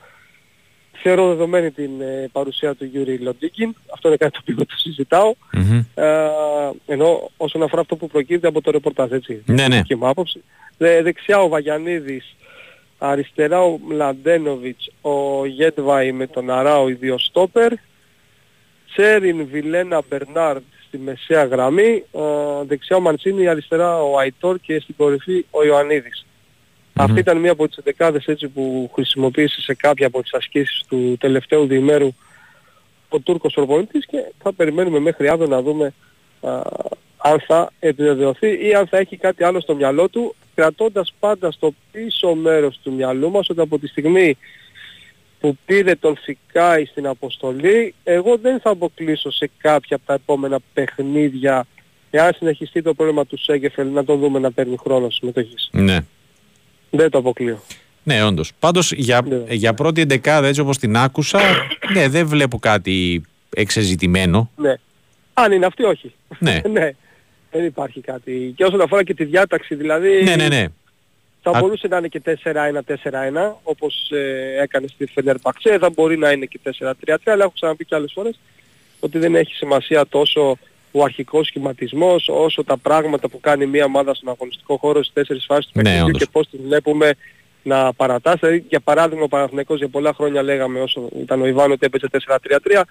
θεωρώ 1.02 1.28
δεδομένη 1.28 1.70
την 1.70 2.00
ε, 2.00 2.28
παρουσία 2.32 2.74
του 2.74 2.84
Γιούρι 2.84 3.18
Λοντίγκιν. 3.18 3.74
Αυτό 3.92 4.08
είναι 4.08 4.16
κάτι 4.16 4.32
το 4.32 4.38
οποίο 4.42 4.66
το 4.66 4.76
συζητάω. 4.76 5.34
Ε, 5.94 6.28
ενώ 6.86 7.30
όσον 7.36 7.62
αφορά 7.62 7.80
αυτό 7.80 7.96
που 7.96 8.06
προκύπτει 8.06 8.46
από 8.46 8.60
το 8.60 8.70
ρεπορτάζ, 8.70 9.10
έτσι. 9.10 9.42
Ναι, 9.46 9.68
ναι. 9.68 9.80
Και 9.82 9.96
μου 9.96 10.08
άποψη. 10.08 10.42
Δε, 10.78 11.02
δεξιά 11.02 11.40
ο 11.40 11.48
Βαγιανίδης, 11.48 12.36
αριστερά 12.98 13.60
ο 13.60 13.78
Μλαντένοβιτς, 13.88 14.92
ο 15.00 15.46
Γέτβαϊ 15.46 16.12
με 16.12 16.26
τον 16.26 16.50
Αράο, 16.50 16.88
οι 16.88 16.92
δύο 16.92 17.18
στόπερ. 17.18 17.72
Τσέριν, 18.92 19.46
Βιλένα, 19.46 20.02
Μπερνάρντ 20.08 20.62
στη 20.86 20.98
μεσαία 20.98 21.44
γραμμή. 21.44 22.04
Ε, 22.12 22.20
δεξιά 22.66 22.96
ο 22.96 23.00
Μαντσίνη, 23.00 23.48
αριστερά 23.48 24.02
ο 24.02 24.18
Αϊτόρ 24.18 24.58
και 24.58 24.80
στην 24.80 24.94
κορυφή 24.96 25.46
ο 25.50 25.64
Ιωαννίδης. 25.64 26.26
Αυτή 26.98 27.18
ήταν 27.18 27.38
μία 27.38 27.52
από 27.52 27.68
τις 27.68 27.78
δεκάδες 27.84 28.26
έτσι 28.26 28.48
που 28.48 28.90
χρησιμοποίησε 28.94 29.60
σε 29.60 29.74
κάποια 29.74 30.06
από 30.06 30.22
τις 30.22 30.32
ασκήσεις 30.34 30.84
του 30.88 31.16
τελευταίου 31.20 31.66
διημέρου 31.66 32.08
ο 33.08 33.18
Τούρκος 33.20 33.52
προπονητής 33.54 34.06
και 34.06 34.32
θα 34.42 34.52
περιμένουμε 34.52 34.98
μέχρι 34.98 35.28
αύριο 35.28 35.48
να 35.48 35.62
δούμε 35.62 35.94
α, 36.40 36.60
αν 37.16 37.40
θα 37.46 37.70
επιβεβαιωθεί 37.78 38.68
ή 38.68 38.74
αν 38.74 38.86
θα 38.86 38.98
έχει 38.98 39.16
κάτι 39.16 39.44
άλλο 39.44 39.60
στο 39.60 39.74
μυαλό 39.74 40.08
του 40.08 40.34
κρατώντας 40.54 41.14
πάντα 41.18 41.50
στο 41.50 41.74
πίσω 41.92 42.34
μέρος 42.34 42.80
του 42.82 42.92
μυαλού 42.92 43.30
μας 43.30 43.48
ότι 43.48 43.60
από 43.60 43.78
τη 43.78 43.86
στιγμή 43.86 44.36
που 45.46 45.58
πήρε 45.64 45.94
τον 45.94 46.16
Φικάη 46.16 46.84
στην 46.84 47.06
αποστολή 47.06 47.94
εγώ 48.04 48.36
δεν 48.36 48.60
θα 48.60 48.70
αποκλείσω 48.70 49.30
σε 49.30 49.50
κάποια 49.58 49.96
από 49.96 50.06
τα 50.06 50.14
επόμενα 50.14 50.58
παιχνίδια 50.74 51.66
εάν 52.10 52.32
συνεχιστεί 52.36 52.82
το 52.82 52.94
πρόβλημα 52.94 53.26
του 53.26 53.38
Σέγκεφελ 53.38 53.88
να 53.88 54.04
τον 54.04 54.18
δούμε 54.18 54.38
να 54.38 54.52
παίρνει 54.52 54.76
χρόνο 54.76 55.10
συμμετοχής. 55.10 55.68
Ναι. 55.72 55.98
Δεν 56.90 57.10
το 57.10 57.18
αποκλείω. 57.18 57.62
Ναι, 58.02 58.24
όντως. 58.24 58.52
Πάντως 58.58 58.92
για, 58.92 59.22
Ναι. 59.28 59.54
για 59.54 59.74
πρώτη 59.74 60.00
εντεκάδα, 60.00 60.46
έτσι 60.46 60.60
όπως 60.60 60.78
την 60.78 60.96
άκουσα, 60.96 61.40
ναι, 61.92 62.08
δεν 62.08 62.26
βλέπω 62.26 62.58
κάτι 62.58 63.22
εξεζητημένο. 63.50 64.50
Ναι. 64.56 64.74
Αν 65.34 65.52
είναι 65.52 65.66
αυτή 65.66 65.82
όχι. 65.82 66.14
Ναι. 66.38 66.60
ναι. 66.72 66.90
Δεν 67.50 67.64
υπάρχει 67.64 68.00
κάτι. 68.00 68.52
Και 68.56 68.64
όσον 68.64 68.80
αφορά 68.80 69.02
και 69.04 69.14
τη 69.14 69.24
διάταξη 69.24 69.74
δηλαδή 69.74 70.22
ναι, 70.22 70.36
ναι, 70.36 70.48
ναι. 70.48 70.66
Θα 71.50 71.56
Α- 71.58 71.60
μπορούσε 71.60 71.88
να 71.88 71.96
είναι 71.96 72.08
και 72.08 72.20
4-1-4-1 72.20 73.60
όπως 73.62 74.10
ε, 74.10 74.62
έκανε 74.62 74.86
στη 74.88 75.06
Φενερμπαξέ. 75.06 75.78
Θα 75.78 75.90
μπορεί 75.90 76.16
να 76.18 76.30
είναι 76.30 76.44
και 76.46 76.60
4-3-3 76.78 77.14
αλλά 77.24 77.42
έχω 77.44 77.52
ξαναπεί 77.54 77.84
και 77.84 77.94
άλλες 77.94 78.12
φορές 78.14 78.38
ότι 79.00 79.18
δεν 79.18 79.34
έχει 79.34 79.54
σημασία 79.54 80.06
τόσο 80.06 80.56
ο 80.92 81.02
αρχικός 81.02 81.46
σχηματισμός 81.46 82.28
όσο 82.28 82.64
τα 82.64 82.76
πράγματα 82.76 83.28
που 83.28 83.40
κάνει 83.40 83.66
μια 83.66 83.84
ομάδα 83.84 84.14
στον 84.14 84.28
αγωνιστικό 84.28 84.76
χώρο 84.76 85.02
στις 85.02 85.14
τέσσερις 85.14 85.44
φάσεις 85.44 85.64
του 85.66 85.72
Ναι, 85.74 85.82
παιχνιδιού 85.82 86.06
όντως. 86.06 86.20
και 86.20 86.28
πώς 86.32 86.48
την 86.48 86.60
βλέπουμε 86.62 87.10
να 87.62 87.92
παρατάσει. 87.92 88.38
Δηλαδή, 88.40 88.64
για 88.68 88.80
παράδειγμα 88.80 89.22
ο 89.24 89.28
Παναθηναϊκός 89.28 89.78
για 89.78 89.88
πολλά 89.88 90.12
χρόνια 90.14 90.42
λέγαμε 90.42 90.80
όσο 90.80 91.08
ήταν 91.20 91.42
ο 91.42 91.46
Ιβάν 91.46 91.70
ότι 91.70 91.86
έπαιζε 91.86 92.06
4-3-3 92.10 92.82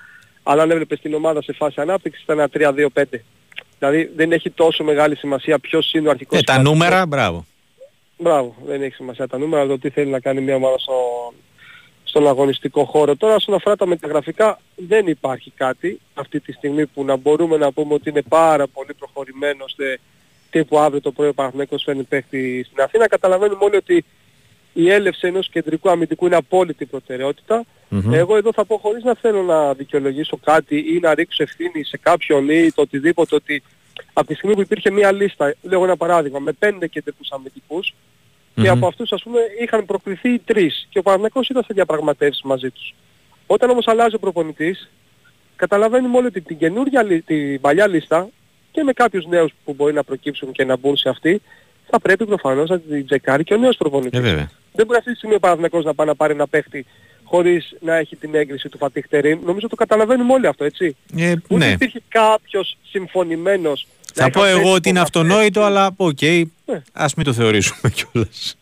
αλλά 0.43 0.61
αν 0.63 0.71
έβλεπες 0.71 0.99
την 0.99 1.13
ομάδα 1.13 1.41
σε 1.41 1.53
φάση 1.53 1.81
ανάπτυξης 1.81 2.23
ήταν 2.23 2.39
ένα 2.39 2.49
3-2-5. 2.93 3.03
Δηλαδή 3.79 4.11
δεν 4.15 4.31
έχει 4.31 4.49
τόσο 4.49 4.83
μεγάλη 4.83 5.15
σημασία 5.15 5.59
ποιος 5.59 5.93
είναι 5.93 6.07
ο 6.07 6.11
αρχικός 6.11 6.39
Ε, 6.39 6.43
τα 6.43 6.51
σχηματισμός. 6.53 6.87
νούμερα, 6.89 7.05
μπράβο. 7.05 7.45
Μπράβο, 8.18 8.55
δεν 8.66 8.82
έχει 8.82 8.95
σημασία 8.95 9.28
τα 9.28 9.38
νούμερα, 9.38 9.61
αλλά 9.61 9.72
το 9.72 9.80
τι 9.80 9.89
θέλει 9.89 10.09
να 10.09 10.20
κάνει 10.20 10.41
μια 10.41 10.55
ομάδα 10.55 10.78
στον, 10.80 11.34
στον 12.03 12.28
αγωνιστικό 12.28 12.86
χώρο. 12.86 13.16
Τώρα, 13.16 13.36
όσον 13.36 13.53
αφορά 13.53 13.76
τα 13.76 13.86
μεταγραφικά, 13.86 14.59
δεν 14.76 15.07
υπάρχει 15.07 15.51
κάτι 15.55 15.99
αυτή 16.13 16.39
τη 16.39 16.51
στιγμή 16.51 16.86
που 16.86 17.03
να 17.03 17.16
μπορούμε 17.16 17.57
να 17.57 17.72
πούμε 17.72 17.93
ότι 17.93 18.09
είναι 18.09 18.22
πάρα 18.22 18.68
πολύ 18.68 18.93
προχωρημένο 18.93 19.63
ώστε 19.63 19.99
τύπου 20.49 20.80
αύριο 20.80 21.01
το 21.01 21.11
πρωί 21.11 21.28
ο 21.28 21.34
Παναθηναϊκός 21.34 21.84
φέρνει 21.84 22.03
παίχτη 22.03 22.63
στην 22.63 22.82
Αθήνα. 22.82 23.07
Καταλαβαίνουμε 23.07 23.66
όλοι 23.66 23.76
ότι 23.76 24.05
η 24.74 24.91
έλευση 24.91 25.28
ενός 25.28 25.49
κεντρικού 25.49 25.89
αμυντικού 25.89 26.26
είναι 26.26 26.36
απόλυτη 26.36 26.86
προτεραιότητα. 26.86 27.63
Μμμ. 27.89 28.13
Εγώ 28.13 28.38
εδώ 28.38 28.53
θα 28.53 28.66
πω 28.66 28.78
χωρίς 28.78 29.03
να 29.03 29.16
θέλω 29.16 29.41
να 29.43 29.74
δικαιολογήσω 29.74 30.38
κάτι 30.38 30.78
ή 30.78 30.99
να 31.01 31.13
ρίξω 31.13 31.43
ευθύνη 31.43 31.84
σε 31.84 31.97
κάποιον 31.97 32.49
ή 32.49 32.72
το 32.72 32.82
οτιδήποτε 32.82 33.36
ότι 33.36 33.63
από 34.13 34.27
τη 34.27 34.33
στιγμή 34.33 34.55
που 34.55 34.61
υπήρχε 34.61 34.91
μια 34.91 35.11
λίστα, 35.11 35.55
λέω 35.61 35.83
ένα 35.83 35.97
παράδειγμα, 35.97 36.39
με 36.39 36.51
πέντε 36.51 36.87
κεντρικούς 36.87 37.31
αμυντικούς 37.31 37.93
και 38.55 38.61
Μμμ. 38.61 38.69
από 38.69 38.87
αυτούς 38.87 39.11
ας 39.11 39.23
πούμε 39.23 39.39
είχαν 39.61 39.85
προκριθεί 39.85 40.29
οι 40.29 40.39
τρεις 40.39 40.87
και 40.89 40.99
ο 40.99 41.01
Παναγιακός 41.01 41.49
ήταν 41.49 41.63
σε 41.63 41.73
διαπραγματεύσεις 41.73 42.41
μαζί 42.43 42.69
τους. 42.69 42.93
Όταν 43.47 43.69
όμως 43.69 43.87
αλλάζει 43.87 44.15
ο 44.15 44.19
προπονητής, 44.19 44.89
καταλαβαίνουμε 45.55 46.17
όλοι 46.17 46.25
ότι 46.27 46.41
την 46.41 46.57
καινούργια, 46.57 47.03
λι- 47.03 47.25
την 47.25 47.61
παλιά 47.61 47.87
λίστα 47.87 48.29
και 48.71 48.83
με 48.83 48.93
κάποιους 48.93 49.25
νέους 49.25 49.51
που 49.65 49.73
μπορεί 49.73 49.93
να 49.93 50.03
προκύψουν 50.03 50.51
και 50.51 50.63
να 50.63 50.77
μπουν 50.77 50.97
σε 50.97 51.09
αυτή, 51.09 51.41
θα 51.89 51.99
πρέπει 51.99 52.25
προφανώς 52.25 52.69
να 52.69 52.79
την 52.79 53.05
τσεκάρει 53.05 53.43
και 53.43 53.53
ο 53.53 53.57
νέος 53.57 53.77
προπονητής. 53.77 54.19
Ε, 54.19 54.21
βέβαια. 54.21 54.49
Δεν 54.73 54.85
μπορεί 54.85 54.97
αυτή 54.97 55.11
τη 55.11 55.17
στιγμή 55.17 55.35
ο 55.35 55.39
Παναθηναϊκός 55.39 55.83
να 55.83 55.93
πάει 55.93 56.07
να 56.07 56.15
πάρει 56.15 56.33
ένα 56.33 56.47
παίχτη 56.47 56.85
χωρίς 57.26 57.76
να 57.82 57.95
έχει 57.95 58.15
την 58.15 58.36
έγκριση 58.36 58.69
του 58.69 58.78
Φατίχ 58.78 59.07
Τερίμ. 59.07 59.39
Νομίζω 59.45 59.67
το 59.67 59.76
καταλαβαίνουμε 59.76 60.34
όλοι 60.34 60.47
αυτό, 60.47 60.63
έτσι. 60.63 60.95
Ε, 61.17 61.34
Ούτε 61.49 61.65
ναι. 61.65 61.71
υπήρχε 61.71 62.01
κάποιος 62.07 62.78
συμφωνημένος. 62.89 63.88
να 64.15 64.23
Θα 64.23 64.30
πω 64.30 64.39
είχαν 64.39 64.49
εγώ 64.51 64.59
θέσει 64.61 64.76
ότι 64.76 64.89
είναι 64.89 64.99
υπογραφές. 64.99 65.21
αυτονόητο, 65.32 65.61
αλλά 65.63 65.91
οκ, 65.95 66.21
Ναι. 66.65 66.82
ας 66.93 67.13
μην 67.13 67.26
το 67.26 67.34
θεωρήσουμε 67.34 67.91
κιόλας. 67.95 68.57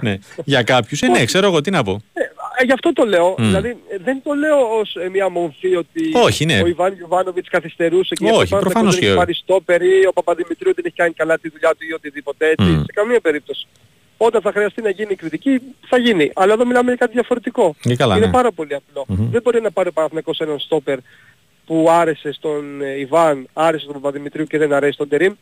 ναι. 0.00 0.18
Για 0.44 0.62
κάποιους, 0.62 1.00
ε, 1.02 1.06
ναι, 1.08 1.24
ξέρω 1.24 1.46
εγώ 1.46 1.60
τι 1.60 1.70
να 1.70 1.82
πω. 1.82 2.02
Ε, 2.12 2.20
ε, 2.60 2.64
γι' 2.64 2.72
αυτό 2.72 2.92
το 2.92 3.04
λέω. 3.04 3.34
Μμ. 3.38 3.44
Δηλαδή 3.44 3.68
ε, 3.68 3.96
δεν 4.04 4.20
το 4.24 4.32
λέω 4.34 4.78
ως 4.80 4.94
ε, 4.96 5.08
μια 5.08 5.28
μορφή 5.28 5.74
ότι 5.76 6.10
Όχι, 6.12 6.44
ναι. 6.44 6.60
ο 6.62 6.66
Ιβάν 6.66 6.92
Γιωβάνοβιτς 6.94 7.48
καθυστερούσε 7.48 8.14
και 8.14 8.24
Όχι, 8.24 8.34
γι' 8.36 8.42
αυτό 8.42 8.56
ο 8.56 8.60
προφανώς 8.60 8.94
δεν 8.94 9.02
έχει 9.02 9.12
και- 9.12 9.18
πάρει 9.18 9.34
στόπερ 9.34 9.82
ή 9.82 10.06
ο 10.08 10.12
Παπαδημητρίου 10.12 10.74
δεν 10.74 10.84
έχει 10.86 10.94
κάνει 10.94 11.12
καλά 11.12 11.38
τη 11.38 11.48
δουλειά 11.48 11.70
του 11.70 11.86
ή 11.90 11.92
οτιδήποτε 11.92 12.46
έτσι. 12.48 12.64
Μμ. 12.70 12.78
Σε 12.80 12.92
καμία 12.94 13.20
περίπτωση. 13.20 13.66
Όταν 14.20 14.40
θα 14.40 14.52
χρειαστεί 14.52 14.82
να 14.82 14.90
γίνει 14.90 15.14
κριτική 15.14 15.60
θα 15.88 15.98
γίνει. 15.98 16.30
Αλλά 16.34 16.52
εδώ 16.52 16.66
μιλάμε 16.66 16.86
για 16.86 16.96
κάτι 16.96 17.12
διαφορετικό. 17.12 17.74
Και 17.80 17.96
καλά, 17.96 18.16
Είναι 18.16 18.26
ναι. 18.26 18.32
πάρα 18.32 18.52
πολύ 18.52 18.74
απλό. 18.74 19.04
Μμμ. 19.08 19.30
Δεν 19.30 19.42
μπορεί 19.42 19.60
να 19.60 19.70
πάρει 19.70 19.88
ο 19.88 19.92
Παναθηναϊκός 19.92 20.40
έναν 20.40 20.58
στόπερ 20.58 20.98
που 21.66 21.86
άρεσε 21.90 22.32
στον 22.32 22.82
ε, 22.82 22.98
Ιβάν, 22.98 23.48
άρεσε 23.52 23.82
στον 23.82 23.94
Παπαδημητρίου 23.94 24.44
και 24.44 24.58
δεν 24.58 24.72
αρέσει 24.72 24.92
στον 24.92 25.08
Τερίμ. 25.08 25.34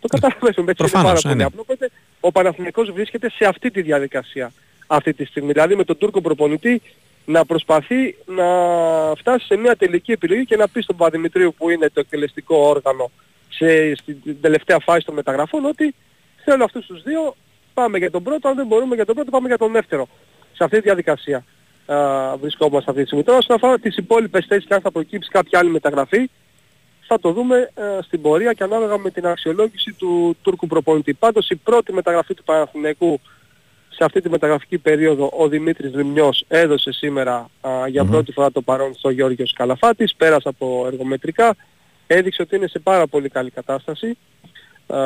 Το 0.00 0.08
καταλαβαίνουμε, 0.08 0.48
έτσι 0.48 0.60
είναι 0.60 0.74
Προφανώς, 0.74 1.06
πάρα 1.06 1.14
ναι, 1.14 1.22
πολύ 1.22 1.36
ναι. 1.36 1.44
απλό. 1.44 1.60
Οπότε 1.60 1.90
ο 2.20 2.32
Παναθηναϊκός 2.32 2.90
βρίσκεται 2.90 3.30
σε 3.30 3.44
αυτή 3.44 3.70
τη 3.70 3.82
διαδικασία 3.82 4.52
αυτή 4.86 5.14
τη 5.14 5.24
στιγμή. 5.24 5.52
Δηλαδή 5.52 5.76
με 5.76 5.84
τον 5.84 5.98
Τούρκο 5.98 6.20
προπονητή 6.20 6.82
να 7.24 7.44
προσπαθεί 7.44 8.16
να 8.26 8.44
φτάσει 9.16 9.46
σε 9.46 9.56
μια 9.56 9.76
τελική 9.76 10.12
επιλογή 10.12 10.44
και 10.44 10.56
να 10.56 10.68
πει 10.68 10.80
στον 10.80 10.96
Παπαδημητρίου 10.96 11.54
που 11.58 11.70
είναι 11.70 11.88
το 11.88 12.00
εκτελεστικό 12.00 12.56
όργανο 12.56 13.10
σε, 13.48 13.94
στην 13.94 14.40
τελευταία 14.40 14.78
φάση 14.78 15.04
των 15.04 15.14
μεταγραφών 15.14 15.64
ότι 15.64 15.94
θέλω 16.44 16.64
αυτούς 16.64 16.86
τους 16.86 17.02
δύο, 17.02 17.36
πάμε 17.80 17.98
για 17.98 18.10
τον 18.10 18.22
πρώτο, 18.22 18.48
αν 18.48 18.54
δεν 18.56 18.66
μπορούμε 18.66 18.94
για 18.94 19.04
τον 19.04 19.14
πρώτο 19.14 19.30
πάμε 19.30 19.48
για 19.48 19.58
τον 19.58 19.72
δεύτερο. 19.72 20.08
Σε 20.52 20.64
αυτή 20.64 20.76
τη 20.76 20.82
διαδικασία 20.82 21.44
α, 21.86 21.96
βρισκόμαστε 22.36 22.90
αυτή 22.90 23.00
τη 23.00 23.06
στιγμή. 23.06 23.24
Τώρα 23.24 23.38
όσον 23.38 23.56
αφορά 23.56 23.78
τις 23.78 23.96
υπόλοιπες 23.96 24.46
θέσεις 24.48 24.66
και 24.66 24.74
αν 24.74 24.80
θα 24.80 24.90
προκύψει 24.90 25.30
κάποια 25.30 25.58
άλλη 25.58 25.70
μεταγραφή, 25.70 26.30
θα 27.06 27.18
το 27.20 27.32
δούμε 27.32 27.70
ε, 27.74 27.82
στην 28.02 28.20
πορεία 28.20 28.52
και 28.52 28.62
ανάλογα 28.62 28.98
με 28.98 29.10
την 29.10 29.26
αξιολόγηση 29.26 29.92
του 29.92 30.36
Τούρκου 30.42 30.66
προπονητή. 30.66 31.14
Πάντως 31.14 31.50
η 31.50 31.56
πρώτη 31.56 31.92
μεταγραφή 31.92 32.34
του 32.34 32.42
Παναθηναϊκού 32.42 33.20
σε 33.88 34.04
αυτή 34.04 34.20
τη 34.20 34.28
μεταγραφική 34.28 34.78
περίοδο 34.78 35.32
ο 35.36 35.48
Δημήτρης 35.48 35.94
Λιμνιός 35.94 36.44
έδωσε 36.48 36.92
σήμερα 36.92 37.50
α, 37.60 37.70
για 37.88 38.04
Μμμ. 38.04 38.10
πρώτη 38.10 38.32
φορά 38.32 38.52
το 38.52 38.62
παρόν 38.62 38.94
στο 38.94 39.10
Γιώργος 39.10 39.52
Καλαφάτης, 39.52 40.14
πέρασε 40.14 40.48
από 40.48 40.84
εργομετρικά, 40.86 41.56
έδειξε 42.06 42.42
ότι 42.42 42.56
είναι 42.56 42.66
σε 42.66 42.78
πάρα 42.78 43.06
πολύ 43.06 43.28
καλή 43.28 43.50
κατάσταση 43.50 44.18
α, 44.86 44.98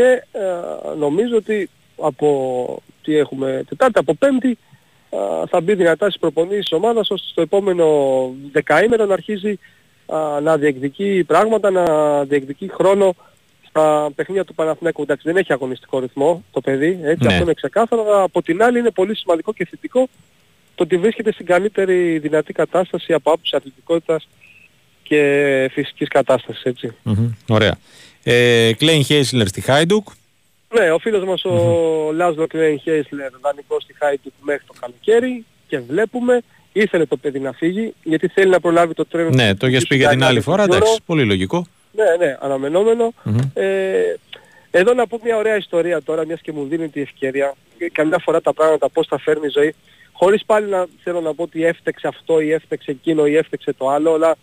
και 0.00 0.38
α, 0.38 0.94
νομίζω 0.94 1.36
ότι 1.36 1.70
από 2.02 2.82
τι 3.02 3.16
έχουμε 3.16 3.64
Τετάρτη, 3.68 3.98
από 3.98 4.14
Πέμπτη 4.14 4.58
α, 5.10 5.46
θα 5.46 5.60
μπει 5.60 5.74
δυνατά 5.74 6.06
στις 6.06 6.20
προπονήσεις 6.20 6.60
της 6.60 6.72
ομάδας 6.72 7.10
ώστε 7.10 7.28
στο 7.30 7.40
επόμενο 7.40 7.86
δεκαήμερο 8.52 9.04
να 9.06 9.12
αρχίζει 9.12 9.58
α, 10.06 10.40
να 10.40 10.56
διεκδικεί 10.56 11.24
πράγματα, 11.26 11.70
να 11.70 11.84
διεκδικεί 12.24 12.70
χρόνο 12.72 13.14
στα 13.68 14.10
παιχνίδια 14.14 14.44
του 14.44 14.54
Παναθηναϊκού. 14.54 15.02
Εντάξει, 15.02 15.22
δεν 15.26 15.36
έχει 15.36 15.52
αγωνιστικό 15.52 15.98
ρυθμό 15.98 16.44
το 16.50 16.60
παιδί, 16.60 16.98
έτσι, 17.02 17.26
Ναι. 17.26 17.32
αυτό 17.32 17.42
είναι 17.42 17.54
ξεκάθαρο, 17.54 18.02
αλλά 18.02 18.22
από 18.22 18.42
την 18.42 18.62
άλλη 18.62 18.78
είναι 18.78 18.90
πολύ 18.90 19.16
σημαντικό 19.16 19.52
και 19.52 19.66
θετικό 19.70 20.08
το 20.74 20.82
ότι 20.82 20.96
βρίσκεται 20.96 21.32
στην 21.32 21.46
καλύτερη 21.46 22.18
δυνατή 22.18 22.52
κατάσταση 22.52 23.12
από 23.12 23.30
άποψη 23.30 23.56
αθλητικότητας 23.56 24.28
και 25.02 25.68
φυσικής 25.72 26.08
κατάστασης, 26.08 26.62
έτσι. 26.62 26.96
Μμμ. 27.02 27.30
Ωραία. 27.48 27.78
Ε, 28.22 28.72
Κλέιν 28.72 29.04
Χέισλερ 29.04 29.46
στη 29.46 29.60
Χάιντουκ. 29.60 30.08
Ναι, 30.78 30.90
ο 30.92 30.98
φίλος 30.98 31.24
μας 31.24 31.44
ο 31.44 31.54
Λάζλο 32.12 32.46
Κλέιν 32.46 32.78
Χέισλερ 32.80 33.30
δανεικός 33.40 33.82
στη 33.82 33.94
Χάιντουκ 33.98 34.32
μέχρι 34.42 34.62
το 34.66 34.74
καλοκαίρι 34.80 35.44
και 35.68 35.78
βλέπουμε 35.78 36.40
ήθελε 36.72 37.06
το 37.06 37.16
παιδί 37.16 37.40
να 37.40 37.52
φύγει 37.52 37.94
γιατί 38.02 38.28
θέλει 38.28 38.50
να 38.50 38.60
προλάβει 38.60 38.94
το 38.94 39.06
τρένο 39.06 39.28
Ναι, 39.30 39.50
του 39.50 39.56
το 39.56 39.66
είχες 39.66 39.86
πει 39.86 39.86
Τουρκικού 39.88 40.00
για 40.00 40.08
την 40.08 40.18
Ιταλία 40.18 40.28
άλλη 40.28 40.38
του 40.38 40.50
φορά, 40.50 40.62
Euro. 40.64 40.66
εντάξει, 40.76 41.00
πολύ 41.06 41.24
λογικό. 41.24 41.66
Ναι, 41.92 42.26
ναι, 42.26 42.36
αναμενόμενο. 42.40 43.12
Μμμ. 43.22 43.38
Ε, 43.54 44.18
εδώ 44.70 44.94
να 44.94 45.06
πω 45.06 45.20
μια 45.24 45.36
ωραία 45.36 45.56
ιστορία 45.56 46.02
τώρα, 46.02 46.26
μιας 46.26 46.40
και 46.40 46.52
μου 46.52 46.66
δίνει 46.68 46.88
τη 46.88 47.00
ευκαιρία. 47.00 47.54
Ε, 47.78 47.86
Καμιά 47.92 48.18
φορά 48.18 48.40
τα 48.40 48.52
πράγματα 48.54 48.88
πώς 48.88 49.06
τα 49.08 49.18
φέρνει 49.18 49.46
η 49.46 49.50
ζωή, 49.50 49.74
χωρίς 50.12 50.44
πάλι 50.44 50.66
να 50.68 50.86
θέλω 51.02 51.20
να 51.20 51.34
πω 51.34 51.42
ότι 51.42 51.64
έφτεξε 51.64 52.06
αυτό 52.06 52.40
ή 52.40 52.52
έφτεξε 52.52 52.90
εκείνο 52.90 53.26
ή 53.26 53.36
έφτεξε 53.36 53.72
το 53.72 53.88
άλλο, 53.88 54.14
αλλά 54.14 54.36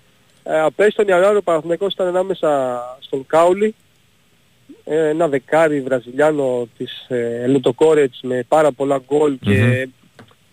ε, 0.49 0.65
πέρυσι 0.75 0.95
τον 0.95 1.07
Ιανουάριο 1.07 1.37
ο 1.37 1.41
Παναθηναϊκός 1.41 1.93
ήταν 1.93 2.07
ανάμεσα 2.07 2.81
στον 2.99 3.25
Κάουλι, 3.27 3.75
ε, 4.83 5.07
ένα 5.07 5.27
δεκάρι 5.27 5.81
βραζιλιάνο 5.81 6.67
της 6.77 7.05
ε, 7.07 7.59
με 8.21 8.43
πάρα 8.47 8.71
πολλά 8.71 9.01
γκολ 9.07 9.37
και 9.39 9.87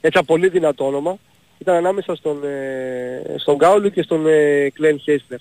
έτσι 0.01 0.19
ένα 0.19 0.25
πολύ 0.25 0.49
δυνατό 0.49 0.87
όνομα, 0.87 1.17
ήταν 1.59 1.75
ανάμεσα 1.75 2.15
στον, 2.15 2.45
ε, 2.45 3.35
στον 3.37 3.59
Κάουλι 3.59 3.91
και 3.91 4.03
στον 4.03 4.27
ε, 4.27 4.71
Κλέν 4.71 4.99
Χέσλερ. 4.99 5.39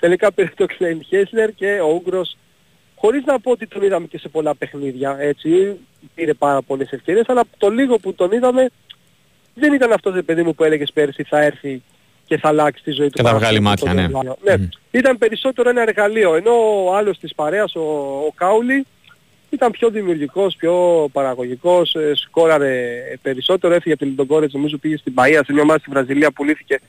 Τελικά 0.00 0.32
πήρε 0.32 0.50
το 0.56 0.66
Κλέν 0.66 1.02
Χέσλερ 1.02 1.52
και 1.52 1.80
ο 1.80 1.92
Ούγκρος 1.92 2.36
χωρίς 2.94 3.24
να 3.24 3.40
πω 3.40 3.50
ότι 3.50 3.66
τον 3.66 3.82
είδαμε 3.82 4.06
και 4.06 4.18
σε 4.18 4.28
πολλά 4.28 4.54
παιχνίδια, 4.54 5.16
έτσι, 5.20 5.76
πήρε 6.14 6.34
πάρα 6.34 6.62
πολλές 6.62 6.90
ευκαιρίες, 6.90 7.28
αλλά 7.28 7.42
το 7.58 7.68
λίγο 7.68 7.98
που 7.98 8.14
τον 8.14 8.32
είδαμε 8.32 8.68
δεν 9.54 9.72
ήταν 9.72 9.92
αυτό 9.92 10.12
το 10.12 10.22
παιδί 10.22 10.42
μου 10.42 10.54
που 10.54 10.64
έλεγες 10.64 10.92
πέρσι 10.92 11.22
θα 11.22 11.40
έρθει 11.40 11.82
και 12.28 12.38
θα 12.38 12.48
αλλάξει 12.48 12.82
τη 12.82 12.90
ζωή 12.90 13.06
του. 13.06 13.12
Και 13.12 13.22
θα 13.22 13.34
βγάλει 13.34 13.60
μάτια, 13.60 13.94
ναι. 13.94 14.06
ναι. 14.06 14.68
Ήταν 14.90 15.18
περισσότερο 15.18 15.68
ένα 15.68 15.82
εργαλείο, 15.82 16.34
ενώ 16.34 16.84
ο 16.84 16.94
άλλος 16.96 17.18
της 17.18 17.34
παρέας, 17.34 17.74
ο, 17.74 17.80
ο 18.26 18.32
Κάουλι, 18.34 18.86
ήταν 19.50 19.70
πιο 19.70 19.90
δημιουργικός, 19.90 20.56
πιο 20.56 21.08
παραγωγικός, 21.12 21.94
ε, 21.94 22.14
σκόραρε 22.14 23.02
περισσότερο, 23.22 23.74
έφυγε 23.74 23.92
από 23.92 24.02
την 24.02 24.10
Λιντογκόρετς, 24.10 24.52
νομίζω 24.52 24.78
πήγε 24.78 24.96
στην 24.96 25.14
Παΐα, 25.16 25.40
σε 25.44 25.52
μια 25.52 25.62
ομάδα 25.62 25.78
στη 25.78 25.90
Βραζιλία 25.90 26.30
που 26.30 26.44
λύθηκε 26.44 26.80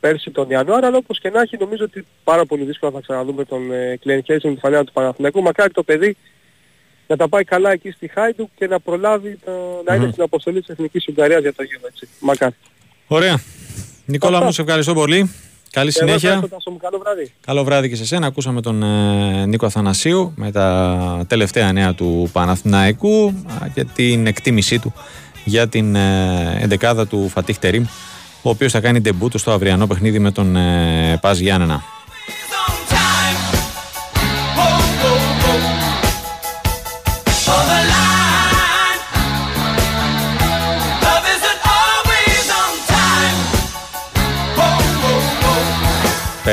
πέρσι 0.00 0.30
τον 0.30 0.50
Ιανουάριο, 0.50 0.86
αλλά 0.86 0.96
όπως 0.96 1.18
και 1.18 1.30
να 1.30 1.40
έχει 1.40 1.56
νομίζω 1.60 1.84
ότι 1.84 2.06
πάρα 2.24 2.44
πολύ 2.44 2.64
δύσκολα 2.64 2.92
θα 2.92 3.00
ξαναδούμε 3.00 3.44
τον 3.44 3.72
ε, 3.72 3.96
Κλενικέση 3.96 4.48
με 4.48 4.54
τη 4.54 4.60
φανέλα 4.60 4.84
του 4.84 4.92
Παναθηναϊκού. 4.92 5.42
Μακάρι 5.42 5.72
το 5.72 5.82
παιδί 5.82 6.16
να 7.06 7.16
τα 7.16 7.28
πάει 7.28 7.44
καλά 7.44 7.72
εκεί 7.72 7.90
στη 7.90 8.08
Χάιντου 8.08 8.50
και 8.56 8.66
να 8.66 8.80
προλάβει 8.80 9.38
το, 9.44 9.82
να 9.84 9.94
είναι 9.94 10.10
στην 10.10 10.22
αποστολή 10.22 10.60
της 10.60 10.68
Εθνικής 10.68 11.08
Ουγγαρίας 11.08 11.40
για 11.40 11.52
το 11.54 11.62
γύρο 11.62 11.80
έτσι. 11.86 12.08
Μακάρι. 12.20 12.54
Ωραία. 13.12 13.40
Νικόλα 14.04 14.44
μου, 14.44 14.52
σε 14.52 14.62
ευχαριστώ 14.62 14.94
πολύ. 14.94 15.30
Καλή 15.70 15.92
συνέχεια. 15.92 16.36
Μου, 16.40 16.76
καλό 16.76 16.98
βράδυ. 16.98 17.32
Καλό 17.46 17.64
βράδυ 17.64 17.88
και 17.88 17.96
σε 17.96 18.04
σένα. 18.04 18.26
Ακούσαμε 18.26 18.60
τον 18.60 18.82
ε, 18.82 19.46
Νίκο 19.46 19.66
Αθανασίου 19.66 20.32
με 20.36 20.50
τα 20.50 21.24
τελευταία 21.26 21.72
νέα 21.72 21.94
του 21.94 22.28
Παναθηναϊκού 22.32 23.34
και 23.74 23.84
την 23.84 24.26
εκτίμησή 24.26 24.78
του 24.78 24.94
για 25.44 25.68
την 25.68 25.94
ε, 25.94 26.58
εντεκάδα 26.60 27.06
του 27.06 27.28
Φατίχ 27.28 27.58
Τερίμ 27.58 27.84
ο 28.42 28.50
οποίος 28.50 28.72
θα 28.72 28.80
κάνει 28.80 29.00
ντεμπούτο 29.00 29.38
στο 29.38 29.52
αυριανό 29.52 29.86
παιχνίδι 29.86 30.18
με 30.18 30.30
τον 30.30 30.56
ε, 30.56 31.18
Πας 31.20 31.38
Γιάννενα. 31.38 31.82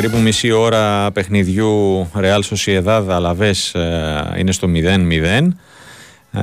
Περίπου 0.01 0.19
μισή 0.19 0.51
ώρα 0.51 1.11
παιχνιδιού 1.11 2.07
Real 2.15 2.39
Sociedad 2.39 3.07
Alaves 3.07 3.79
ε, 3.79 4.39
είναι 4.39 4.51
στο 4.51 4.67
0-0. 4.73 5.47
Ε, 6.31 6.41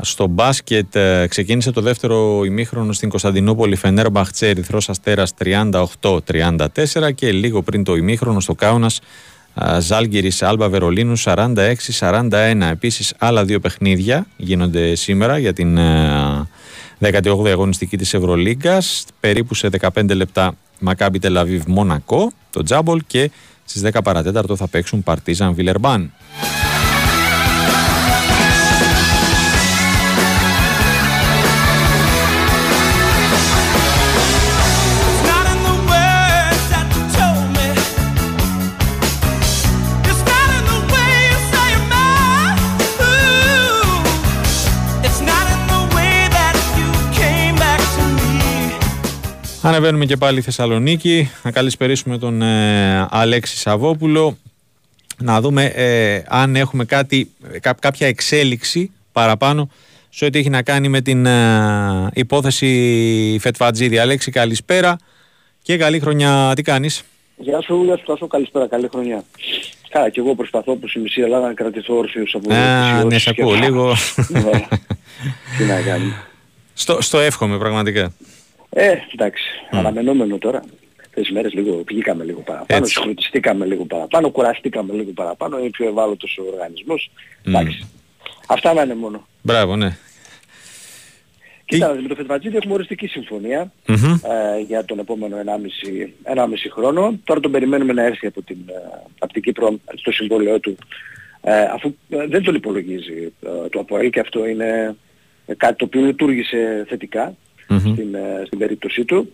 στο 0.00 0.26
μπάσκετ 0.26 0.96
ε, 0.96 1.26
ξεκίνησε 1.28 1.70
το 1.70 1.80
δεύτερο 1.80 2.44
ημίχρονο 2.44 2.92
στην 2.92 3.08
Κωνσταντινούπολη 3.08 3.76
Φενέρ 3.76 4.10
Μπαχτσέ 4.10 4.48
Ερυθρός 4.48 4.88
Αστέρας 4.88 5.34
38-34 5.44 6.66
και 7.14 7.32
λίγο 7.32 7.62
πριν 7.62 7.84
το 7.84 7.96
ημίχρονο 7.96 8.40
στο 8.40 8.54
Κάουνας 8.54 9.00
ε, 9.54 9.80
Ζάλγκυρης 9.80 10.42
Άλμπα 10.42 10.68
Βερολίνου 10.68 11.18
46-41 11.18 12.30
επίσης 12.70 13.14
άλλα 13.18 13.44
δύο 13.44 13.60
παιχνίδια 13.60 14.26
γίνονται 14.36 14.94
σήμερα 14.94 15.38
για 15.38 15.52
την 15.52 15.78
18η 17.00 17.48
αγωνιστική 17.48 17.96
της 17.96 18.14
Ευρωλίγκας 18.14 19.04
περίπου 19.20 19.54
σε 19.54 19.68
15 19.80 20.14
λεπτά 20.14 20.54
Μακάμπι 20.78 21.18
Τελαβίβ 21.18 21.62
Μονακό 21.66 22.32
το 22.50 22.62
Τζάμπολ 22.62 23.02
και 23.06 23.30
στις 23.64 23.82
10 23.84 24.00
παρατέταρτο 24.04 24.56
θα 24.56 24.68
παίξουν 24.68 25.02
Παρτίζαν 25.02 25.54
Βιλερμπάν 25.54 26.12
Ανεβαίνουμε 49.70 50.04
και 50.04 50.16
πάλι 50.16 50.40
Θεσσαλονίκη. 50.40 51.30
Να 51.42 51.50
καλησπερίσουμε 51.50 52.18
τον 52.18 52.42
ε, 52.42 53.06
Αλέξη 53.10 53.56
Σαββόπουλο. 53.56 54.38
Να 55.18 55.40
δούμε 55.40 55.64
ε, 55.64 56.22
αν 56.28 56.56
έχουμε 56.56 56.84
κάτι, 56.84 57.30
κάποια 57.80 58.06
εξέλιξη 58.06 58.92
παραπάνω 59.12 59.70
σε 60.08 60.24
ό,τι 60.24 60.38
έχει 60.38 60.50
να 60.50 60.62
κάνει 60.62 60.88
με 60.88 61.00
την 61.00 61.26
ε, 61.26 62.08
υπόθεση 62.14 63.36
Φετφατζίδη. 63.40 63.98
Αλέξη, 63.98 64.30
καλησπέρα 64.30 64.98
και 65.62 65.76
καλή 65.76 66.00
χρονιά. 66.00 66.52
Τι 66.54 66.62
κάνεις; 66.62 67.02
Γεια 67.36 67.60
σου, 67.60 67.82
γεια 67.84 67.96
σου 67.96 68.04
Τάσο, 68.06 68.26
καλησπέρα, 68.26 68.68
καλή 68.68 68.88
χρονιά. 68.92 69.24
Καλά, 69.88 70.08
και 70.08 70.20
εγώ 70.20 70.34
προσπαθώ 70.34 70.74
που 70.74 70.86
η 70.96 71.00
μισή 71.00 71.20
Ελλάδα 71.20 71.46
να 71.46 71.54
κρατηθώ 71.54 71.96
όρθιος 71.96 72.34
από 72.34 72.54
Α, 72.54 73.04
ναι, 73.04 73.18
σε 73.18 73.30
ακούω 73.30 73.54
λίγο. 73.54 73.94
Ναι. 74.28 74.66
Τι 75.58 75.64
να 75.64 75.80
κάνει. 75.80 76.14
Στο, 76.74 77.00
στο 77.00 77.18
εύχομαι 77.18 77.58
πραγματικά. 77.58 78.12
Ε, 78.70 78.94
εντάξει, 79.12 79.44
mm. 79.72 79.76
αναμενόμενο 79.76 80.38
τώρα. 80.38 80.62
Αυτές 81.00 81.22
τις 81.24 81.30
μέρες 81.30 81.52
λίγο 81.52 81.82
βγήκαμε 81.86 82.24
λίγο 82.24 82.40
παραπάνω, 82.40 82.86
συγχρονιστήκαμε 82.86 83.66
λίγο 83.66 83.84
παραπάνω, 83.84 84.30
κουραστήκαμε 84.30 84.92
λίγο 84.92 85.10
παραπάνω, 85.10 85.58
είναι 85.58 85.70
πιο 85.70 85.88
ευάλωτος 85.88 86.38
ο 86.38 86.52
οργανισμός. 86.52 87.10
Mm. 87.16 87.48
Εντάξει. 87.48 87.88
Αυτά 88.48 88.72
να 88.72 88.82
είναι 88.82 88.94
μόνο. 88.94 89.26
Μπράβο, 89.42 89.76
ναι. 89.76 89.96
Κοίτα, 91.64 91.94
με 91.94 92.08
το 92.08 92.14
Φετβατζίδη 92.14 92.56
έχουμε 92.56 92.74
οριστική 92.74 93.06
συμφωνία 93.06 93.72
mm-hmm. 93.86 94.20
ε, 94.22 94.60
για 94.66 94.84
τον 94.84 94.98
επόμενο 94.98 95.36
1,5, 96.24 96.34
1,5 96.34 96.46
χρόνο. 96.72 97.18
Τώρα 97.24 97.40
τον 97.40 97.50
περιμένουμε 97.50 97.92
να 97.92 98.02
έρθει 98.02 98.26
από 98.26 98.42
την, 98.42 98.56
ε, 98.66 98.72
από 99.18 99.32
την 99.32 99.42
Κύπρο 99.42 99.78
στο 99.94 100.12
συμβόλαιό 100.12 100.60
του 100.60 100.76
ε, 101.40 101.62
αφού 101.62 101.94
ε, 102.08 102.26
δεν 102.26 102.42
τον 102.42 102.54
υπολογίζει 102.54 103.32
ε, 103.42 103.68
το 103.68 103.80
ΑΠΟΕΛ 103.80 104.10
και 104.10 104.20
αυτό 104.20 104.46
είναι 104.46 104.96
κάτι 105.56 105.76
το 105.76 105.84
οποίο 105.84 106.00
λειτουργήσε 106.00 106.84
θετικά 106.88 107.34
στην, 107.78 108.14
ε, 108.14 108.42
στην 108.46 108.58
περίπτωσή 108.58 109.04
του. 109.04 109.32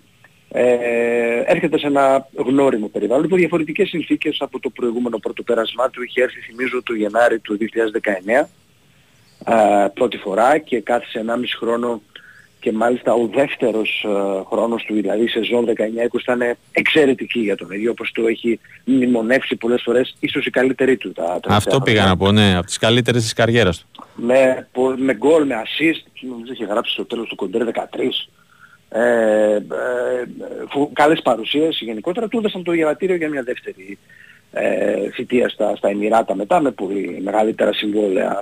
Ε, 0.49 1.43
έρχεται 1.47 1.79
σε 1.79 1.87
ένα 1.87 2.29
γνώριμο 2.35 2.89
περιβάλλον 2.89 3.25
υπό 3.25 3.37
διαφορετικές 3.37 3.89
συνθήκες 3.89 4.37
από 4.41 4.61
το 4.61 4.71
προηγούμενο 4.71 5.19
πρώτο 5.19 5.43
πέρασμά 5.43 5.91
του. 5.91 6.03
Είχε 6.03 6.23
έρθει 6.23 6.41
θυμίζω 6.41 6.83
το 6.83 6.95
Γενάρη 6.95 7.39
του 7.39 7.59
2019 8.37 8.49
ε, 9.45 9.87
πρώτη 9.95 10.17
φορά 10.17 10.59
και 10.59 10.81
κάθισε 10.81 11.25
1,5 11.27 11.33
χρόνο 11.59 12.03
και 12.67 12.73
μάλιστα 12.73 13.13
ο 13.13 13.27
δεύτερος 13.35 14.05
ε, 14.05 14.43
χρόνος 14.51 14.85
του, 14.85 14.95
δηλαδή 14.95 15.25
η 15.25 15.29
σεζόν 15.29 15.65
19-20 15.65 16.21
ήταν 16.21 16.57
εξαιρετική 16.73 17.41
για 17.41 17.57
τον 17.57 17.71
ίδιο, 17.71 17.91
όπως 17.91 18.13
το 18.13 18.27
έχει 18.27 18.61
μνημονεύσει 18.85 19.57
πολλές 19.57 19.83
φορές, 19.83 20.17
ίσως 20.21 20.47
η 20.47 20.51
καλύτερη 20.51 20.97
του. 20.97 21.13
Τα, 21.13 21.41
Αυτό 21.49 21.81
πήγα 21.81 22.05
να 22.05 22.17
πω, 22.17 22.33
ναι, 22.33 22.57
από 22.57 22.67
τις 22.67 22.79
καλύτερες 22.79 23.23
της 23.23 23.33
καριέρας 23.33 23.79
του. 23.79 24.05
Με, 24.15 24.69
με 24.97 25.15
γκολ, 25.15 25.47
με 25.47 25.55
assist, 25.55 26.25
νομίζω 26.29 26.53
είχε 26.53 26.65
γράψει 26.65 26.93
στο 26.93 27.05
τέλος 27.05 27.29
του 27.29 27.35
κοντέρ 27.35 27.63
13. 27.63 28.29
Ε, 28.89 29.55
ε, 29.55 29.61
καλές 30.93 31.21
παρουσίες 31.23 31.79
γενικότερα 31.81 32.29
του 32.29 32.39
έδωσαν 32.39 32.63
το 32.63 32.73
διαβατήριο 32.73 33.17
για 33.17 33.29
μια 33.29 33.43
δεύτερη 33.43 33.99
ε, 34.53 35.11
θητεία 35.15 35.49
στα, 35.49 35.77
στα 35.77 35.89
Εμμυράτα 35.89 36.35
μετά 36.35 36.61
με 36.61 36.71
πολύ 36.71 37.21
μεγαλύτερα 37.25 37.73
συμβόλαια 37.73 38.41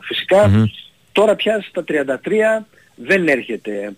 Τώρα 1.12 1.34
πια 1.34 1.64
στα 1.68 1.84
33 1.88 2.64
δεν 2.94 3.28
έρχεται 3.28 3.70
ε, 3.70 3.90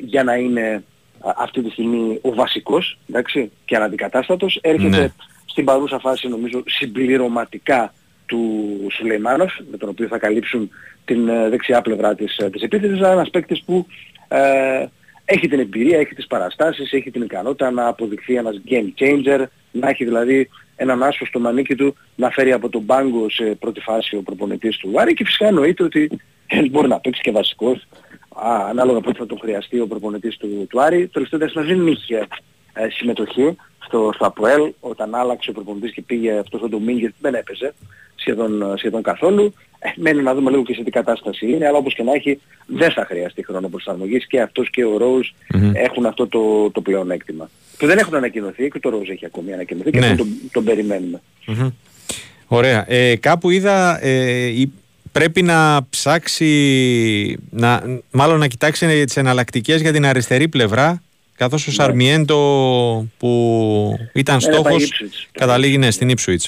για 0.00 0.24
να 0.24 0.34
είναι 0.34 0.84
αυτή 1.36 1.62
τη 1.62 1.70
στιγμή 1.70 2.18
ο 2.22 2.34
βασικός 2.34 2.98
εντάξει, 3.08 3.50
και 3.64 3.76
αναντικατάστατος. 3.76 4.58
Έρχεται 4.62 4.96
ναι. 4.96 5.08
στην 5.46 5.64
παρούσα 5.64 5.98
φάση 5.98 6.28
νομίζω 6.28 6.62
συμπληρωματικά 6.66 7.92
του 8.26 8.76
Σουλεϊμάνοφ 8.92 9.52
με 9.70 9.76
τον 9.76 9.88
οποίο 9.88 10.06
θα 10.06 10.18
καλύψουν 10.18 10.70
την 11.04 11.28
ε, 11.28 11.48
δεξιά 11.48 11.82
πλευρά 11.82 12.14
της, 12.14 12.36
ε, 12.36 12.50
της 12.50 12.62
επίθεσης. 12.62 13.00
Ένας 13.00 13.30
παίκτης 13.30 13.62
που 13.62 13.86
ε, 14.28 14.86
έχει 15.24 15.48
την 15.48 15.60
εμπειρία, 15.60 15.98
έχει 15.98 16.14
τις 16.14 16.26
παραστάσεις, 16.26 16.92
έχει 16.92 17.10
την 17.10 17.22
ικανότητα 17.22 17.70
να 17.70 17.86
αποδειχθεί 17.86 18.34
ένας 18.34 18.60
game 18.68 19.00
changer, 19.00 19.44
να 19.70 19.88
έχει 19.88 20.04
δηλαδή 20.04 20.48
έναν 20.76 21.02
άσο 21.02 21.26
στο 21.26 21.40
μανίκι 21.40 21.74
του 21.74 21.96
να 22.14 22.30
φέρει 22.30 22.52
από 22.52 22.68
τον 22.68 22.86
πάγκο 22.86 23.30
σε 23.30 23.44
πρώτη 23.44 23.80
φάση 23.80 24.16
ο 24.16 24.22
προπονητής 24.22 24.76
του 24.76 24.92
Άρη 24.96 25.14
και 25.14 25.24
φυσικά 25.24 25.46
εννοείται 25.46 25.82
ότι 25.82 26.10
μπορεί 26.70 26.88
να 26.88 27.00
παίξει 27.00 27.20
και 27.20 27.30
βασικός 27.30 27.86
α, 28.44 28.66
ανάλογα 28.68 29.00
πότε 29.00 29.18
θα 29.18 29.26
τον 29.26 29.38
χρειαστεί 29.40 29.80
ο 29.80 29.86
προπονητής 29.86 30.36
του, 30.36 30.66
του 30.70 30.82
Άρη. 30.82 31.08
Το 31.08 31.28
τελευταίο 31.28 31.64
δεν 31.64 31.86
είχε 31.86 32.26
ε, 32.72 32.88
συμμετοχή 32.90 33.56
στο, 33.86 34.10
στο 34.14 34.26
ΑΠΟΕΛ 34.26 34.72
όταν 34.80 35.14
άλλαξε 35.14 35.50
ο 35.50 35.52
προπονητής 35.52 35.92
και 35.92 36.02
πήγε 36.02 36.38
αυτός 36.38 36.62
ο 36.62 36.68
Ντομίνγκερ 36.68 37.10
δεν 37.20 37.34
έπαιζε 37.34 37.74
σχεδόν, 38.14 38.74
σχεδόν 38.76 39.02
καθόλου. 39.02 39.54
Ε, 39.78 39.88
μένει 39.96 40.22
να 40.22 40.34
δούμε 40.34 40.50
λίγο 40.50 40.62
και 40.62 40.74
σε 40.74 40.82
τι 40.82 40.90
κατάσταση 40.90 41.50
είναι, 41.50 41.66
αλλά 41.66 41.78
όπως 41.78 41.94
και 41.94 42.02
να 42.02 42.12
έχει 42.12 42.40
δεν 42.66 42.90
θα 42.92 43.04
χρειαστεί 43.04 43.44
χρόνο 43.44 43.68
προσαρμογής 43.68 44.26
και 44.26 44.40
αυτός 44.40 44.70
και 44.70 44.84
ο 44.84 44.96
Ρόουζ 44.96 45.28
έχουν 45.72 46.06
αυτό 46.06 46.26
το, 46.26 46.70
το 46.70 46.80
πλεονέκτημα. 46.80 47.50
Που 47.78 47.86
δεν 47.86 47.98
έχουν 47.98 48.14
ανακοινωθεί 48.14 48.68
και 48.70 48.78
το 48.80 48.88
Ρόουζ 48.88 49.08
έχει 49.08 49.24
ακόμη 49.26 49.52
ανακοινωθεί 49.52 49.90
και 49.90 49.98
Ναι. 49.98 50.06
αυτό 50.06 50.16
τον, 50.16 50.28
τον 50.52 50.64
περιμένουμε. 50.64 51.20
Μμμ. 51.46 51.68
Ωραία. 52.48 52.84
Ε, 52.88 53.16
κάπου 53.16 53.50
είδα 53.50 54.04
ε, 54.04 54.46
η- 54.46 54.72
πρέπει 55.18 55.42
να 55.42 55.86
ψάξει, 55.90 57.38
να, 57.50 57.82
μάλλον 58.10 58.38
να 58.38 58.46
κοιτάξει 58.46 59.04
τις 59.04 59.16
εναλλακτικές 59.16 59.80
για 59.80 59.92
την 59.92 60.06
αριστερή 60.06 60.48
πλευρά 60.48 61.02
καθώς 61.36 61.66
ο 61.66 61.72
Σαρμιέντο 61.72 62.38
που 63.18 63.98
ήταν 64.14 64.36
Ναι, 64.36 64.42
πάει 64.50 64.52
στόχος 64.54 64.82
Ipswich. 64.84 65.28
καταλήγει 65.32 65.78
ναι, 65.78 65.90
στην 65.90 66.10
Ipswich. 66.10 66.46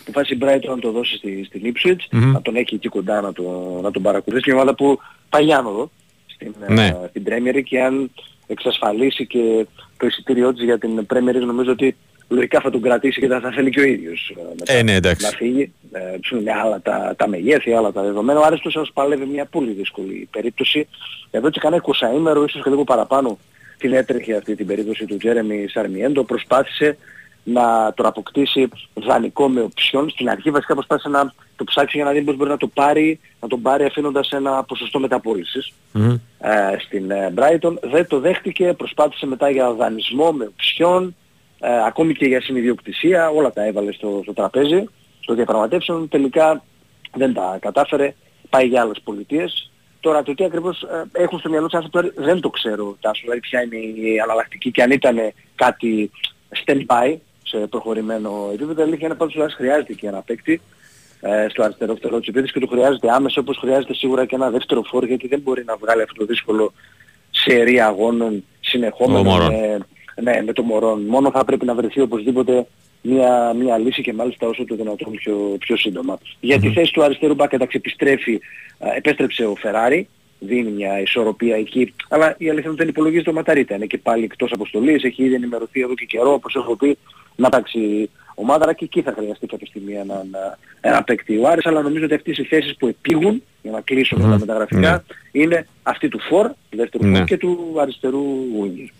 Αποφάσισε 0.00 0.34
η 0.34 0.38
Brighton 0.42 0.68
να 0.68 0.78
το 0.78 0.90
δώσει 0.90 1.16
στη, 1.16 1.44
στην 1.44 1.72
Ipswich, 1.74 2.00
Μμμ. 2.10 2.30
να 2.32 2.42
τον 2.42 2.56
έχει 2.56 2.74
εκεί 2.74 2.88
κοντά 2.88 3.20
να, 3.20 3.32
το, 3.32 3.78
να 3.82 3.90
τον 3.90 4.02
παρακολουθήσει. 4.02 4.50
Μια 4.50 4.60
ομάδα 4.60 4.74
που 4.76 4.98
πάει 5.28 5.52
άνοδο 5.52 5.90
στην, 6.26 6.54
Ναι. 6.68 6.86
ε, 6.86 6.96
στην 7.10 7.22
Premier 7.26 7.56
League 7.56 7.62
και 7.64 7.80
αν 7.82 8.10
εξασφαλίσει 8.46 9.26
και 9.26 9.66
το 9.98 10.06
εισιτήριό 10.06 10.54
της 10.54 10.64
για 10.64 10.78
την 10.78 11.06
Premier 11.12 11.36
League 11.36 11.46
νομίζω 11.46 11.70
ότι 11.72 11.96
λογικά 12.28 12.60
θα 12.60 12.70
τον 12.70 12.82
κρατήσει 12.82 13.20
και 13.20 13.26
θα, 13.26 13.40
θα 13.40 13.50
θέλει 13.50 13.70
και 13.70 13.80
ο 13.80 13.84
ίδιος 13.84 14.34
ε, 14.36 14.42
μετά 14.58 14.72
Ε, 14.72 14.82
ναι, 14.82 14.94
εντάξει. 14.94 15.24
να 15.26 15.36
φύγει. 15.36 15.72
Ε, 15.92 16.38
είναι 16.38 16.52
άλλα 16.52 16.80
τα, 16.80 17.14
τα 17.16 17.28
μεγέθη, 17.28 17.72
άλλα 17.72 17.92
τα 17.92 18.02
δεδομένα. 18.02 18.40
Ο 18.40 18.42
Άρεστος 18.44 18.72
σας 18.72 18.90
παλεύει 18.92 19.24
μια 19.24 19.44
πολύ 19.44 19.72
δύσκολη 19.72 20.28
περίπτωση. 20.30 20.88
Εδώ 21.30 21.50
και 21.50 21.60
κανένα 21.60 21.82
20 22.12 22.14
ημέρο, 22.16 22.44
ίσως 22.44 22.62
και 22.62 22.70
λίγο 22.70 22.84
παραπάνω, 22.84 23.38
την 23.78 23.92
έτρεχε 23.92 24.36
αυτή 24.36 24.54
την 24.54 24.66
περίπτωση 24.66 25.04
του 25.06 25.16
Τζέρεμι 25.16 25.66
Σαρμιέντο. 25.68 26.24
Προσπάθησε 26.24 26.96
να 27.44 27.92
τον 27.94 28.06
αποκτήσει 28.06 28.68
δανεικό 28.94 29.48
με 29.48 29.60
οψιόν. 29.60 30.10
Στην 30.10 30.28
αρχή 30.28 30.50
βασικά 30.50 30.74
προσπάθησε 30.74 31.08
να 31.08 31.32
το 31.56 31.64
ψάξει 31.64 31.96
για 31.96 32.06
να 32.06 32.12
δει 32.12 32.22
πώς 32.22 32.36
μπορεί 32.36 32.50
να 32.50 32.56
το 32.56 32.66
πάρει, 32.66 33.20
να 33.40 33.48
τον 33.48 33.62
πάρει 33.62 33.84
αφήνοντας 33.84 34.30
ένα 34.30 34.62
ποσοστό 34.64 34.98
μεταπόλησης 34.98 35.72
Μμμ. 35.92 36.10
ε, 36.38 36.76
στην 36.78 37.10
ε, 37.10 37.32
Brighton. 37.36 37.74
Δεν 37.90 38.06
το 38.06 38.20
δέχτηκε, 38.20 38.72
προσπάθησε 38.72 39.26
μετά 39.26 39.50
για 39.50 39.72
δανεισμό 39.72 40.32
με 40.32 40.44
οψιόν, 40.44 41.16
ε, 41.60 41.84
ακόμη 41.86 42.14
και 42.14 42.26
για 42.26 42.40
συνειδιοκτησία, 42.40 43.28
όλα 43.28 43.52
τα 43.52 43.64
έβαλε 43.64 43.92
στο, 43.92 44.20
στο 44.22 44.32
τραπέζι, 44.32 44.84
στο 45.20 45.34
διαπραγματεύσεων. 45.34 46.08
Τελικά 46.08 46.64
δεν 47.14 47.34
τα 47.34 47.58
κατάφερε, 47.60 48.14
πάει 48.50 48.66
για 48.66 48.80
άλλες 48.80 49.00
πολιτείες. 49.04 49.70
Τώρα 50.00 50.22
το 50.22 50.34
τι 50.34 50.44
ακριβώς 50.44 50.82
ε, 50.82 51.22
έχουν 51.22 51.38
στο 51.38 51.48
μυαλό 51.48 51.66
τους 51.66 51.78
άνθρωποι 51.78 52.12
δεν 52.16 52.40
το 52.40 52.50
ξέρω 52.50 52.96
Τάσο, 53.00 53.20
δηλαδή 53.22 53.40
ποια 53.40 53.62
είναι 53.62 53.76
η 53.76 54.20
αναλλακτική 54.20 54.70
και 54.70 54.82
αν 54.82 54.90
ήταν 54.90 55.16
κάτι 55.54 56.10
stand-by 56.64 57.16
σε 57.42 57.58
προχωρημένο 57.58 58.50
επίπεδο. 58.52 58.80
Η 58.80 58.84
αλήθεια 58.84 59.06
είναι 59.06 59.16
πάντως 59.16 59.36
ότι 59.36 59.52
χρειάζεται 59.52 59.92
και 59.92 60.06
ένα 60.06 60.22
παίκτη 60.22 60.60
ε, 61.20 61.46
στο 61.48 61.62
αριστερό 61.62 61.94
φτερό 61.94 62.18
της 62.18 62.28
επίθεσης 62.28 62.52
και 62.52 62.60
το 62.60 62.66
χρειάζεται 62.66 63.12
άμεσα 63.12 63.40
όπως 63.40 63.56
χρειάζεται 63.56 63.94
σίγουρα 63.94 64.24
και 64.24 64.34
ένα 64.34 64.50
δεύτερο 64.50 64.82
φόρ 64.82 65.04
γιατί 65.04 65.28
δεν 65.28 65.40
μπορεί 65.40 65.64
να 65.64 65.76
βγάλει 65.76 66.02
αυτό 66.02 66.14
το 66.14 66.24
δύσκολο 66.24 66.72
σερί 67.30 67.80
αγώνων 67.80 68.44
συνεχόμενων 68.60 69.26
Ο 69.26 69.30
Μωρόν. 69.30 69.52
με, 69.54 69.78
ναι, 70.22 70.42
με 70.42 70.52
το 70.52 70.62
Μωρόν. 70.62 71.02
Μόνο 71.02 71.30
θα 71.30 71.44
πρέπει 71.44 71.64
να 71.64 71.74
βρεθεί 71.74 72.00
οπωσδήποτε 72.00 72.66
μια, 73.02 73.52
μια 73.52 73.78
λύση 73.78 74.02
και 74.02 74.12
μάλιστα 74.12 74.46
όσο 74.46 74.64
το 74.64 74.74
δυνατόν 74.74 75.12
πιο, 75.12 75.56
πιο 75.58 75.76
σύντομα. 75.76 76.18
Για 76.40 76.58
τη 76.60 76.70
θέση 76.72 76.92
του 76.92 77.02
αριστερού 77.02 77.34
μπακ 77.34 77.52
εντάξει 77.52 77.76
επιστρέφει, 77.76 78.40
ε, 78.78 78.96
επέστρεψε 78.96 79.44
ο 79.44 79.54
Φεράρι, 79.54 80.08
δίνει 80.38 80.70
μια 80.70 81.00
ισορροπία 81.00 81.56
εκεί, 81.56 81.94
αλλά 82.08 82.26
η 82.38 82.48
αλήθεια 82.50 82.60
είναι 82.60 82.68
ότι 82.68 82.78
δεν 82.78 82.88
υπολογίζει 82.88 83.24
το 83.24 83.32
Ματαρίτα. 83.32 83.74
Είναι 83.74 83.86
και 83.86 83.98
πάλι 83.98 84.24
εκτός 84.24 84.52
αποστολής, 84.52 85.04
έχει 85.04 85.24
ήδη 85.24 85.34
ενημερωθεί 85.34 85.80
εδώ 85.80 85.94
και 85.94 86.04
καιρό, 86.04 86.32
όπως 86.32 86.54
έχω 86.54 86.76
πει, 86.76 86.98
να 87.36 87.48
τάξει 87.48 88.10
ομάδα, 88.34 88.64
αλλά 88.64 88.72
και 88.72 88.84
εκεί 88.84 89.02
θα 89.02 89.14
χρειαστεί 89.16 89.46
κάποια 89.46 89.66
στιγμή 89.66 89.92
ένα, 89.92 90.24
ένα, 90.26 90.58
ένα 90.80 91.02
παίκτη 91.02 91.38
ο 91.38 91.48
Άρης, 91.48 91.66
αλλά 91.66 91.82
νομίζω 91.82 92.04
ότι 92.04 92.14
αυτές 92.14 92.38
οι 92.38 92.44
θέσεις 92.44 92.76
που 92.76 92.86
επίγουν, 92.86 93.42
για 93.62 93.70
να 93.70 93.80
κλείσω 93.80 94.16
με 94.16 94.22
τα 94.22 94.38
μεταγραφικά, 94.38 95.04
είναι 95.32 95.66
αυτή 95.82 96.08
του 96.08 96.20
Φορ, 96.20 96.46
του 96.46 96.76
δεύτερου 96.76 97.06
Ναι. 97.06 97.16
Φορ 97.16 97.26
και 97.26 97.36
του 97.36 97.76
αριστερού 97.80 98.24
Winger. 98.60 98.90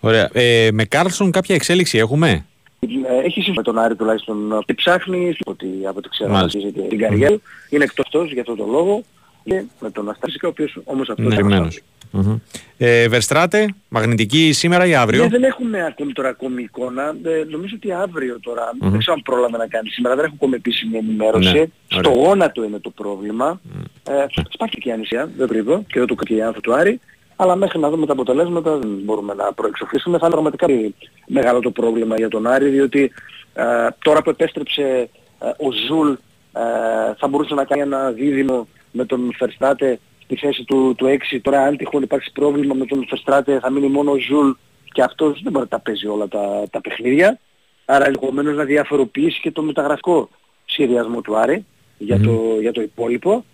Ωραία. 0.00 0.28
Ε, 0.32 0.68
με 0.72 0.84
Κάρλσον 0.84 1.30
κάποια 1.30 1.54
εξέλιξη 1.54 1.98
έχουμε; 1.98 2.44
Ε, 2.80 2.86
Έχει 3.24 3.40
σύμφωνα 3.40 3.54
με 3.56 3.62
τον 3.62 3.78
Άρη 3.78 3.94
τουλάχιστον 3.96 4.62
και 4.66 4.74
ψάχνει, 4.74 5.36
από 5.40 5.50
ό,τι, 5.50 5.66
από 5.86 5.98
ό,τι 5.98 6.08
ξέρω, 6.08 6.30
Μάλιστα. 6.30 6.58
αρχίζει 6.58 6.88
την 6.88 6.98
καριέρα. 6.98 7.36
Είναι 7.70 7.84
εκτός 7.84 8.04
αυτός 8.04 8.32
για 8.32 8.40
αυτόν 8.40 8.56
τον 8.56 8.70
λόγο 8.70 9.02
και 9.44 9.62
με 9.80 9.90
τον 9.90 10.08
Αστάσικα, 10.10 10.46
ο 10.46 10.50
οποίος 10.50 10.78
όμως 10.84 11.08
αυτός 11.08 11.26
Ναι, 11.26 11.32
έχει 11.34 11.42
εμένως. 11.42 11.80
Μμμ. 12.12 12.36
Ε, 12.78 13.08
Βερστράτε, 13.08 13.74
μαγνητική 13.88 14.52
σήμερα 14.52 14.86
ή 14.86 14.94
αύριο; 14.94 15.22
Ναι, 15.22 15.28
δεν 15.28 15.42
έχουμε 15.44 15.84
ακόμη 15.86 16.12
τώρα 16.12 16.28
ακόμη 16.28 16.62
εικόνα. 16.62 17.02
Ε, 17.22 17.44
νομίζω 17.50 17.74
ότι 17.76 17.92
αύριο 17.92 18.40
τώρα, 18.40 18.70
δεν 18.80 18.98
ξέρω 18.98 19.12
αν 19.12 19.22
πρόλαβε 19.22 19.56
να 19.56 19.66
κάνει 19.66 19.88
σήμερα, 19.88 20.14
δεν 20.16 20.24
έχω 20.24 20.34
ακόμη 20.36 20.54
επίσημη 20.54 20.96
ενημέρωση. 20.96 21.52
Ναι, 21.52 21.64
Στο 21.86 22.10
ωραία. 22.10 22.22
γόνατο 22.22 22.64
είναι 22.64 22.78
το 22.78 22.90
πρόβλημα. 22.90 23.60
Ε, 24.08 24.12
σπάθηκε 24.50 24.80
και 24.80 24.88
η 24.88 24.92
ανησία, 24.92 25.30
δεν 25.36 25.48
κρύβω, 25.48 25.84
και 25.86 25.98
εδώ 25.98 26.06
το 26.06 26.14
και 26.14 26.34
η 26.34 26.42
άνθρωπο 26.42 26.60
του 26.60 26.74
Άρη. 26.74 27.00
Αλλά 27.42 27.56
μέχρι 27.56 27.78
να 27.78 27.90
δούμε 27.90 28.06
τα 28.06 28.12
αποτελέσματα 28.12 28.76
δεν 28.76 29.00
μπορούμε 29.04 29.34
να 29.34 29.52
προεξοφλήσουμε. 29.52 30.18
Θα 30.18 30.26
είναι 30.26 30.34
πραγματικά 30.34 30.66
πολύ 30.66 30.94
μεγάλο 31.26 31.60
το 31.60 31.70
πρόβλημα 31.70 32.16
για 32.16 32.28
τον 32.28 32.46
Άρη, 32.46 32.68
διότι 32.68 33.12
ε, 33.54 33.64
τώρα 34.04 34.22
που 34.22 34.30
επέστρεψε 34.30 35.08
ε, 35.38 35.46
ο 35.46 35.72
Ζουλ 35.86 36.10
ε, 36.10 37.14
θα 37.18 37.28
μπορούσε 37.28 37.54
να 37.54 37.64
κάνει 37.64 37.82
ένα 37.82 38.10
δίδυμο 38.10 38.68
με 38.90 39.04
τον 39.04 39.32
Φερστράτε 39.36 39.98
στη 40.24 40.36
θέση 40.36 40.64
του, 40.64 40.94
του 40.96 41.06
6. 41.32 41.38
Τώρα 41.42 41.62
αν 41.62 41.76
τυχόν 41.76 42.02
υπάρξει 42.02 42.30
πρόβλημα 42.32 42.74
με 42.74 42.84
τον 42.84 43.06
Φερστράτε 43.08 43.58
θα 43.58 43.70
μείνει 43.70 43.88
μόνο 43.88 44.10
ο 44.10 44.18
Ζουλ 44.18 44.50
και 44.92 45.02
αυτός 45.02 45.40
δεν 45.42 45.52
μπορεί 45.52 45.64
να 45.70 45.78
τα 45.78 45.80
παίζει 45.80 46.06
όλα 46.06 46.28
τα, 46.28 46.64
τα 46.70 46.80
παιχνίδια. 46.80 47.38
Άρα 47.84 48.06
ενδεχομένως 48.06 48.56
να 48.56 48.64
διαφοροποιήσει 48.64 49.40
και 49.40 49.50
το 49.50 49.62
μεταγραφικό 49.62 50.28
σχεδιασμό 50.64 51.20
του 51.20 51.36
Άρη 51.36 51.64
για, 51.98 52.20
το, 52.20 52.56
για 52.60 52.72
το 52.72 52.80
υπόλοιπο. 52.80 53.44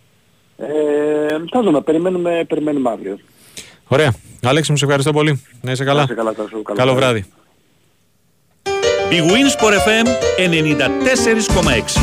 Ε, 0.57 1.37
θα 1.51 1.62
δούμε, 1.62 1.80
περιμένουμε, 1.80 2.45
περιμένουμε 2.49 2.91
αύριο. 2.91 3.18
Ωραία. 3.89 4.12
Άλεξη, 4.43 4.70
μου 4.70 4.76
σε 4.76 4.84
ευχαριστώ 4.84 5.12
πολύ. 5.12 5.43
Να 5.61 5.70
είσαι 5.72 5.82
Να 5.84 5.89
καλά. 5.91 6.03
είστε 6.03 6.14
καλά, 6.14 6.34
Τάσο. 6.34 6.62
Καλό 6.62 6.76
Καλό 6.78 6.95
βράδυ. 6.95 7.24
βράδυ. 7.24 7.32
Big 9.11 9.30
Wins 9.30 9.62
for 9.62 9.72
FM 9.72 10.07
94,6. 10.37 12.01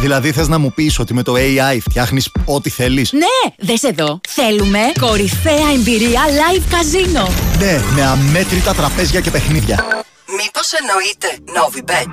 Δηλαδή 0.00 0.32
θες 0.32 0.48
να 0.48 0.58
μου 0.58 0.72
πεις 0.74 0.98
ότι 0.98 1.14
με 1.14 1.22
το 1.22 1.34
AI 1.36 1.78
φτιάχνεις 1.80 2.30
ό,τι 2.44 2.70
θέλεις; 2.70 3.12
Ναι, 3.12 3.54
δες 3.58 3.82
εδώ. 3.82 4.20
Θέλουμε 4.28 4.78
κορυφαία 5.00 5.70
εμπειρία 5.78 6.20
live 6.26 6.62
καζίνο. 6.70 7.28
Ναι, 7.58 7.80
με 7.94 8.02
αμέτρητα 8.02 8.74
τραπέζια 8.74 9.20
και 9.20 9.30
παιχνίδια. 9.30 9.84
Μήπως 10.28 10.72
εννοείται 10.72 11.26
Novibet. 11.56 12.10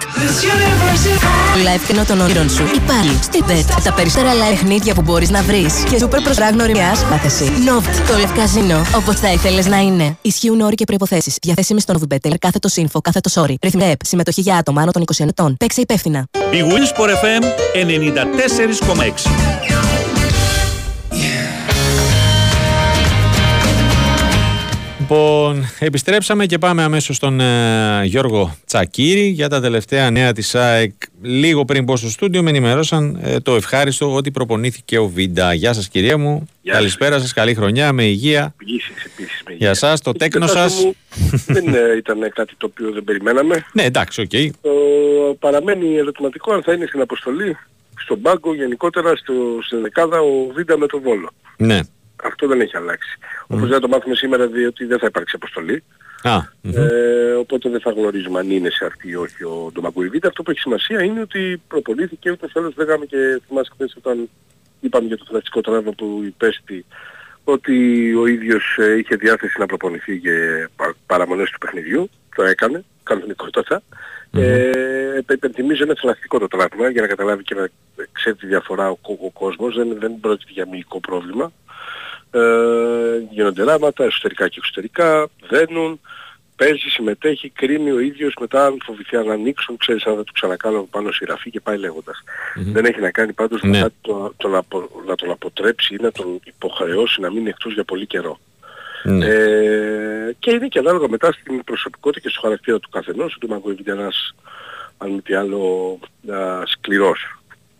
Live 1.66 1.82
κοινό 1.88 2.06
των 2.06 2.22
όνειρων 2.22 2.50
σου. 2.50 2.64
Υπάρχει 2.76 3.20
στη 3.24 3.44
Bet. 3.48 3.82
Τα 3.84 3.94
περισσότερα 3.94 4.34
live 4.34 4.50
παιχνίδια 4.50 4.94
που 4.94 5.02
μπορείς 5.02 5.30
να 5.30 5.42
βρεις. 5.42 5.74
Και 5.90 5.98
super 6.02 6.20
προσφορά 6.24 6.50
γνωριμιάς 6.50 7.06
κάθεση. 7.10 7.46
Novt, 7.46 8.08
το 8.08 8.14
live 8.14 8.32
καζίνο. 8.36 8.86
Όπως 8.96 9.20
θα 9.20 9.32
ήθελες 9.32 9.66
να 9.66 9.78
είναι. 9.78 10.18
Ισχύουν 10.22 10.62
όροι 10.62 10.76
και 10.76 10.86
προϋποθέσεις. 10.86 11.38
Διαθέσιμοι 11.42 11.82
στο 11.82 11.94
Novibet. 12.00 12.34
Κάθετο 12.40 12.70
info, 12.76 13.00
κάθετο 13.02 13.42
sorry. 13.42 13.56
Ρυθμικά 13.62 13.92
app. 13.92 14.06
Συμμετοχή 14.06 14.42
για 14.42 14.56
άτομα 14.56 14.82
άνω 14.82 14.92
των 14.92 15.02
21 15.02 15.28
ετών. 15.28 15.58
Παίξε 15.58 15.82
υπεύθυνα. 15.82 16.26
Big 16.52 16.56
Wins 16.56 16.98
for 16.98 17.10
FM 17.10 17.44
94,6. 17.74 19.28
Λοιπόν, 25.14 25.66
επιστρέψαμε 25.80 26.46
και 26.46 26.58
πάμε 26.58 26.84
αμέσως 26.84 27.16
στον 27.16 27.40
ε, 27.40 28.02
Γιώργο 28.04 28.58
Τσακύρη 28.66 29.28
για 29.28 29.50
τα 29.50 29.62
τελευταία 29.62 30.12
νέα 30.12 30.34
της 30.34 30.56
ΑΕΚ. 30.56 30.92
Λίγο 31.22 31.66
πριν 31.66 31.86
πω 31.86 31.98
στο 31.98 32.10
στούντιο 32.10 32.44
με 32.44 32.50
ενημερώσαν 32.50 33.20
ε, 33.24 33.40
το 33.40 33.56
ευχάριστο 33.56 34.14
ότι 34.14 34.32
προπονήθηκε 34.32 34.98
ο 34.98 35.08
Βίντα. 35.08 35.54
Γεια 35.54 35.74
σας 35.74 35.88
κυρία 35.88 36.18
μου, 36.18 36.50
Γεια 36.62 36.74
καλησπέρα 36.74 37.20
σας, 37.20 37.34
καλή 37.34 37.54
χρονιά, 37.54 37.94
με 37.94 38.04
υγεία. 38.04 38.56
Επίσης, 38.62 39.04
επίσης. 39.06 39.42
με 39.48 39.54
Για 39.54 39.74
σας, 39.74 40.02
το 40.02 40.12
υγεία. 40.16 40.30
τέκνο 40.30 40.48
Κοιτάξτε 40.48 40.70
σας. 40.70 40.84
μου, 40.84 40.96
δεν 41.46 41.74
ε, 41.74 41.96
ήταν 41.98 42.32
κάτι 42.34 42.54
το 42.58 42.66
οποίο 42.72 42.92
δεν 42.92 43.04
περιμέναμε. 43.04 43.66
Ναι, 43.74 43.84
εντάξει, 43.84 44.22
οκ. 44.22 44.54
Το 44.62 44.70
παραμένει 45.40 45.96
ερωτηματικό 45.96 46.54
αν 46.54 46.64
θα 46.64 46.74
είναι 46.74 46.86
στην 46.86 47.02
αποστολή, 47.02 47.58
στον 47.98 48.22
πάγκο, 48.22 48.56
γενικότερα 48.56 49.16
στο, 49.16 49.34
στην 49.66 49.82
ενδεκάδα 49.82 50.20
ο 50.20 50.54
Βίντα 50.54 50.78
με 50.78 50.88
τον 50.88 51.02
Βόλο. 51.02 51.30
Ναι. 51.58 51.80
Αυτό 52.24 52.48
δεν 52.48 52.62
έχει 52.62 52.78
αλλάξει. 52.78 53.18
Όπως 53.44 53.62
δεν 53.62 53.72
θα 53.72 53.80
το 53.80 53.88
μάθουμε 53.88 54.16
σήμερα 54.16 54.48
διότι 54.48 54.86
δεν 54.86 55.00
θα 55.00 55.06
υπάρξει 55.06 55.36
αποστολή. 55.36 55.84
Α, 56.22 56.38
μμμ. 56.62 56.74
Ε, 56.76 57.34
οπότε 57.34 57.70
δεν 57.70 57.80
θα 57.80 57.92
γνωρίζουμε 57.92 58.40
αν 58.40 58.52
είναι 58.52 58.70
σε 58.70 58.86
αυτή 58.86 59.10
ή 59.10 59.16
όχι 59.16 59.44
ο 59.44 59.70
Ντομαγκούι 59.74 60.10
Βίντα. 60.10 60.28
Αυτό 60.28 60.44
που 60.44 60.52
έχει 60.52 60.60
σημασία 60.60 61.04
είναι 61.04 61.22
ότι 61.22 61.62
προπονήθηκε 61.68 62.32
ούτως 62.32 62.50
ή 62.52 62.60
άλλως 62.60 62.76
λέγαμε 62.78 63.06
και 63.06 63.42
θυμάσαι 63.48 63.72
χθες 63.74 63.96
όταν 63.98 64.30
είπαμε 64.80 65.08
για 65.08 65.18
το 65.18 65.26
θελαστικό 65.28 65.62
τραύμα 65.62 65.92
που 65.92 66.22
υπέστη 66.26 66.86
ότι 67.44 67.76
ο 68.16 68.26
ίδιος 68.28 68.78
ε, 68.80 68.98
είχε 68.98 69.16
διάθεση 69.16 69.60
να 69.60 69.66
προπονηθεί 69.66 70.16
για 70.16 70.70
πα- 70.76 70.96
παραμονές 71.06 71.50
του 71.50 71.58
παιχνιδιού. 71.58 72.10
Το 72.36 72.44
έκανε, 72.44 72.84
κανονικότατα. 73.04 73.82
Ε, 74.32 75.20
υπενθυμίζω 75.32 75.84
είναι 75.84 75.94
θελαστικό 76.00 76.40
το 76.40 76.48
τραύμα 76.48 76.90
για 76.90 77.02
να 77.02 77.08
καταλάβει 77.08 77.44
και 77.44 77.56
να 77.56 77.68
ξέρει 78.12 78.36
τη 78.36 78.48
διαφορά 78.48 78.90
ο, 78.90 78.98
ο, 79.02 79.14
ο 79.26 79.30
κόσμος. 79.32 79.76
Δεν, 79.76 79.96
δεν 80.00 80.20
πρόκειται 80.22 80.52
για 80.52 80.68
μυϊκό 80.72 81.00
πρόβλημα. 81.00 81.52
Ε, 82.36 82.40
γίνονται 83.32 83.64
ράματα 83.64 84.04
εσωτερικά 84.04 84.48
και 84.48 84.56
εξωτερικά, 84.58 85.28
δένουν, 85.50 86.00
παίζει, 86.56 86.90
συμμετέχει, 86.90 87.50
κρίνει 87.50 87.92
ο 87.92 88.00
ίδιος 88.00 88.34
μετά 88.40 88.66
αν 88.66 88.78
φοβηθεί 88.84 89.18
να 89.18 89.34
ανοίξουν, 89.34 89.78
ξέρεις 89.78 90.04
αν 90.06 90.16
θα 90.16 90.24
του 90.24 90.34
ξανακάνω 90.34 90.78
από 90.78 90.88
πάνω 90.92 91.12
σειραφή 91.12 91.50
και 91.50 91.60
πάει 91.60 91.78
λέγοντας. 91.78 92.24
Δεν 92.56 92.86
έχει 92.86 93.00
να 93.00 93.12
κάνει 93.12 93.34
πάντως 93.34 93.62
Ναι. 93.62 93.70
με 93.70 93.78
κάτι 93.80 93.94
το, 94.02 94.34
το 94.38 94.48
να, 94.48 94.58
απο- 94.58 95.04
να 95.08 95.16
τον 95.16 95.32
αποτρέψει 95.32 95.94
ή 95.94 95.98
να 96.02 96.12
τον 96.12 96.40
υποχρεώσει 96.44 97.22
να 97.22 97.32
μείνει 97.32 97.50
εκτός 97.50 97.74
για 97.74 97.84
πολύ 97.84 98.06
καιρό. 98.06 98.40
Ναι. 99.04 99.26
Ε, 99.26 100.36
και 100.40 100.52
είναι 100.52 100.68
και 100.68 100.80
ανάλογα 100.80 101.08
μετά 101.10 101.32
στην 101.32 101.64
προσωπικότητα 101.64 102.20
και 102.20 102.30
στο 102.30 102.42
χαρακτήρα 102.42 102.80
του 102.80 102.90
καθενός. 102.90 103.34
Ο 103.36 103.38
Ντομαγκόβιτ 103.40 103.80
είναι 103.80 103.92
ένας, 104.02 104.36
αν 104.98 105.10
μη 105.12 105.22
τι 105.22 105.34
άλλο, 105.34 106.00
α, 106.32 106.62
σκληρός 106.66 107.40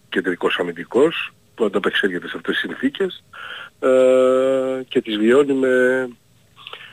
κεντρικός 0.10 0.58
αμυντικός 0.60 1.34
που 1.56 1.66
ανταπεξέρχεται 1.66 2.28
σε 2.28 2.34
αυτές 2.38 2.54
τις 2.60 2.64
συνθήκες 2.70 3.24
ε, 3.80 4.84
και 4.88 5.02
τις 5.02 5.18
βιώνει 5.18 5.54
με 5.54 6.08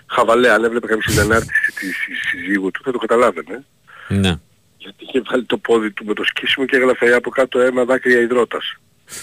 χαβαλέ. 0.07 0.51
Αν 0.51 0.65
έβλεπε 0.65 0.87
κάποιος 0.87 1.07
την 1.15 1.21
ανάρτηση 1.21 1.73
της 1.73 1.97
συζύγου 2.31 2.71
του 2.71 2.81
θα 2.85 2.93
το 2.93 2.99
καταλάβαινε. 2.99 3.65
Ναι. 4.09 4.35
Γιατί 4.79 5.05
είχε 5.05 5.23
βάλει 5.31 5.45
το 5.45 5.59
πόδι 5.59 5.91
του 5.91 6.05
με 6.05 6.15
το 6.15 6.25
σκίσιμο 6.25 6.67
και 6.67 6.77
έγραφε 6.77 7.15
από 7.15 7.31
κάτω 7.31 7.59
ένα 7.61 7.85
δάκρυα 7.85 8.21
υδρότας 8.21 8.75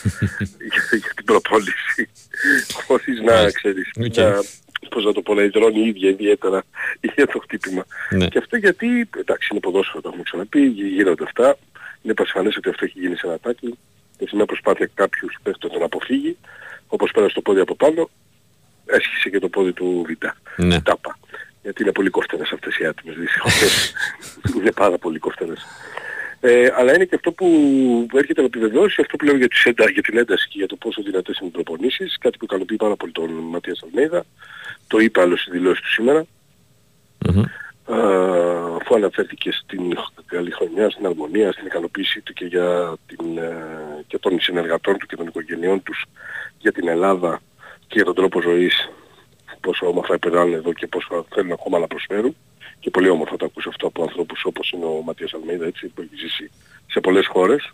για, 0.72 0.98
για 1.00 1.14
την 1.16 1.26
προπόνηση. 1.26 2.10
Χωρίς 2.88 3.20
να 3.20 3.34
Μάλιστα. 3.34 3.52
ξέρεις, 3.60 3.90
Οκ. 4.06 4.16
να, 4.16 4.40
πώς 4.90 5.04
να 5.06 5.14
το 5.14 5.22
πω, 5.22 5.34
να 5.34 5.42
υδρώνει 5.42 5.80
η 5.80 5.88
ίδια 5.88 6.10
ιδιαίτερα 6.10 6.64
για 7.16 7.28
το 7.34 7.40
χτύπημα. 7.40 7.86
Ναι. 8.10 8.28
Και 8.28 8.38
αυτό 8.38 8.58
γιατί, 8.58 9.10
εντάξει 9.18 9.48
είναι 9.52 9.60
ποδόσφαιρο 9.60 10.02
το 10.02 10.08
έχουμε 10.08 10.24
ξαναπεί, 10.24 10.66
γι- 10.66 10.88
γίνονται 10.88 11.24
αυτά. 11.24 11.58
Είναι 12.02 12.14
πασφανές 12.14 12.56
ότι 12.58 12.70
αυτό 12.70 12.86
έχει 12.86 13.00
γίνει 13.00 13.16
σε 13.16 13.28
ένα 13.28 13.40
τάκι 13.40 13.78
και 14.18 14.28
σε 14.28 14.36
μια 14.36 14.46
προσπάθεια 14.46 14.90
κάποιους 14.94 15.38
παίχτες 15.44 15.70
να 15.70 15.78
τον 15.78 15.84
αποφύγει, 15.84 16.38
όπως 16.88 17.12
πέρασε 17.12 17.34
το 17.34 17.42
πόδι 17.42 17.60
από 17.60 17.76
πάνω, 17.76 18.10
έσχισε 18.86 19.30
και 19.30 19.40
το 19.40 19.50
πόδι 19.50 19.74
του 19.74 20.06
Β. 20.08 20.26
Ναι. 20.62 20.82
Τάπα. 20.82 21.20
Γιατί 21.62 21.82
είναι 21.82 21.92
πολύ 21.92 22.10
κοφτένες 22.10 22.52
αυτές 22.52 22.78
οι 22.78 22.86
άτιμες 22.86 23.16
δυστυχώς. 23.18 23.94
είναι 24.58 24.72
πάρα 24.72 24.98
πολύ 24.98 25.20
κοφτένες. 25.20 25.66
Ε, 26.40 26.68
αλλά 26.78 26.96
είναι 26.96 27.06
και 27.06 27.16
αυτό 27.16 27.32
που 27.32 27.48
έρχεται 28.14 28.42
να 28.42 28.48
επιβεβαιώσει 28.48 29.02
αυτό 29.02 29.16
που 29.16 29.26
λέω 29.26 29.36
για, 29.36 29.48
τις 29.48 29.66
έντα, 29.66 29.90
για 29.90 30.02
την 30.02 30.18
ένταση 30.18 30.48
και 30.48 30.58
για 30.58 30.68
το 30.68 30.76
πόσο 30.76 31.02
δυνατές 31.02 31.38
είναι 31.38 31.50
οι 31.50 31.52
προπονήσεις, 31.52 32.18
κάτι 32.20 32.38
που 32.38 32.46
ικανοποιεί 32.46 32.78
πάρα 32.78 32.96
πολύ 32.96 33.12
τον 33.12 33.30
Ματίας 33.32 33.84
Αλμέιδα. 33.84 34.26
Το 34.88 35.00
είπε 35.00 35.22
άλλος 35.22 35.42
στη 35.42 35.52
δηλώση 35.52 35.82
του 35.82 35.92
σήμερα. 35.92 36.26
Μμμ. 37.30 37.44
Α, 37.92 37.98
αφού 38.82 38.96
αναφέρθηκε 38.96 39.52
στην 39.52 39.98
καλή 40.26 40.52
χρονιά, 40.52 40.90
στην 40.90 41.06
αρμονία, 41.06 41.52
στην 41.52 41.66
ικανοποίησή 41.66 42.22
του 42.22 42.34
και 42.34 42.46
για 42.46 42.98
την, 43.08 43.38
ε, 43.38 44.04
και 44.08 44.18
των 44.18 44.40
συνεργατών 44.40 44.98
του 44.98 45.06
και 45.06 45.16
των 45.16 45.28
οικογενειών 45.28 45.84
τους 45.84 46.06
για 46.58 46.72
την 46.72 46.88
Ελλάδα 46.88 47.42
και 47.80 47.94
για 47.94 48.04
τον 48.04 48.16
τρόπο 48.16 48.42
ζωής 48.42 48.90
πόσο 49.62 49.88
όμορφα 49.88 50.20
περνάνε 50.20 50.56
εδώ 50.56 50.74
και 50.74 50.88
πόσο 50.88 51.26
θέλουν 51.34 51.52
ακόμα 51.52 51.80
να 51.80 51.88
προσφέρουν. 51.88 52.36
Και 52.80 52.90
πολύ 52.90 53.10
όμορφα 53.10 53.38
το 53.38 53.46
ακούσω 53.46 53.70
αυτό 53.70 53.88
από 53.88 54.04
ανθρώπους 54.04 54.46
όπως 54.46 54.72
είναι 54.72 54.86
ο 54.86 55.02
Ματίας 55.06 55.34
Αλμέιδα 55.34 55.66
έτσι, 55.66 55.88
που 55.88 56.02
έχει 56.02 56.16
ζήσει 56.16 56.52
σε 56.88 57.00
πολλές 57.00 57.28
χώρες. 57.28 57.74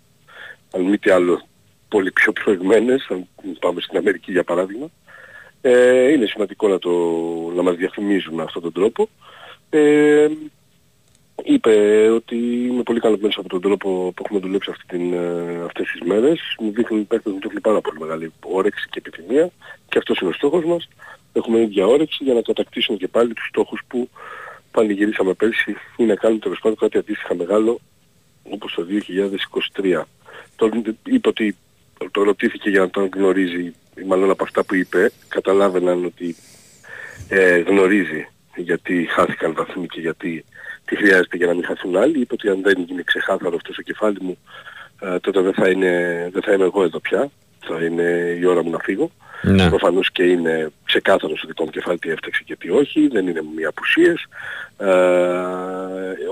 Αν 0.71 0.81
μη 0.81 0.97
τι 0.97 1.09
άλλο 1.09 1.41
πολύ 1.87 2.11
πιο 2.11 2.31
προηγμένες 2.31 3.07
αν 3.09 3.27
πάμε 3.59 3.81
στην 3.81 3.97
Αμερική 3.97 4.31
για 4.31 4.43
παράδειγμα. 4.43 4.87
Ε, 5.61 6.11
είναι 6.11 6.25
σημαντικό 6.25 6.67
να, 6.67 6.79
το, 6.79 6.91
να 7.55 7.61
μας 7.61 7.75
διαφημίζουν 7.75 8.33
με 8.33 8.43
αυτόν 8.43 8.61
τον 8.61 8.71
τρόπο 8.71 9.09
ε, 9.77 10.29
είπε 11.43 12.09
ότι 12.09 12.35
είμαι 12.35 12.83
πολύ 12.83 12.97
ικανοποιημένος 12.97 13.37
από 13.37 13.49
τον 13.49 13.61
τρόπο 13.61 14.11
που 14.15 14.23
έχουμε 14.25 14.39
δουλέψει 14.39 14.69
αυτή 14.69 14.85
την, 14.85 15.13
ε, 15.13 15.63
αυτές 15.65 15.87
τις 15.91 16.01
μέρες. 16.07 16.39
Μου 16.59 16.71
δείχνουν 16.71 17.07
παίκτες 17.07 17.33
μου 17.33 17.39
δείχνουν 17.39 17.61
πάρα 17.61 17.81
πολύ 17.81 17.99
μεγάλη 17.99 18.31
όρεξη 18.43 18.87
και 18.89 19.01
επιθυμία 19.05 19.49
και 19.89 19.97
αυτός 19.97 20.19
είναι 20.19 20.29
ο 20.29 20.33
στόχος 20.33 20.65
μας. 20.65 20.87
Έχουμε 21.33 21.59
ίδια 21.59 21.85
όρεξη 21.85 22.23
για 22.23 22.33
να 22.33 22.41
κατακτήσουμε 22.41 22.97
και 22.97 23.07
πάλι 23.07 23.33
τους 23.33 23.47
στόχους 23.47 23.81
που 23.87 24.09
πανηγυρίσαμε 24.71 25.33
πέρσι 25.33 25.75
ή 25.97 26.03
να 26.03 26.15
κάνουμε 26.15 26.39
τέλος 26.39 26.59
πάντων 26.59 26.77
κάτι 26.77 26.97
αντίστοιχα 26.97 27.35
μεγάλο 27.35 27.79
όπως 28.43 28.73
το 28.73 28.85
2023. 28.85 30.01
Τον 30.55 30.97
είπε 31.05 31.27
ότι 31.27 31.55
το 32.11 32.23
ρωτήθηκε 32.23 32.69
για 32.69 32.79
να 32.79 32.89
τον 32.89 33.09
γνωρίζει, 33.15 33.73
ή 33.95 34.03
μάλλον 34.05 34.29
από 34.29 34.43
αυτά 34.43 34.63
που 34.63 34.75
είπε, 34.75 35.11
καταλάβαιναν 35.27 36.05
ότι 36.05 36.35
ε, 37.27 37.57
γνωρίζει 37.57 38.27
γιατί 38.55 39.07
χάθηκαν 39.09 39.53
βαθμοί 39.53 39.85
και 39.87 39.99
γιατί 39.99 40.45
τι 40.85 40.95
χρειάζεται 40.95 41.37
για 41.37 41.47
να 41.47 41.53
μην 41.53 41.65
χαθούν 41.65 41.97
άλλοι. 41.97 42.19
Είπε 42.19 42.33
ότι 42.33 42.49
αν 42.49 42.61
δεν 42.61 42.83
γίνει 42.87 43.03
ξεκάθαρο 43.03 43.55
αυτός 43.55 43.73
στο 43.73 43.81
κεφάλι 43.83 44.17
μου, 44.21 44.37
ε, 45.01 45.19
τότε 45.19 45.41
δεν 45.41 45.53
θα, 45.53 45.69
είναι, 45.69 45.91
δεν 46.33 46.41
θα 46.41 46.53
είμαι 46.53 46.63
εγώ 46.63 46.83
εδώ 46.83 46.99
πια. 46.99 47.29
Θα 47.59 47.85
είναι 47.85 48.37
η 48.39 48.45
ώρα 48.45 48.63
μου 48.63 48.69
να 48.69 48.79
φύγω. 48.79 49.11
Ναι. 49.41 49.69
Προφανώς 49.69 50.11
και 50.11 50.23
είναι 50.23 50.71
ξεκάθαρος 50.85 51.37
στο 51.37 51.47
δικό 51.47 51.63
μου 51.63 51.69
κεφάλι 51.69 51.99
τι 51.99 52.09
έφταξε 52.09 52.41
και 52.45 52.55
τι 52.55 52.69
όχι. 52.69 53.07
Δεν 53.07 53.27
είναι 53.27 53.41
μία 53.55 53.67
απουσίες. 53.67 54.25
Ε, 54.77 54.87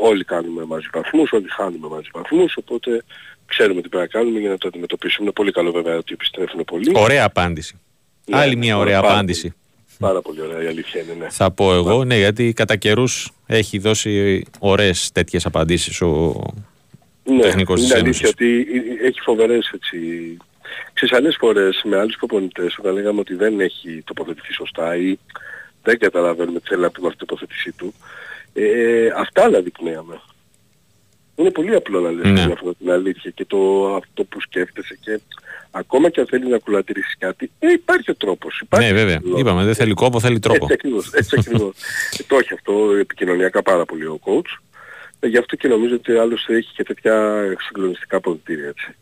όλοι 0.02 0.24
κάνουμε 0.24 0.66
μαζί 0.66 0.88
βαθμούς, 0.94 1.32
όλοι 1.32 1.48
χάνουμε 1.50 1.88
μαζί 1.88 2.10
βαθμούς. 2.14 2.56
Οπότε 2.58 3.04
ξέρουμε 3.46 3.82
τι 3.82 3.90
πρέπει 3.90 4.04
να 4.04 4.20
κάνουμε 4.20 4.40
για 4.40 4.50
να 4.50 4.58
το 4.58 4.68
αντιμετωπίσουμε. 4.68 5.24
Είναι 5.24 5.34
πολύ 5.34 5.52
καλό 5.52 5.72
βέβαια 5.72 5.98
ότι 5.98 6.14
επιστρέφουν 6.14 6.64
πολύ. 6.64 6.92
Ωραία 6.96 7.26
απάντηση. 7.26 7.80
Ναι, 8.26 8.38
Άλλη 8.38 8.56
μια 8.56 8.78
ωραία 8.78 9.02
πάρα 9.02 9.14
απάντηση. 9.14 9.54
Πάρα 10.02 10.22
πολύ 10.22 10.42
ωραία 10.42 10.64
η 10.64 10.68
αλήθεια 10.68 11.02
είναι. 11.02 11.14
Ναι. 11.20 11.30
Θα 11.30 11.52
πω 11.52 11.74
εγώ, 11.74 12.04
ναι, 12.04 12.18
γιατί 12.18 12.54
κατά 12.54 12.76
καιρούς 12.76 13.32
έχει 13.48 13.78
δώσει 13.80 14.44
ωραίες 14.60 15.12
τέτοιες 15.12 15.46
απαντήσεις 15.46 16.02
ο 16.02 16.42
Ναι, 17.24 17.42
τεχνικός 17.42 17.80
της 17.80 17.90
είναι 17.90 18.00
Ένωσης. 18.00 18.24
αλήθεια 18.24 18.30
ότι 18.30 18.66
έχει 19.06 19.20
φοβερές 19.22 19.72
έτσι... 19.76 19.98
Ξέρεις 20.94 21.16
άλλες 21.16 21.36
φορές 21.40 21.82
με 21.86 21.98
άλλους 22.00 22.16
προπονητές 22.16 22.78
όταν 22.78 22.94
λέγαμε 22.94 23.20
ότι 23.20 23.36
δεν 23.36 23.60
έχει 23.60 24.02
τοποθετηθεί 24.06 24.54
σωστά 24.54 24.96
ή 24.96 25.16
δεν 25.84 26.00
καταλαβαίνουμε 26.00 26.60
τι 26.60 26.68
θέλει 26.68 26.82
να 26.82 26.90
πει 26.92 27.02
με 27.02 27.08
αυτή 27.08 27.18
την 27.20 27.28
τοποθέτησή 27.28 27.72
του 27.72 27.94
ε, 28.54 29.08
αυτά 29.18 29.44
αναδεικνύαμε. 29.44 30.20
Είναι 31.36 31.52
πολύ 31.52 31.76
απλό 31.76 32.00
να 32.00 32.12
λες 32.12 32.24
Ναι. 32.26 32.46
ναι. 32.46 32.52
αυτό 32.54 32.74
την 32.76 32.92
αλήθεια 32.92 33.32
και 33.32 33.46
το, 33.46 33.94
αυτό 33.96 34.24
που 34.24 34.42
σκέφτεσαι 34.42 34.98
και 35.02 35.20
ακόμα 35.72 36.10
και 36.10 36.20
αν 36.20 36.28
θέλει 36.28 36.50
να 36.50 36.58
κουλατηρήσεις 36.58 37.16
κάτι 37.18 37.52
ε, 37.60 37.72
υπάρχει 37.72 38.12
ο 38.12 38.16
τρόπος. 38.16 38.60
Υπάρχει 38.64 38.92
Ναι, 38.92 38.98
βέβαια. 38.98 39.20
λόγος. 39.24 39.40
Είπαμε, 39.40 39.64
δεν 39.64 39.76
θέλει 39.76 39.94
κόπο, 39.94 40.20
θέλει 40.20 40.40
τρόπο. 40.40 40.64
Έτσι 40.64 40.74
ακριβώς. 40.74 41.12
Έτσι 41.14 41.36
ακριβώς. 41.40 41.76
Ε, 42.20 42.24
το 42.28 42.38
έχει 42.38 42.54
αυτό 42.54 42.96
επικοινωνιακά 43.00 43.62
πάρα 43.62 43.86
πολύ 43.86 44.06
ο 44.06 44.20
coach. 44.24 44.60
Ε, 45.20 45.28
γι' 45.28 45.38
αυτό 45.38 45.56
και 45.56 45.68
νομίζω 45.68 45.96
ότι 45.96 46.12
άλλωστε 46.18 46.56
έχει 46.56 46.74
και 46.74 46.84
τέτοια 46.84 47.44
συγκλονιστικά 47.60 48.20
ποδητήρια 48.20 48.68
έτσι. 48.68 48.96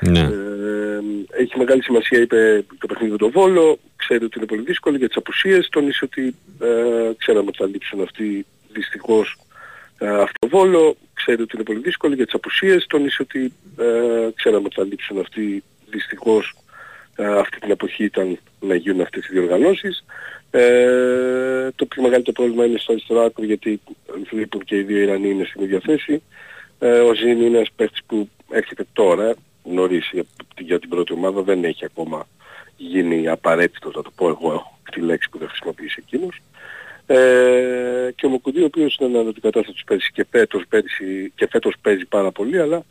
Ναι. 0.00 0.20
Ε, 0.20 1.00
έχει 1.42 1.58
μεγάλη 1.58 1.82
σημασία, 1.82 2.20
είπε 2.20 2.64
το 2.78 2.86
παιχνίδι 2.86 3.12
με 3.12 3.18
τον 3.18 3.30
Βόλο, 3.30 3.78
ξέρει 3.96 4.24
ότι 4.24 4.38
είναι 4.38 4.46
πολύ 4.46 4.62
δύσκολο 4.62 4.96
για 4.96 5.06
τις 5.06 5.16
απουσίες, 5.16 5.68
τόνισε 5.68 6.04
ότι 6.04 6.34
ε, 6.60 7.12
ξέραμε 7.16 7.46
ότι 7.48 7.56
θα 7.56 7.66
λείψουν 7.66 8.00
αυτοί 8.00 8.46
δυστυχώς 8.72 9.38
ε, 9.98 10.08
αυτό 10.08 10.38
το 10.38 10.48
Βόλο, 10.48 10.96
ξέρει 11.14 11.42
ότι 11.42 11.52
είναι 11.54 11.64
πολύ 11.64 11.78
δύσκολο 11.78 12.14
για 12.14 12.24
τις 12.24 12.34
απουσίες, 12.34 12.86
τόνισε 12.86 13.22
ότι 13.22 13.52
ε, 13.78 14.28
ξέραμε 14.34 14.62
ότι 14.66 14.74
θα 14.74 14.84
λείψουν 14.84 15.18
αυτοί 15.18 15.62
δυστυχώς 15.94 16.54
ε, 17.16 17.38
αυτή 17.38 17.58
την 17.58 17.70
εποχή 17.70 18.04
ήταν 18.04 18.38
να 18.60 18.74
γίνουν 18.74 19.00
αυτές 19.00 19.26
οι 19.26 19.32
διοργανώσεις. 19.32 20.04
Ε, 20.50 21.68
το 21.74 21.86
πιο 21.86 22.02
μεγάλο 22.02 22.24
πρόβλημα 22.34 22.64
είναι 22.64 22.78
στο 22.78 22.92
αριστερό 22.92 23.20
άκρο 23.20 23.44
γιατί 23.44 23.80
λείπουν 24.30 24.64
και 24.64 24.76
οι 24.76 24.82
δύο 24.82 24.98
Ιρανοί 24.98 25.28
είναι 25.30 25.44
στην 25.44 25.62
ίδια 25.62 25.80
θέση. 25.80 26.22
Ε, 26.78 26.98
ο 26.98 27.14
Ζήν 27.14 27.28
είναι 27.28 27.56
ένας 27.56 27.70
παίχτης 27.76 28.00
που 28.06 28.28
έρχεται 28.50 28.84
τώρα, 28.92 29.34
νωρίς 29.64 30.10
για, 30.12 30.24
για 30.58 30.78
την 30.78 30.88
πρώτη 30.88 31.12
ομάδα, 31.12 31.42
δεν 31.42 31.64
έχει 31.64 31.84
ακόμα 31.84 32.26
γίνει 32.76 33.28
απαραίτητος, 33.28 33.94
να 33.94 34.02
το 34.02 34.10
πω 34.14 34.28
εγώ, 34.28 34.78
τη 34.92 35.00
λέξη 35.00 35.28
που 35.30 35.38
δεν 35.38 35.48
χρησιμοποιήσει 35.48 36.02
εκείνος. 36.06 36.40
Ε, 37.06 38.10
και 38.14 38.26
ο 38.26 38.28
Μοκουντή, 38.28 38.62
ο 38.62 38.64
οποίος 38.64 38.96
είναι 39.00 39.18
αναδικατάστατος 39.18 39.82
πέρυσι 39.86 40.12
και 40.12 40.26
φέτος, 40.30 40.64
πέρυσι, 40.68 41.32
και 41.34 41.48
φέτος 41.50 41.74
παίζει 41.80 42.06
πάρα 42.06 42.30
πολύ, 42.30 42.60
αλλά 42.60 42.82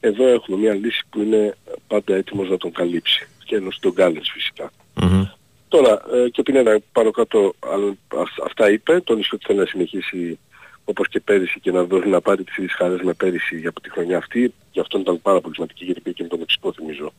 εδώ 0.00 0.26
έχουμε 0.26 0.56
μια 0.56 0.74
λύση 0.74 1.02
που 1.10 1.20
είναι 1.20 1.56
πάντα 1.86 2.14
έτοιμος 2.14 2.48
να 2.48 2.56
τον 2.56 2.72
καλύψει. 2.72 3.28
Και 3.44 3.56
ενός 3.56 3.78
τον 3.80 3.92
Γκάλες 3.92 4.30
φυσικά. 4.32 4.72
Μμμ. 5.00 5.24
Τώρα, 5.68 6.02
ε, 6.12 6.28
και 6.28 6.40
ο 6.40 6.42
Πινέδα 6.42 6.80
πάνω 6.92 7.10
κάτω 7.10 7.54
α- 7.58 8.18
α- 8.20 8.44
αυτά 8.44 8.70
είπε, 8.70 9.00
τόνισε 9.00 9.30
ότι 9.34 9.44
θέλει 9.46 9.58
να 9.58 9.66
συνεχίσει 9.66 10.38
όπως 10.84 11.08
και 11.08 11.20
πέρυσι 11.20 11.60
και 11.60 11.72
να 11.72 11.84
δώσει 11.84 12.08
να 12.08 12.20
πάρει 12.20 12.44
τις 12.44 12.56
ίδιες 12.56 12.72
χαρές 12.72 13.00
με 13.00 13.12
πέρυσι 13.12 13.58
για 13.58 13.72
τη 13.82 13.90
χρονιά 13.90 14.16
αυτή. 14.16 14.54
Γι' 14.72 14.80
αυτό 14.80 14.98
ήταν 14.98 15.22
πάρα 15.22 15.40
πολύ 15.40 15.54
σημαντική 15.54 15.84
γιατί 15.84 16.00
πήγε 16.00 16.16
και 16.16 16.22
με 16.22 16.28
το 16.28 16.38
Μεξικό 16.38 16.72
θυμίζω 16.72 17.12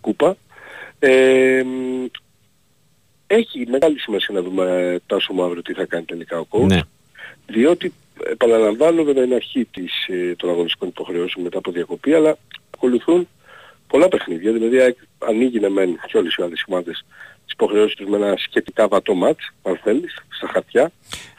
κούπα. 0.00 0.36
Ε, 0.98 1.62
μ, 1.64 2.04
έχει 3.26 3.66
μεγάλη 3.68 3.98
σημασία 3.98 4.34
να 4.34 4.42
δούμε 4.42 4.64
ε, 4.64 4.98
τάσο 5.06 5.32
μου 5.32 5.42
αύριο 5.44 5.62
τι 5.62 5.72
θα 5.72 5.84
κάνει 5.84 6.04
τελικά 6.04 6.38
ο 6.38 6.46
coach. 6.50 6.66
Ναι. 6.66 6.80
Διότι, 7.46 7.92
επαναλαμβάνω, 8.30 9.02
βέβαια 9.04 9.24
είναι 9.24 9.34
αρχή 9.34 9.64
της, 9.72 9.92
ε, 10.06 10.34
των 10.34 10.50
αγωνιστικών 10.50 10.88
υποχρεώσεων 10.88 11.44
μετά 11.44 11.58
από 11.58 11.70
διακοπή, 11.70 12.14
αλλά 12.14 12.38
ακολουθούν 12.74 13.28
πολλά 13.86 14.08
παιχνίδια. 14.08 14.52
Δηλαδή, 14.52 14.76
η 14.76 14.80
ΑΕΚ 14.80 14.96
ανοίγει 15.18 15.58
ναι 15.60 15.68
μεν 15.68 15.98
και 16.06 16.16
όλες 16.18 16.34
οι 16.34 16.42
άλλες 16.42 16.64
ομάδες 16.68 17.04
τις 17.44 17.52
υποχρεώσεις 17.52 17.94
τους 17.96 18.06
με 18.08 18.16
ένα 18.16 18.34
σχετικά 18.38 18.88
βατό 18.88 19.14
μάτς, 19.14 19.52
αν 19.62 19.80
θέλεις, 19.82 20.18
στα 20.28 20.48
χαρτιά. 20.52 20.90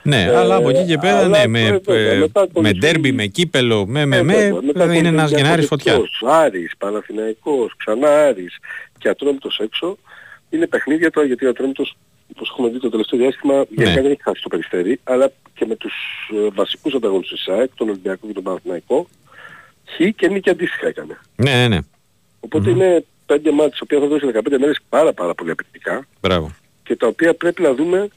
Ναι, 0.03 0.23
Ε, 0.23 0.35
αλλά 0.35 0.55
από 0.55 0.69
εκεί 0.69 0.85
και 0.85 0.97
πέρα, 0.97 1.17
αλλά, 1.17 1.37
ναι, 1.39 1.47
με, 1.47 1.59
ε, 1.61 1.71
βέβαια, 1.71 2.11
ε, 2.11 2.17
μετά 2.17 2.39
με 2.41 2.47
ακολουθεί- 2.49 2.77
ντέρμπι, 2.77 3.11
με 3.11 3.25
κύπελο, 3.25 3.85
με, 3.87 4.05
με, 4.05 4.17
Ε, 4.17 4.23
με, 4.23 4.33
βέβαια, 4.33 4.61
μετά 4.61 4.93
είναι 4.93 5.07
ένας 5.07 5.21
ακολουθεί 5.23 5.41
Γενάρης 5.41 5.65
φωτιά. 5.67 5.91
Διαφορετικός, 5.93 6.29
Άρης, 6.31 6.71
Παναθηναϊκός, 6.77 7.73
ξανά 7.77 8.25
Άρης 8.25 8.57
και 8.97 9.09
Ατρόμητος 9.09 9.59
έξω. 9.59 9.97
Είναι 10.49 10.67
παιχνίδια 10.67 11.09
τώρα 11.11 11.27
γιατί 11.27 11.45
ο 11.45 11.49
Ατρόμητος 11.49 11.95
όπως 12.31 12.49
έχουμε 12.49 12.69
δει 12.69 12.79
το 12.79 12.89
τελευταίο 12.89 13.19
διάστημα, 13.19 13.53
Ναι. 13.55 13.65
γενικά 13.69 14.01
δεν 14.01 14.11
έχει 14.11 14.21
χάσει 14.23 14.41
το 14.41 14.49
Περιστέρι, 14.49 14.99
αλλά 15.03 15.31
και 15.55 15.65
με 15.65 15.75
τους 15.75 15.93
ε, 16.33 16.47
βασικούς 16.53 16.93
ανταγωνιστές 16.93 17.37
της 17.43 17.53
ΑΕΚ, 17.53 17.69
τον 17.75 17.89
Ολυμπιακό 17.89 18.27
και 18.27 18.33
τον 18.33 18.43
Παναθηναϊκό, 18.43 19.07
χ 19.85 20.15
και 20.15 20.27
νίκη 20.27 20.49
αντίστοιχα 20.49 20.87
έκανε. 20.87 21.19
Ναι, 21.35 21.51
ναι, 21.51 21.67
ναι. 21.67 21.77
Οπότε 22.39 22.69
είναι 22.69 23.05
πέντε 23.25 23.51
μάτια, 23.51 23.71
τα 23.71 23.79
οποία 23.83 23.99
θα 23.99 24.07
δώσει 24.07 24.25
15 24.33 24.59
μέρες 24.59 24.79
πάρα 24.89 25.13
πάρα 25.13 25.33
πολύ 25.33 25.51
απαιτητικά 25.51 26.07
Μπράβο. 26.21 26.51
και 26.83 26.95
τα 26.95 27.07
οποία 27.07 27.33
πρέπει 27.33 27.61
να 27.61 27.73
δούμε 27.73 28.07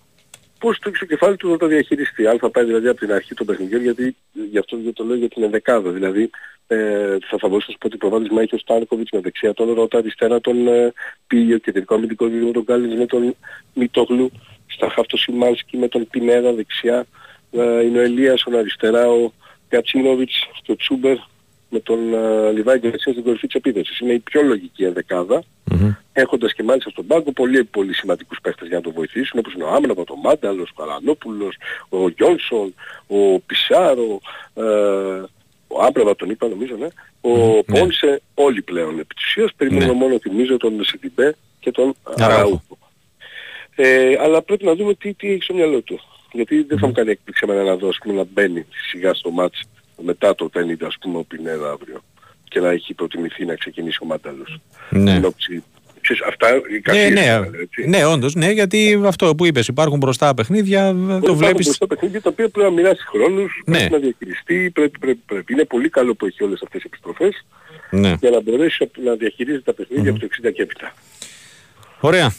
πώς 0.63 0.79
το 0.79 0.91
κεφάλι 0.91 1.37
του 1.37 1.51
θα 1.51 1.57
τα 1.57 1.67
διαχειριστεί. 1.67 2.27
Αν 2.27 2.39
θα 2.39 2.51
πάει 2.51 2.65
δηλαδή 2.65 2.89
από 2.89 2.99
την 2.99 3.13
αρχή 3.13 3.35
των 3.35 3.47
παιχνιδιών, 3.47 3.83
γιατί 3.83 4.17
γι' 4.51 4.59
αυτό 4.59 4.77
δεν 4.77 4.93
το 4.93 5.05
λέω 5.05 5.17
για 5.17 5.29
την 5.29 5.43
ενδεκάδα. 5.43 5.91
Δηλαδή 5.91 6.31
ε, 6.67 7.17
θα, 7.29 7.37
θα 7.39 7.49
μπορούσα 7.49 7.67
να 7.67 7.73
σου 7.73 7.79
πω 7.79 7.87
ότι 7.87 7.97
προβάδισμα 7.97 8.43
έχει 8.43 8.55
ο 8.55 8.59
Στάνκοβιτς 8.59 9.11
με 9.11 9.21
δεξιά 9.21 9.55
τον 9.55 9.73
Ρώτα, 9.73 9.99
αριστερά 9.99 10.41
τον 10.41 10.69
ε, 10.69 10.93
Πίλιο 11.27 11.59
και 11.59 11.73
τελικό 11.73 11.95
αμυντικό 11.95 12.27
δίδυμο 12.27 12.51
τον 12.51 12.65
Κάλλινς 12.65 12.95
με 12.99 13.07
τον 13.07 13.37
Μητόγλου, 13.75 14.31
στα 14.67 14.89
χάφτο 14.91 15.17
Σιμάνσκι 15.17 15.77
με 15.77 15.89
τον 15.89 16.09
Πινέδα 16.11 16.53
δεξιά, 16.53 17.07
ε, 17.51 17.85
είναι 17.85 17.99
ο 17.99 18.03
Ελίασον 18.03 18.57
αριστερά, 18.57 19.09
ο 19.09 19.33
Κατσίνοβιτς 19.69 20.49
στο 20.59 20.77
Τσούμπερ 20.77 21.17
με 21.73 21.81
τον 21.81 22.15
ε, 22.15 22.51
Λιβάη 22.51 22.79
Γκαρσίας 22.79 23.15
στην 23.15 23.23
κορυφή 23.25 23.47
της 23.47 23.55
επίθεσης. 23.55 23.99
Είναι 23.99 24.13
η 24.13 24.19
πιο 24.19 24.43
λογική 24.43 24.85
ενδεκάδα 24.85 25.43
έχοντας 26.13 26.53
και 26.53 26.63
μάλιστα 26.63 26.91
στον 26.91 27.07
πάγκο 27.07 27.33
πολύ, 27.33 27.65
πολύ 27.65 27.95
σημαντικούς 27.95 28.39
παίχτες 28.43 28.69
για 28.69 28.77
να 28.77 28.83
τον 28.83 28.93
βοηθήσουν 28.93 29.39
όπως 29.39 29.55
είναι 29.55 29.65
ο 29.65 29.69
Άμραμπα, 29.69 30.01
ο 30.01 30.17
Μάνταλος, 30.23 30.71
ο 30.71 30.83
Καρανόπουλος, 30.83 31.57
ο 31.89 32.09
Γιόνσον, 32.09 32.75
ο 33.07 33.39
Πισάρο, 33.41 34.21
ε, 34.55 34.63
ο 35.67 35.83
Άμραμπα 35.83 36.17
τον 36.17 36.31
είπα 36.31 36.49
νομίζω, 36.49 36.77
ναι, 36.77 36.89
ο 37.21 37.65
Πόνσε, 37.65 38.23
όλοι 38.35 38.63
πλέον 38.63 38.99
επί 38.99 39.15
της 39.15 39.25
ουσίας, 39.25 39.51
περιμένουμε 39.57 39.93
μόνο 39.93 40.19
θυμίζω 40.19 40.57
τον 40.57 40.85
Σιντιμπέ 40.85 41.37
και 41.61 41.71
τον 41.71 41.95
Αραούχο. 42.17 42.79
Ε, 43.75 44.17
αλλά 44.21 44.43
πρέπει 44.43 44.65
να 44.65 44.75
δούμε 44.75 44.95
τι, 44.95 45.15
τι 45.15 45.33
έχει 45.33 45.43
στο 45.43 45.55
μυαλό 45.55 45.81
του. 45.81 46.01
Γιατί 46.33 46.63
δεν 46.63 46.79
θα 46.79 46.87
μου 46.87 46.93
κάνει 46.93 47.11
έκπληξη 47.11 47.45
εμένα 47.49 47.63
να 47.63 47.77
δω 47.77 47.89
ας 47.89 47.99
πούμε, 48.03 48.15
να 48.15 48.25
μπαίνει 48.33 48.67
σιγά 48.91 49.15
στο 49.15 49.31
μάτς 49.31 49.63
μετά 50.03 50.35
το 50.35 50.51
50 50.55 50.87
ας 50.87 50.97
πούμε 51.01 51.19
ο 51.19 51.23
Πινέδα 51.25 51.71
αύριο 51.71 52.03
και 52.49 52.61
να 52.61 52.71
έχει 52.71 52.95
προτιμηθεί 52.95 53.45
να 53.45 53.55
ξεκινήσει 53.55 53.99
ο 54.03 54.07
Μάνταλος. 54.07 54.61
Ναι. 54.91 55.13
Εν 55.15 55.25
ώψη- 55.25 55.63
ξέρεις, 56.01 56.23
αυτά 56.23 56.55
οι 56.55 56.61
Ναι, 56.73 56.79
κακίες 56.79 57.11
ναι, 57.11 57.21
είναι, 57.21 57.51
έτσι. 57.63 57.89
ναι, 57.89 58.05
όντως, 58.05 58.35
ναι, 58.35 58.51
γιατί 58.51 59.03
αυτό 59.07 59.35
που 59.35 59.47
είπες, 59.47 59.67
υπάρχουν 59.69 59.99
μπροστά 59.99 60.35
παιχνίδια, 60.35 60.93
το 60.93 60.99
Υπάρχουν 61.17 61.37
βλέπεις. 61.37 61.65
μπροστά 61.67 61.87
παιχνίδια 61.87 62.21
τα 62.21 62.29
οποία 62.31 62.49
πρέπει 62.49 62.69
να 62.69 62.75
μοιράσει 62.75 63.03
χρόνους, 63.07 63.63
Ναι. 63.67 63.77
πρέπει 63.77 63.93
να 63.93 63.99
διαχειριστεί, 63.99 64.71
πρέπει, 64.71 64.99
πρέπει, 64.99 65.21
πρέπει. 65.27 65.53
Είναι 65.53 65.65
πολύ 65.65 65.89
καλό 65.89 66.15
που 66.15 66.27
έχει 66.27 66.43
όλες 66.45 66.63
αυτές 66.63 66.83
τις 66.83 66.91
επιστροφές 66.91 67.45
Ναι. 67.91 68.15
για 68.21 68.31
να 68.31 68.41
μπορέσει 68.41 68.91
να 69.05 69.15
διαχειρίζει 69.15 69.61
τα 69.61 69.73
παιχνίδια 69.75 70.11
από 70.11 70.21
το 70.21 70.25
60 70.27 70.51
και 70.51 70.63
έπειτα. 70.63 70.95
Ωραία. 72.01 72.35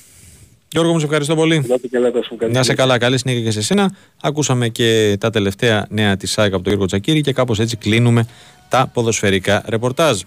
Γιώργο 0.73 0.91
μου, 0.93 0.99
σε 0.99 1.05
ευχαριστώ 1.05 1.35
πολύ. 1.35 1.65
Να 1.67 1.75
είστε 1.75 1.87
καλά, 1.87 2.11
τα 2.11 2.23
σου 2.23 2.35
καλή 2.35 2.51
Να 2.51 2.57
σε 2.57 2.63
συνέχεια. 2.63 2.73
καλά, 2.73 2.97
καλή 2.97 3.17
συνέχεια 3.17 3.41
και 3.43 3.51
σε 3.51 3.59
εσένα. 3.59 3.95
Ακούσαμε 4.21 4.67
και 4.67 5.17
τα 5.19 5.29
τελευταία 5.29 5.85
νέα 5.89 6.17
της 6.17 6.31
ΣΑΕΚ 6.31 6.53
από 6.53 6.61
τον 6.63 6.71
Γιώργο 6.71 6.85
Τσακύρη 6.85 7.21
και 7.21 7.33
κάπως 7.33 7.59
έτσι 7.59 7.75
κλείνουμε 7.77 8.25
τα 8.69 8.89
ποδοσφαιρικά 8.93 9.63
ρεπορτάζ. 9.67 10.19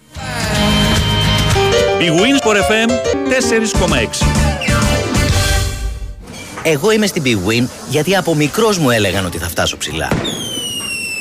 Η 1.99 2.09
Winsport 2.09 2.55
FM 2.55 2.89
4,6. 2.89 4.27
Εγώ 6.63 6.91
είμαι 6.91 7.05
στην 7.07 7.23
Big 7.25 7.49
Win 7.49 7.67
γιατί 7.89 8.15
από 8.15 8.35
μικρός 8.35 8.77
μου 8.77 8.89
έλεγαν 8.89 9.25
ότι 9.25 9.37
θα 9.37 9.47
φτάσω 9.47 9.77
ψηλά. 9.77 10.09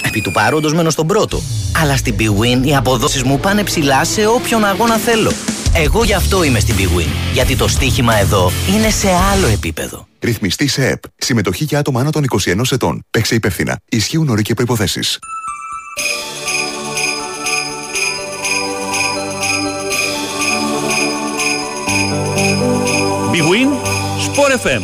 Επί 0.07 0.21
του 0.21 0.33
παρόντος 0.33 0.73
μένω 0.73 0.91
στον 0.91 1.07
πρώτο. 1.07 1.43
Αλλά 1.83 1.97
στην 1.97 2.15
Big 2.19 2.41
Win 2.41 2.67
οι 2.67 2.77
αποδόσεις 2.77 3.23
μου 3.23 3.41
πάνε 3.41 3.63
ψηλά 3.63 4.05
σε 4.05 4.27
όποιον 4.27 4.65
αγώνα 4.65 4.97
θέλω. 4.97 5.33
Εγώ 5.75 6.05
γι' 6.05 6.15
αυτό 6.15 6.43
είμαι 6.43 6.61
στην 6.61 6.75
Big 6.79 6.99
Win. 6.99 7.09
Γιατί 7.33 7.57
το 7.57 7.69
στοίχημα 7.69 8.15
εδώ 8.15 8.53
είναι 8.75 8.91
σε 8.91 9.09
άλλο 9.33 9.47
επίπεδο. 9.47 10.07
Ρυθμιστή 10.21 10.67
σε 10.67 10.87
ΕΠ. 10.87 11.03
Συμμετοχή 11.17 11.65
για 11.65 11.79
άτομα 11.79 12.01
άνω 12.01 12.11
των 12.11 12.25
21 12.45 12.61
ετών. 12.71 13.03
Παίξε 13.11 13.35
υπεύθυνα. 13.35 13.79
Ισχύουν 13.89 14.29
όροι 14.29 14.43
και 14.43 14.55
προποθέσει. 14.55 15.01
Big 23.33 23.47
Win 23.51 23.69
Sport 24.27 24.53
FM 24.67 24.83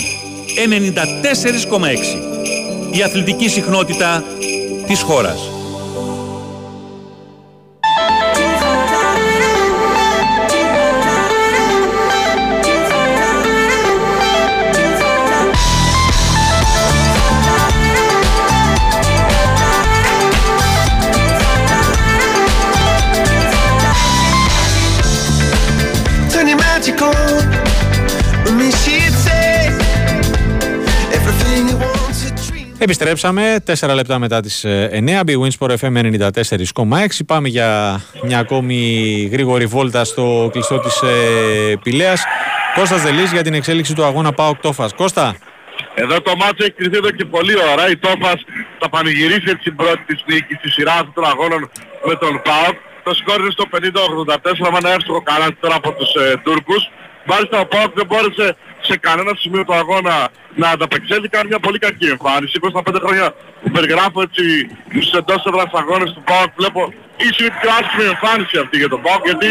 94,6. 0.57 2.33
Η 2.93 3.03
αθλητική 3.03 3.49
συχνότητα 3.49 4.25
της 4.93 5.03
χώρας. 5.03 5.52
Επιστρέψαμε 32.83 33.57
4 33.81 33.95
λεπτά 33.95 34.19
μετά 34.19 34.41
τις 34.41 34.65
ε, 34.65 35.05
9. 35.25 35.29
Big 35.29 35.39
Win 35.43 35.51
Sport 35.59 35.77
FM 35.81 35.97
94,6. 36.75 37.07
Πάμε 37.27 37.49
για 37.49 38.01
μια 38.23 38.39
ακόμη 38.39 38.79
γρήγορη 39.33 39.67
βόλτα 39.67 40.05
στο 40.05 40.49
κλειστό 40.53 40.79
της 40.79 41.03
ε, 41.03 41.77
Πηλέας. 41.83 42.25
Κώστας 42.75 43.03
Δελής 43.03 43.33
για 43.33 43.43
την 43.43 43.55
εξέλιξη 43.55 43.95
του 43.95 44.05
αγώνα 44.05 44.33
ΠΑΟΚ 44.33 44.61
Τόφας. 44.61 44.95
Κώστα. 44.95 45.37
Εδώ 45.95 46.21
το 46.21 46.37
μάτσο 46.37 46.57
έχει 46.59 46.71
κρυθεί 46.71 46.97
εδώ 46.97 47.11
και 47.11 47.25
πολύ 47.25 47.55
ώρα. 47.73 47.91
Η 47.91 47.97
Τόφας 47.97 48.45
θα 48.79 48.89
πανηγυρίσει 48.89 49.47
έτσι 49.53 49.63
την 49.63 49.77
πρώτη 49.77 50.03
της 50.07 50.25
νίκη 50.27 50.55
στη 50.55 50.71
σειρά 50.71 50.93
αυτών 50.93 51.13
των 51.15 51.25
αγώνων 51.25 51.71
με 52.09 52.15
τον 52.15 52.43
ΠΑΟΚ. 52.47 52.77
Το 53.05 53.15
σκόρ 53.15 53.41
είναι 53.41 53.51
στο 53.51 53.65
50-84 53.73 54.73
με 54.73 54.79
ένα 54.83 54.91
εύστοχο 54.97 55.23
καλάθι 55.23 55.57
τώρα 55.61 55.75
από 55.75 55.93
τους 55.93 56.11
ε, 56.15 56.37
Τούρκους. 56.45 56.83
Μάλιστα 57.31 57.61
ο 57.61 57.67
ΠΑΟΚ 57.67 57.91
δεν 57.95 58.07
μπόρεσε 58.07 58.57
σε 58.89 58.97
κανένα 58.97 59.33
σημείο 59.39 59.65
του 59.65 59.75
αγώνα 59.75 60.29
να 60.55 60.69
ανταπεξέλθει. 60.69 61.29
Κάνει 61.29 61.49
μια 61.49 61.61
πολύ 61.67 61.79
κακή 61.79 62.07
εμφάνιση. 62.07 62.59
25 62.63 62.97
χρόνια 63.05 63.35
που 63.63 63.71
περιγράφω 63.71 64.23
έτσι 64.27 64.45
τους 64.93 65.13
εντός 65.13 65.45
έδρας 65.47 65.71
αγώνες 65.73 66.11
του 66.13 66.23
ΠΑΟΚ 66.29 66.51
βλέπω 66.61 66.93
ίσως 67.27 67.47
η 67.49 67.51
πιο 67.59 67.71
άσχημη 67.79 68.05
εμφάνιση 68.15 68.57
αυτή 68.63 68.77
για 68.83 68.91
τον 68.95 69.01
ΠΑΟΚ 69.05 69.23
γιατί 69.31 69.51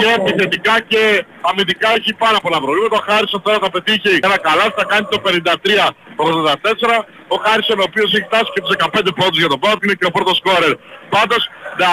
και 0.00 0.08
επιθετικά 0.20 0.74
και 0.90 1.02
αμυντικά 1.48 1.88
έχει 1.98 2.12
πάρα 2.24 2.38
πολλά 2.44 2.58
προβλήματα. 2.64 2.96
Ο 3.00 3.02
Χάρισον 3.08 3.42
τώρα 3.46 3.58
θα 3.64 3.70
πετύχει 3.74 4.12
ένα 4.28 4.38
καλά, 4.48 4.64
θα 4.78 4.84
κάνει 4.92 5.06
το 5.12 5.18
53-84. 5.26 7.04
Ο 7.34 7.36
Χάρισον 7.44 7.78
ο 7.82 7.84
οποίος 7.88 8.08
έχει 8.14 8.26
φτάσει 8.30 8.50
και 8.54 8.60
τους 8.64 8.72
15 8.76 9.12
πόντους 9.18 9.38
για 9.42 9.50
τον 9.54 9.60
ΠΑΟΚ 9.62 9.78
είναι 9.84 9.96
και 10.00 10.06
ο 10.10 10.12
πρώτος 10.16 10.36
σκόρερ. 10.40 10.74
Πάντως 11.14 11.42
να, 11.82 11.90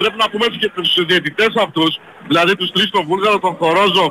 πρέπει 0.00 0.18
να 0.22 0.26
πούμε 0.30 0.44
έτσι 0.48 0.58
και 0.62 0.70
τους 0.76 0.90
διαιτητές 1.10 1.52
αυτούς, 1.64 1.92
δηλαδή 2.30 2.52
τους 2.60 2.70
τρεις 2.74 2.88
τον 2.90 3.04
Βούλγαρο, 3.08 3.38
τον 3.38 3.54
Θορόζο, 3.60 4.06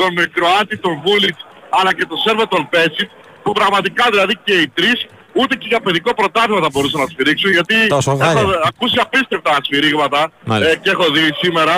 τον 0.00 0.12
Κροάτη, 0.36 0.74
τον 0.86 0.94
Βούλιτς 1.04 1.40
αλλά 1.78 1.90
και 1.96 2.04
τον 2.10 2.18
Σέρβο 2.24 2.44
τον 2.54 2.62
Πέσιτ 2.72 3.10
που 3.42 3.50
πραγματικά 3.60 4.04
δηλαδή 4.14 4.34
και 4.46 4.54
οι 4.62 4.68
τρεις 4.78 4.98
ούτε 5.40 5.54
και 5.60 5.66
για 5.72 5.80
παιδικό 5.86 6.10
πρωτάθλημα 6.20 6.60
θα 6.66 6.70
μπορούσαν 6.72 7.00
να 7.04 7.08
σφυρίξουν 7.12 7.50
γιατί 7.56 7.76
Τόσο 7.96 8.10
έχω 8.10 8.20
γάλια. 8.24 8.60
ακούσει 8.70 8.96
απίστευτα 9.06 9.52
σφυρίγματα 9.66 10.20
Μάλιστα. 10.50 10.72
ε, 10.72 10.76
και 10.82 10.90
έχω 10.96 11.06
δει 11.14 11.24
σήμερα. 11.42 11.74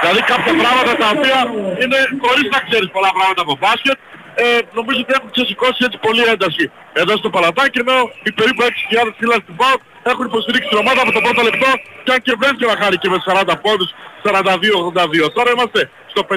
Δηλαδή 0.00 0.20
κάποια 0.32 0.52
πράγματα 0.62 0.92
τα 1.02 1.08
οποία 1.14 1.38
είναι 1.82 1.98
χωρίς 2.24 2.46
να 2.54 2.60
ξέρεις 2.68 2.88
πολλά 2.96 3.10
πράγματα 3.16 3.40
από 3.46 3.54
μπάσκετ 3.60 3.96
ε, 4.44 4.46
νομίζω 4.78 4.98
ότι 5.04 5.12
έχουν 5.18 5.30
ξεσηκώσει 5.36 5.80
έτσι 5.86 5.98
πολύ 6.06 6.22
ένταση 6.34 6.64
εδώ 7.00 7.12
στο 7.20 7.28
Παλατάκι 7.34 7.78
ενώ 7.84 7.96
οι 8.26 8.30
περίπου 8.38 8.62
6.000 8.62 8.72
φίλοι 9.18 9.38
του 9.46 9.54
ΠΑΟΚ 9.60 9.80
έχουν 10.10 10.24
υποστηρίξει 10.30 10.68
την 10.72 10.78
ομάδα 10.84 11.00
από 11.04 11.12
το 11.16 11.20
πρώτο 11.26 11.40
λεπτό 11.48 11.68
και 12.04 12.10
αν 12.14 12.20
και 12.24 12.32
βρέθηκε 12.40 12.64
να 12.72 12.76
χάρη 12.82 12.96
και 13.02 13.08
με 13.14 13.18
40 13.26 13.54
πόντους 13.64 13.90
42-82. 14.24 15.30
Τώρα 15.36 15.50
είμαστε 15.54 15.80
στο 16.12 16.22
56-84, 16.30 16.34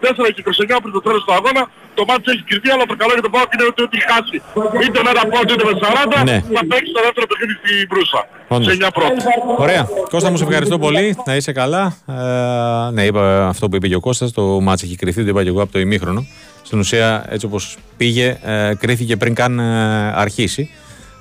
4 0.00 0.32
και 0.34 0.42
29 0.46 0.82
πριν 0.82 0.92
το 0.98 1.02
τέλος 1.06 1.22
του 1.24 1.32
αγώνα. 1.38 1.62
Το 1.98 2.04
μάτι 2.08 2.22
έχει 2.34 2.42
κρυφτεί, 2.48 2.68
αλλά 2.74 2.84
το 2.92 2.96
καλό 3.00 3.12
για 3.16 3.22
τον 3.26 3.32
ΠΑΟΚ 3.34 3.50
είναι 3.54 3.66
ότι 3.72 3.80
ό,τι 3.86 3.98
χάσει 4.08 4.36
είτε 4.84 4.98
με 5.04 5.10
ένα 5.14 5.22
πόντο 5.32 5.50
είτε 5.54 5.64
με 5.70 5.74
40 6.20 6.24
Ναι. 6.30 6.38
θα 6.56 6.62
παίξει 6.70 6.90
το 6.96 7.00
δεύτερο 7.06 7.26
παιχνίδι 7.30 7.54
στην 7.62 7.76
Μπρούσα. 7.90 8.20
Όντως. 8.48 8.66
Σε 8.66 8.72
9 8.72 8.88
πρώτη. 8.98 9.20
Ωραία. 9.64 9.82
Κώστα 10.10 10.30
μου, 10.30 10.36
σε 10.36 10.44
ευχαριστώ 10.44 10.78
πολύ. 10.78 11.16
Να 11.26 11.34
είσαι 11.36 11.52
καλά. 11.52 11.82
Ε, 12.08 12.90
ναι, 12.92 13.02
είπα 13.04 13.48
αυτό 13.48 13.68
που 13.68 13.76
είπε 13.76 13.88
και 13.88 13.94
ο 13.94 14.00
Κώστας. 14.00 14.32
Το 14.32 14.42
μάτς 14.42 14.82
έχει 14.82 14.96
κρυθεί, 14.96 15.22
το 15.22 15.28
είπα 15.28 15.42
και 15.42 15.48
εγώ 15.48 15.62
από 15.62 15.72
το 15.72 15.78
ημίχρονο. 15.78 16.26
Στην 16.62 16.78
ουσία, 16.78 17.24
έτσι 17.28 17.46
όπως 17.46 17.76
πήγε, 17.96 18.38
ε, 18.44 18.72
κρίθηκε 18.78 19.16
πριν 19.16 19.34
καν 19.34 19.58
ε, 19.58 20.12
αρχίσει. 20.16 20.70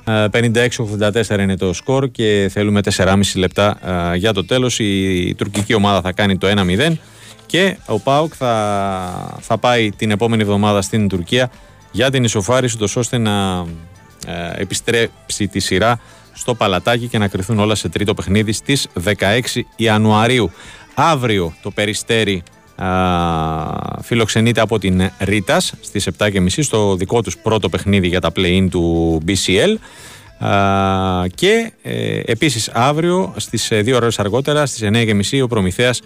Ε, 0.08 0.28
56-84 0.32 1.40
είναι 1.40 1.58
το 1.58 1.74
σκορ 1.74 2.12
και 2.12 2.50
θέλουμε 2.52 2.82
4,5 2.96 3.20
λεπτά 3.36 3.78
ε, 4.14 4.16
για 4.16 4.34
το 4.34 4.46
τέλος. 4.46 4.80
Η, 4.80 5.36
τουρκική 5.38 5.74
ομάδα 5.74 6.02
θα 6.02 6.12
κάνει 6.12 6.38
το 6.38 6.48
1-0 6.88 6.94
και 7.46 7.78
ο 7.86 8.00
ΠΑΟΚ 8.00 8.34
θα, 8.38 9.38
θα 9.42 9.58
πάει 9.58 9.92
την 9.92 10.12
επόμενη 10.12 10.42
εβδομάδα 10.42 10.82
στην 10.82 11.08
Τουρκία 11.08 11.52
για 11.92 12.12
την 12.12 12.24
ισοφάριση, 12.24 12.78
τόσο 12.78 13.00
ώστε 13.00 13.18
να 13.18 13.66
ε, 14.28 14.62
επιστρέψει 14.62 15.48
τη 15.48 15.60
σειρά 15.60 16.00
στο 16.34 16.56
Παλατάκι 16.56 17.08
και 17.08 17.18
να 17.18 17.28
κρυθούν 17.28 17.60
όλα 17.60 17.76
σε 17.76 17.90
τρίτο 17.90 18.14
παιχνίδι 18.14 18.52
στις 18.52 18.88
16 19.04 19.40
Ιανουαρίου. 19.76 20.52
Αύριο 20.94 21.54
το 21.62 21.72
Περιστέρι 21.72 22.44
α, 22.44 22.57
φιλοξενείται 24.02 24.62
από 24.62 24.80
την 24.80 25.10
Ρίτας 25.20 25.74
στις 25.82 26.10
7.30 26.18 26.48
στο 26.48 26.96
δικό 26.96 27.22
τους 27.22 27.38
πρώτο 27.38 27.70
παιχνίδι 27.70 28.08
για 28.08 28.22
τα 28.22 28.32
play-in 28.36 28.68
του 28.70 29.22
BCL 29.28 29.76
Α, 30.40 31.28
και 31.36 31.72
ε, 31.82 32.20
επίσης 32.26 32.70
αύριο 32.74 33.34
στις 33.38 33.68
2 33.72 33.94
ώρες 33.94 34.20
αργότερα 34.20 34.66
στις 34.66 34.90
9.30 35.32 35.44
ο 35.44 35.48
Προμηθέας 35.48 36.02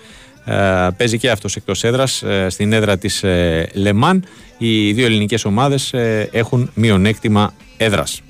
ε, 0.45 0.87
παίζει 0.97 1.17
και 1.17 1.29
αυτός 1.29 1.55
εκτός 1.55 1.83
έδρας 1.83 2.23
ε, 2.23 2.49
στην 2.49 2.73
έδρα 2.73 2.97
της 2.97 3.23
ε, 3.23 3.69
Λεμάν 3.73 4.25
οι 4.57 4.91
δύο 4.91 5.05
ελληνικές 5.05 5.45
ομάδες 5.45 5.93
ε, 5.93 6.29
έχουν 6.31 6.71
μειονέκτημα 6.73 7.53
έδρας 7.77 8.21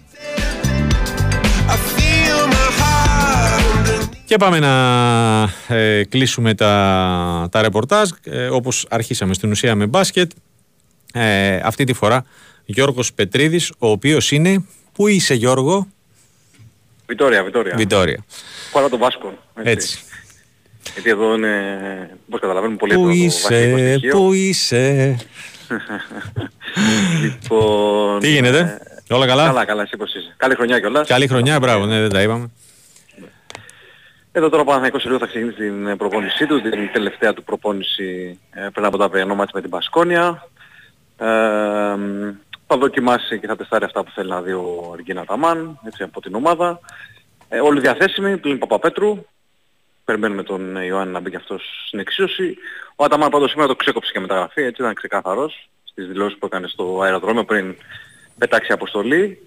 Και 4.32 4.38
πάμε 4.38 4.60
να 4.60 5.76
ε, 5.76 6.04
κλείσουμε 6.04 6.54
τα, 6.54 7.48
τα 7.52 7.62
ρεπορτάζ 7.62 8.10
ε, 8.24 8.48
όπως 8.48 8.86
αρχίσαμε 8.90 9.34
στην 9.34 9.52
ουσία 9.52 9.76
με 9.76 9.86
μπάσκετ 9.86 10.32
ε, 11.14 11.56
αυτή 11.64 11.84
τη 11.84 11.94
φορά 11.94 12.26
Γιώργος 12.66 13.14
Πετρίδης 13.14 13.72
ο 13.78 13.88
οποίος 13.88 14.32
είναι 14.32 14.66
Πού 14.94 15.08
είσαι 15.08 15.34
Γιώργο; 15.34 15.88
Βιτόρια, 17.08 17.44
Βιτόρια. 17.44 17.76
Βιτόρια 17.76 18.26
Παρά 18.72 18.90
το 18.90 18.98
Βάσκο. 18.98 19.34
Έτσι. 19.64 20.00
Γιατί 20.94 21.10
εδώ 21.10 21.36
είναι, 21.36 22.18
πώς 22.30 22.40
καταλαβαίνουμε 22.40 22.78
πολύ 22.78 22.94
Πού 22.94 23.00
εδώ 23.00 23.10
το 23.10 23.16
είσαι, 23.16 23.72
βασικό 23.72 23.78
στοιχείο. 23.78 24.18
πού 24.18 24.34
είσαι; 24.34 25.16
Λοιπόν, 27.22 28.20
Τι 28.20 28.32
γίνεται, 28.32 28.82
όλα 29.10 29.28
καλά; 29.28 29.46
Καλά, 29.46 29.66
καλά, 29.66 29.82
εσύ 29.82 29.98
πώς 29.98 30.14
είσαι. 30.16 30.34
Καλή 30.38 30.56
χρονιά 30.56 30.80
κιόλας. 30.80 31.08
Καλή 31.08 31.28
χρονιά, 31.28 31.60
μπράβο, 31.60 31.86
ναι 31.86 32.00
δεν 32.00 32.10
τα 32.10 32.22
είπαμε 32.22 32.50
Εδώ 34.34 34.50
τώρα 34.50 34.62
ο 34.62 34.66
Παναθηναϊκός 34.66 35.06
λίγο 35.06 35.18
θα 35.18 35.26
ξεκινήσει 35.26 35.58
την 35.58 35.98
προπόνησή 35.98 36.46
του, 36.46 36.62
την 36.62 36.92
τελευταία 36.94 37.34
του 37.34 37.44
προπόνηση 37.44 38.40
ε, 38.52 38.68
πριν 38.74 38.86
από 38.86 38.98
τα 38.98 39.06
αυριανό 39.06 39.36
μάτς 39.36 39.52
με 39.52 39.62
την 39.62 39.70
Πασκόνια. 39.70 40.48
Ε, 41.18 41.26
μ, 41.98 42.32
θα 42.68 42.78
δοκιμάσει 42.78 43.40
και 43.40 43.48
θα 43.48 43.56
τεστάρει 43.56 43.86
αυτά 43.86 44.04
που 44.04 44.12
θέλει 44.12 44.30
να 44.30 44.42
δει 44.42 44.52
ο 44.52 44.92
Αργίνα 44.94 45.26
Ταμάν, 45.26 45.80
έτσι 45.86 46.04
από 46.04 46.22
την 46.22 46.36
ομάδα. 46.36 46.80
Ε, 47.50 47.60
όλοι 47.60 47.80
διαθέσιμοι, 47.80 48.38
πλην 48.38 48.58
Παπαπέτρου. 48.58 49.26
Περιμένουμε 50.06 50.44
τον 50.44 50.76
Ιωάννη 50.76 51.14
να 51.14 51.20
μπει 51.20 51.30
και 51.30 51.36
αυτός 51.36 51.84
στην 51.88 52.00
εξίωση. 52.00 52.58
Ο 52.96 53.04
Αταμάν 53.04 53.30
πάντως 53.30 53.50
σήμερα 53.50 53.68
το 53.68 53.76
ξέκοψε 53.76 54.12
και 54.12 54.20
μεταγραφή, 54.20 54.62
έτσι 54.62 54.82
ήταν 54.82 54.94
ξεκάθαρος 54.94 55.70
στις 55.84 56.08
δηλώσεις 56.08 56.38
που 56.38 56.46
έκανε 56.46 56.68
στο 56.68 57.02
αεροδρόμιο 57.02 57.44
πριν 57.44 57.76
πετάξει 58.38 58.72
αποστολή. 58.72 59.46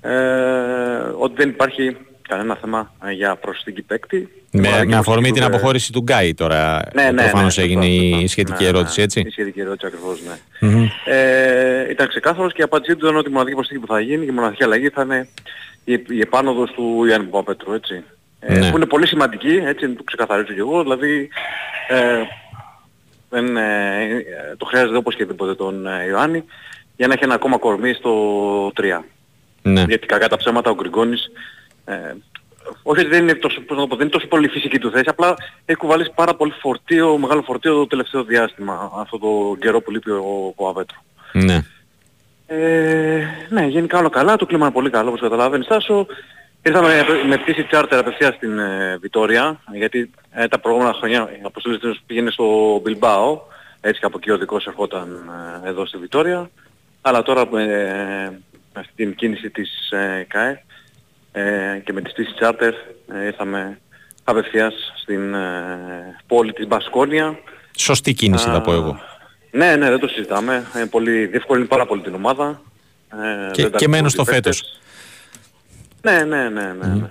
Ε, 0.00 1.12
ότι 1.18 1.34
δεν 1.34 1.48
υπάρχει 1.48 1.96
κανένα 2.28 2.56
θέμα 2.60 2.94
ε, 3.04 3.12
για 3.12 3.36
προσθήκη 3.36 3.82
παίκτη. 3.82 4.28
με, 4.50 4.60
με 4.60 4.96
αφορμή 4.96 5.30
την 5.30 5.32
προσθήκη, 5.32 5.38
ε, 5.40 5.44
αποχώρηση 5.44 5.92
του 5.92 6.00
Γκάι 6.00 6.34
τώρα 6.34 6.82
Ναι, 6.94 7.10
ναι, 7.10 7.22
προφανώς 7.22 7.56
ναι, 7.56 7.62
έγινε 7.62 7.84
σωστό, 7.84 8.04
η 8.06 8.10
σωστό. 8.12 8.28
σχετική 8.28 8.64
Ναι, 8.64 8.70
ναι, 8.70 8.76
ερώτηση 8.78 9.02
έτσι; 9.02 9.20
Η 9.26 9.30
σχετική 9.30 9.60
ερώτηση 9.60 9.86
ακριβώς, 9.86 10.20
ναι. 10.22 10.68
Μμμ. 10.68 10.86
Ε, 11.04 11.90
ήταν 11.90 12.08
ξεκάθαρος 12.08 12.52
και 12.52 12.60
η 12.60 12.64
απάντησή 12.64 12.96
του 12.96 13.04
ήταν 13.06 13.16
ότι 13.16 13.28
η 13.28 13.32
μοναδική 13.32 13.54
προσθήκη 13.54 13.80
που 13.80 13.86
θα 13.86 14.00
γίνει 14.00 14.24
και 14.24 14.30
η 14.30 14.34
μοναδική 14.34 14.64
αλλαγή 14.64 14.88
θα 14.88 15.02
είναι 15.02 15.28
η, 15.84 15.92
η 16.08 16.20
επάνωδος 16.20 16.70
του 16.70 17.04
Ιάννη 17.08 17.26
Παπαπέτρου, 17.26 17.72
έτσι. 17.72 18.02
Ε, 18.40 18.58
Ναι. 18.58 18.70
Που 18.70 18.76
είναι 18.76 18.86
πολύ 18.86 19.06
σημαντική, 19.06 19.60
έτσι 19.64 19.86
να 19.86 19.94
το 19.94 20.02
ξεκαθαρίζω 20.02 20.52
και 20.52 20.60
εγώ, 20.60 20.82
δηλαδή 20.82 21.28
ε, 21.88 22.22
δεν, 23.30 23.56
ε, 23.56 24.02
ε, 24.02 24.56
το 24.56 24.64
χρειάζεται 24.64 24.96
όπως 24.96 25.14
και 25.16 25.26
τίποτε 25.26 25.54
τον 25.54 25.86
ε, 25.86 26.06
Ιωάννη 26.08 26.44
για 26.96 27.06
να 27.06 27.12
έχει 27.12 27.24
ένα 27.24 27.34
ακόμα 27.34 27.58
κορμί 27.58 27.92
στο 27.92 28.12
3. 28.66 28.70
Ναι. 29.62 29.84
Γιατί 29.88 30.06
κακά 30.06 30.28
τα 30.28 30.36
ψέματα 30.36 30.70
ο 30.70 30.74
Γκριγκόνης 30.74 31.30
ε, 31.88 32.14
όχι 32.82 33.00
ότι 33.00 33.08
δεν 33.08 33.22
είναι 33.22 33.34
τόσο, 33.34 33.60
πώς 33.60 33.76
να 33.76 33.82
το 33.82 33.88
πω, 33.88 33.96
δεν 33.96 34.06
είναι 34.06 34.14
τόσο 34.14 34.26
πολύ 34.26 34.46
η 34.46 34.48
φυσική 34.48 34.78
του 34.78 34.90
θέση, 34.90 35.04
απλά 35.06 35.36
έχει 35.64 35.78
κουβαλήσει 35.78 36.12
πάρα 36.14 36.34
πολύ 36.34 36.52
φορτίο, 36.60 37.18
μεγάλο 37.18 37.42
φορτίο 37.42 37.74
το 37.74 37.86
τελευταίο 37.86 38.24
διάστημα, 38.24 38.92
αυτό 38.94 39.18
το 39.18 39.56
καιρό 39.60 39.80
που 39.80 39.90
λείπει 39.90 40.10
ο 40.10 40.52
Παπαπέτρου. 40.56 40.98
ναι. 41.32 41.62
Ε, 42.50 43.24
ναι, 43.48 43.66
γενικά 43.66 43.98
όλα 43.98 44.08
καλά, 44.08 44.36
το 44.36 44.46
κλίμα 44.46 44.64
είναι 44.64 44.74
πολύ 44.74 44.90
καλό 44.90 45.08
όπως 45.08 45.20
καταλαβαίνεις 45.20 45.66
Τάσο. 45.66 46.06
Ήρθαμε 46.62 47.04
με 47.28 47.36
πτήση 47.36 47.66
charter 47.70 47.86
απευθείας 47.90 48.34
στην 48.34 48.58
ε, 48.58 48.98
Βιτόρια, 49.00 49.60
γιατί 49.72 50.10
ε, 50.30 50.48
τα 50.48 50.58
προηγούμενα 50.58 50.92
χρόνια 50.92 51.30
η 51.32 51.40
αποστολή 51.42 51.78
της 51.78 52.00
πήγαινε 52.06 52.30
στο 52.30 52.78
Μπιλμπάο, 52.82 53.40
έτσι 53.80 54.00
και 54.00 54.06
από 54.06 54.16
εκεί 54.20 54.30
ο 54.30 54.38
δικός 54.38 54.66
ερχόταν 54.66 55.30
ε, 55.64 55.68
εδώ 55.68 55.86
στη 55.86 55.98
Βιτόρια. 55.98 56.50
Αλλά 57.00 57.22
τώρα 57.22 57.40
ε, 57.40 57.46
με 58.74 58.80
αυτή 58.80 58.92
την 58.94 59.14
κίνηση 59.14 59.50
της 59.50 59.90
ε, 59.90 60.26
ΚΑΕ 60.28 60.62
ε, 61.32 61.42
και 61.84 61.92
με 61.92 62.00
τη 62.00 62.10
πτήση 62.10 62.30
charter 62.40 62.72
ε, 63.14 63.24
ήρθαμε 63.26 63.78
απευθείας 64.24 64.74
στην 65.02 65.34
ε, 65.34 66.16
πόλη 66.26 66.52
της 66.52 66.66
Μπασκόνια. 66.66 67.38
Σωστή 67.76 68.12
κίνηση 68.14 68.44
θα 68.48 68.60
πω 68.60 68.72
εγώ 68.72 69.00
Ναι, 69.50 69.76
ναι, 69.76 69.88
δεν 69.90 69.98
το 69.98 70.08
συζητάμε. 70.08 70.66
Ε, 70.74 70.84
πολύ, 70.84 71.26
διευκολύνει 71.26 71.66
πάρα 71.66 71.86
πολύ 71.86 72.02
την 72.02 72.14
ομάδα. 72.14 72.60
Ε, 73.12 73.50
και, 73.50 73.62
δεν 73.62 73.72
και 73.72 73.88
μένω 73.88 74.08
στο 74.08 74.24
ταλαιπωρούνται 74.24 74.48
οι 74.48 74.52
φέτος 74.52 74.80
Ναι, 76.02 76.24
ναι, 76.24 76.48
ναι, 76.48 76.72
ναι. 76.72 76.94
ναι. 76.94 77.08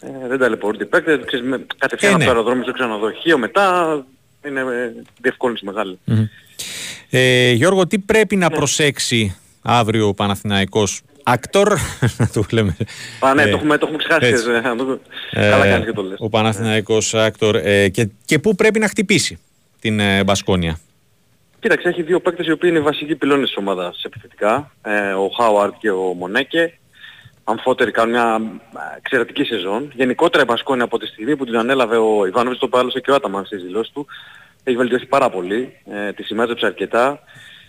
Ε, 0.00 0.28
δεν 0.28 0.38
ταλαιπωρούνται 0.38 0.84
οι 0.84 0.86
παίκτες. 0.86 1.20
Ξέρεις, 1.26 1.46
με- 1.46 1.66
κατευθείαν 1.76 2.10
Ε, 2.10 2.14
από 2.14 2.18
ναι. 2.18 2.24
το 2.24 2.30
αεροδρόμιο 2.30 2.62
στο 2.62 2.72
ξενοδοχείο 2.72 3.38
μετά 3.38 4.04
είναι 4.46 4.60
ε, 4.60 4.92
διευκόλυνση 5.20 5.64
μεγάλη. 5.64 5.98
Μμμ. 6.04 6.24
Ε, 7.10 7.50
Γιώργο, 7.52 7.86
τι 7.86 7.98
πρέπει 7.98 8.36
να 8.36 8.50
προσέξει 8.50 9.36
αύριο 9.62 10.08
ο 10.08 10.14
Παναθηναϊκός 10.14 11.00
Ακτόρ, 11.28 11.68
να 12.18 12.28
το 12.32 12.44
λέμε. 12.52 12.76
Α, 13.20 13.34
ναι, 13.34 13.42
Ε, 13.42 13.44
το, 13.50 13.56
έχουμε, 13.56 13.78
το 13.78 13.86
έχουμε 13.86 13.98
ξεχάσει. 13.98 14.26
έτσι. 14.26 14.50
ε, 14.50 14.60
να 14.60 14.76
το- 14.76 15.00
Ε, 15.30 15.48
Καλά 15.50 15.66
κάνεις 15.66 15.86
και 15.86 15.92
το 15.92 16.02
λες. 16.02 16.16
Ο 16.20 16.28
Παναθηναϊκός 16.28 17.14
Ακτόρ. 17.14 17.56
Ε, 17.56 17.88
και, 17.88 18.08
και 18.24 18.38
πού 18.38 18.54
πρέπει 18.54 18.78
να 18.78 18.88
χτυπήσει 18.88 19.38
την 19.80 20.00
ε, 20.00 20.24
Μπασκόνια; 20.24 20.78
Κοίταξε, 21.60 21.88
έχει 21.88 22.02
δύο 22.02 22.20
παίκτες 22.20 22.46
οι 22.46 22.50
οποίοι 22.50 22.70
είναι 22.72 22.80
βασικοί 22.82 23.14
πυλώνες 23.16 23.46
της 23.48 23.56
ομάδας 23.56 24.02
επιθετικά. 24.04 24.70
Ε, 24.82 25.12
ο 25.12 25.28
Χάουαρτ 25.38 25.74
και 25.78 25.90
ο 25.90 26.14
Μονέκε. 26.18 26.78
Αμφότεροι 27.44 27.90
κάνουν 27.90 28.10
μια 28.12 28.40
ε, 28.74 28.96
εξαιρετική 28.96 29.44
σεζόν. 29.44 29.92
Γενικότερα 29.94 30.42
η 30.42 30.46
Μπασκόνια 30.46 30.84
από 30.84 30.98
τη 30.98 31.06
στιγμή 31.06 31.36
που 31.36 31.44
την 31.44 31.56
ανέλαβε 31.56 31.96
ο 31.96 32.26
Ιβάνοβιτς, 32.26 32.60
το 32.60 32.68
πάλωσε 32.68 33.00
και 33.00 33.10
ο 33.10 33.14
Άταμαν 33.14 33.44
στις 33.44 33.62
δηλώσεις 33.62 33.92
του, 33.92 34.06
έχει 34.64 34.76
βελτιώσει 34.76 35.06
πάρα 35.06 35.30
πολύ. 35.30 35.72
Ε, 36.08 36.12
τη 36.12 36.22
σημάζεψε 36.22 36.66
αρκετά. 36.66 37.18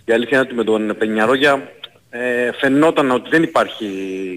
Η 0.04 0.12
αλήθεια 0.12 0.36
είναι 0.38 0.46
ότι 0.46 0.54
με 0.56 0.64
τον 0.64 0.96
Πενιαρόγια 0.98 1.70
ε, 2.10 2.52
φαινόταν 2.52 3.10
ότι 3.10 3.28
δεν 3.28 3.42
υπάρχει 3.42 3.86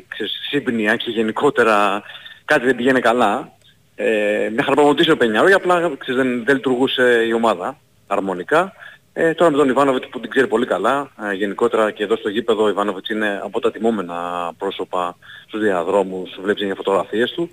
ξέρεις, 0.07 0.34
σύμπνοια 0.49 0.95
και 0.95 1.09
γενικότερα 1.09 2.03
κάτι 2.45 2.65
δεν 2.65 2.76
πηγαίνει 2.76 2.99
καλά. 2.99 3.51
Ε, 3.95 4.49
μια 4.51 4.63
χαρά 4.63 4.76
προμοτήσει 4.76 5.11
ο 5.11 5.17
Πενιαρόγια, 5.17 5.55
απλά 5.55 5.91
ξέρεις, 5.97 6.22
δεν, 6.22 6.43
δεν 6.45 6.55
λειτουργούσε 6.55 7.24
η 7.28 7.34
ομάδα 7.34 7.78
αρμονικά. 8.07 8.74
Ε, 9.13 9.34
τώρα 9.34 9.51
με 9.51 9.57
τον 9.57 9.69
Ιβάνοβιτ 9.69 10.03
που 10.05 10.19
την 10.19 10.30
ξέρει 10.30 10.47
πολύ 10.47 10.65
καλά, 10.65 11.11
ε, 11.32 11.34
γενικότερα 11.34 11.91
και 11.91 12.03
εδώ 12.03 12.15
στο 12.15 12.30
γήπεδο 12.30 12.63
ο 12.63 12.69
Ιβάνοβιτ 12.69 13.09
είναι 13.09 13.41
από 13.43 13.59
τα 13.59 13.72
τιμόμενα 13.72 14.51
πρόσωπα 14.57 15.17
στους 15.47 15.61
διαδρόμους, 15.61 16.39
βλέπεις 16.41 16.65
για 16.65 16.76
φωτογραφίες 16.76 17.32
του. 17.32 17.49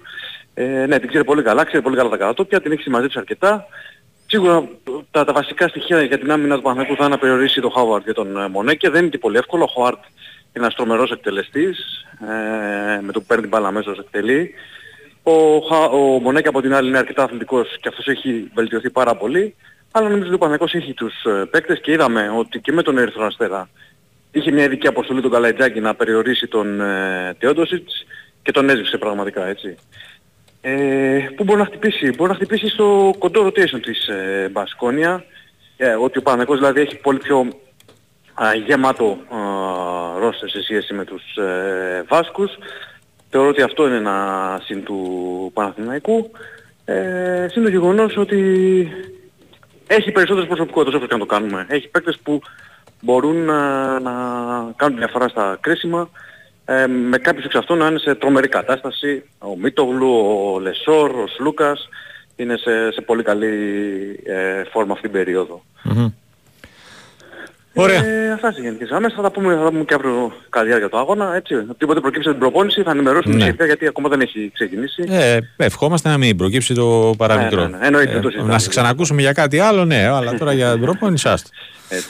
Ε, 0.54 0.86
ναι, 0.86 0.98
την 0.98 1.08
ξέρει 1.08 1.24
πολύ 1.24 1.42
καλά, 1.42 1.64
ξέρει 1.64 1.82
πολύ 1.82 1.96
καλά 1.96 2.10
τα 2.10 2.16
κατατόπια, 2.16 2.60
την 2.60 2.72
έχει 2.72 2.82
συμμαζέψει 2.82 3.18
αρκετά. 3.18 3.66
Σίγουρα 4.30 4.68
τα, 5.10 5.24
τα 5.24 5.32
βασικά 5.32 5.68
στοιχεία 5.68 6.02
για 6.02 6.18
την 6.18 6.30
άμυνα 6.30 6.56
του 6.56 6.62
Παναθηναϊκού 6.62 6.96
θα 6.96 7.04
είναι 7.04 7.14
να 7.14 7.20
περιορίσει 7.20 7.60
τον 7.60 7.70
Χάουαρτ 7.70 8.04
και 8.04 8.12
τον 8.12 8.36
ε, 8.36 8.48
Μονέκε. 8.48 8.90
Δεν 8.90 9.00
είναι 9.00 9.10
και 9.10 9.18
πολύ 9.18 9.36
εύκολο. 9.36 9.64
Ο 9.64 9.66
Χάουαρτ 9.74 9.98
είναι 10.52 10.64
ένας 10.64 10.74
τρομερός 10.74 11.10
εκτελεστής, 11.10 12.06
ε, 12.20 13.00
με 13.00 13.12
το 13.12 13.20
που 13.20 13.26
παίρνει 13.26 13.42
την 13.42 13.50
μπάλα 13.50 13.68
αμέσως 13.68 13.98
εκτελεί. 13.98 14.54
Ο, 15.22 15.58
Χα- 15.58 15.90
ο 15.90 16.20
Μονέκε 16.20 16.48
από 16.48 16.60
την 16.60 16.74
άλλη 16.74 16.88
είναι 16.88 16.98
αρκετά 16.98 17.22
αθλητικός 17.22 17.76
και 17.80 17.88
αυτός 17.88 18.06
έχει 18.06 18.50
βελτιωθεί 18.54 18.90
πάρα 18.90 19.16
πολύ. 19.16 19.54
Αλλά 19.90 20.08
νομίζω 20.08 20.26
ότι 20.26 20.34
ο 20.34 20.38
Παναθηναϊκός 20.38 20.82
έχει 20.82 20.94
τους 20.94 21.24
ε, 21.24 21.44
παίκτες 21.50 21.80
και 21.80 21.92
είδαμε 21.92 22.32
ότι 22.38 22.60
και 22.60 22.72
με 22.72 22.82
τον 22.82 22.98
Ερυθρό 22.98 23.26
Αστέρα 23.26 23.68
είχε 24.32 24.50
μια 24.50 24.64
ειδική 24.64 24.86
αποστολή 24.86 25.20
τον 25.20 25.30
Καλαϊτζάκη 25.30 25.80
να 25.80 25.94
περιορίσει 25.94 26.46
τον 26.46 26.80
ε, 26.80 27.34
Τεόντοσιτς 27.38 28.06
και 28.42 28.52
τον 28.52 28.68
έσβησε 28.68 28.98
πραγματικά 28.98 29.46
έτσι. 29.46 29.76
Ε, 30.60 31.28
πού 31.36 31.44
μπορεί 31.44 31.58
να 31.58 31.64
χτυπήσει, 31.64 32.12
μπορεί 32.16 32.30
να 32.30 32.36
χτυπήσει 32.36 32.68
στο 32.68 33.14
κοντό 33.18 33.46
rotation 33.46 33.80
της 33.82 34.06
ε, 34.06 34.48
Μπασκόνια, 34.52 35.24
ε, 35.76 35.92
ότι 35.92 36.18
ο 36.18 36.22
Παναθηναϊκός 36.22 36.58
δηλαδή 36.58 36.80
έχει 36.80 36.96
πολύ 36.96 37.18
πιο 37.18 37.48
α, 38.34 38.54
γεμάτο 38.54 39.18
ρόστερ 40.18 40.48
σε 40.48 40.62
σχέση 40.62 40.94
με 40.94 41.04
τους 41.04 41.36
ε, 41.36 42.04
Βάσκους. 42.08 42.58
Θεωρώ 43.30 43.48
ότι 43.48 43.62
αυτό 43.62 43.86
είναι 43.86 43.96
ένα 43.96 44.60
συν 44.64 44.84
του 44.84 45.50
Παναθηναϊκού. 45.54 46.30
Ε, 46.84 47.46
συν 47.50 47.62
το 47.62 47.68
γεγονός 47.68 48.16
ότι 48.16 48.38
έχει 49.86 50.12
περισσότερες 50.12 50.48
προσωπικότητες 50.48 50.94
όπως 50.94 51.08
και 51.08 51.14
να 51.14 51.20
το 51.20 51.26
κάνουμε. 51.26 51.66
Έχει 51.68 51.88
παίκτες 51.88 52.18
που 52.22 52.40
μπορούν 53.00 53.36
να, 53.36 54.00
να 54.00 54.12
κάνουν 54.76 54.98
διαφορά 54.98 55.28
στα 55.28 55.58
κρίσιμα 55.60 56.10
ε, 56.70 56.86
με 56.86 57.18
κάποιους 57.18 57.44
εξ 57.44 57.54
αυτών 57.54 57.78
να 57.78 57.86
είναι 57.86 57.98
σε 57.98 58.14
τρομερή 58.14 58.48
κατάσταση. 58.48 59.22
Ο 59.38 59.56
Μίτογλου, 59.62 60.10
ο 60.54 60.58
Λεσόρ, 60.60 61.10
ο 61.10 61.26
Σλούκας 61.36 61.88
είναι 62.36 62.56
σε, 62.56 62.92
σε 62.92 63.00
πολύ 63.00 63.22
καλή 63.22 63.46
ε, 64.24 64.62
φόρμα 64.72 64.92
αυτήν 64.92 65.10
την 65.10 65.18
περίοδο. 65.18 65.62
Ωραία. 67.74 68.04
Ε, 68.06 68.32
αυτά 68.32 68.50
στις 68.50 68.62
γενικές 68.64 68.88
γραμμές. 68.88 69.12
Θα 69.16 69.22
τα 69.22 69.30
πούμε, 69.30 69.54
θα 69.54 69.62
τα 69.62 69.70
πούμε 69.70 69.84
και 69.84 69.94
αύριο 69.94 70.32
κατά 70.48 70.62
τη 70.64 70.68
διάρκεια 70.68 70.88
του 70.88 70.98
αγώνα. 70.98 71.34
Έτσι. 71.34 71.54
Οτιδήποτε 71.54 72.00
προκύψει 72.00 72.28
από 72.28 72.38
την 72.38 72.48
προπόνηση 72.48 72.82
θα 72.82 72.90
ενημερώσουμε 72.90 73.34
Ναι. 73.34 73.40
σχετικά 73.40 73.64
γιατί 73.64 73.86
ακόμα 73.86 74.08
δεν 74.08 74.20
έχει 74.20 74.50
ξεκινήσει. 74.54 75.04
Ε, 75.08 75.38
ευχόμαστε 75.56 76.08
να 76.08 76.18
μην 76.18 76.36
προκύψει 76.36 76.74
το 76.74 77.14
παραμικρό. 77.18 77.60
Ναι, 77.60 77.68
ναι, 77.68 77.76
ναι. 77.76 77.86
Εννοείται, 77.86 78.20
το 78.20 78.28
συζητάμε. 78.28 78.52
να 78.52 78.58
σε 78.58 78.68
ξανακούσουμε 78.68 79.20
για 79.20 79.32
κάτι 79.32 79.58
άλλο, 79.58 79.84
ναι, 79.84 80.06
αλλά 80.06 80.34
τώρα 80.34 80.52
για 80.52 80.72
την 80.72 80.80
προπόνηση 80.80 81.28
άστο. 81.28 81.48
Έτσι. 81.88 82.08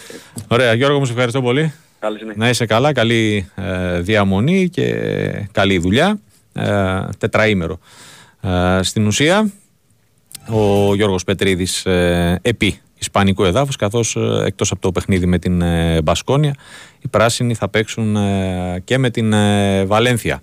Ωραία, 0.49 0.75
Γιώργο 0.75 0.99
μου, 0.99 1.05
σε 1.05 1.13
ευχαριστώ 1.13 1.43
πολύ. 1.43 1.75
Καλή 1.99 2.19
συνέχεια. 2.19 2.43
Να 2.43 2.49
είσαι 2.49 2.67
καλά, 2.67 2.93
καλή 2.93 3.51
ε, 3.55 4.01
διαμονή 4.01 4.69
και 4.69 5.49
καλή 5.53 5.79
δουλειά. 5.79 6.21
Ε, 6.53 7.01
τετραήμερο. 7.19 7.79
Ε, 8.41 8.83
στην 8.83 9.07
ουσία, 9.07 9.53
ο 10.49 10.95
Γιώργος 10.95 11.25
Πετρίδης 11.25 11.87
ε, 11.87 12.39
επί 12.43 12.81
Ισπανικού 12.99 13.45
εδάφους, 13.45 13.77
καθώς 13.77 14.17
ε, 14.17 14.43
εκτός 14.45 14.71
από 14.71 14.81
το 14.81 14.93
παιχνίδι 14.93 15.27
με 15.27 15.39
την 15.39 15.63
ε, 15.63 16.03
Μπασκόνια, 16.03 16.55
οι 17.01 17.09
πράσινοι 17.09 17.55
θα 17.55 17.69
παίξουν 17.69 18.17
ε, 18.17 18.81
και 18.85 18.99
με 18.99 19.11
την 19.11 19.33
ε, 19.33 19.85
Βαλένθια. 19.85 20.43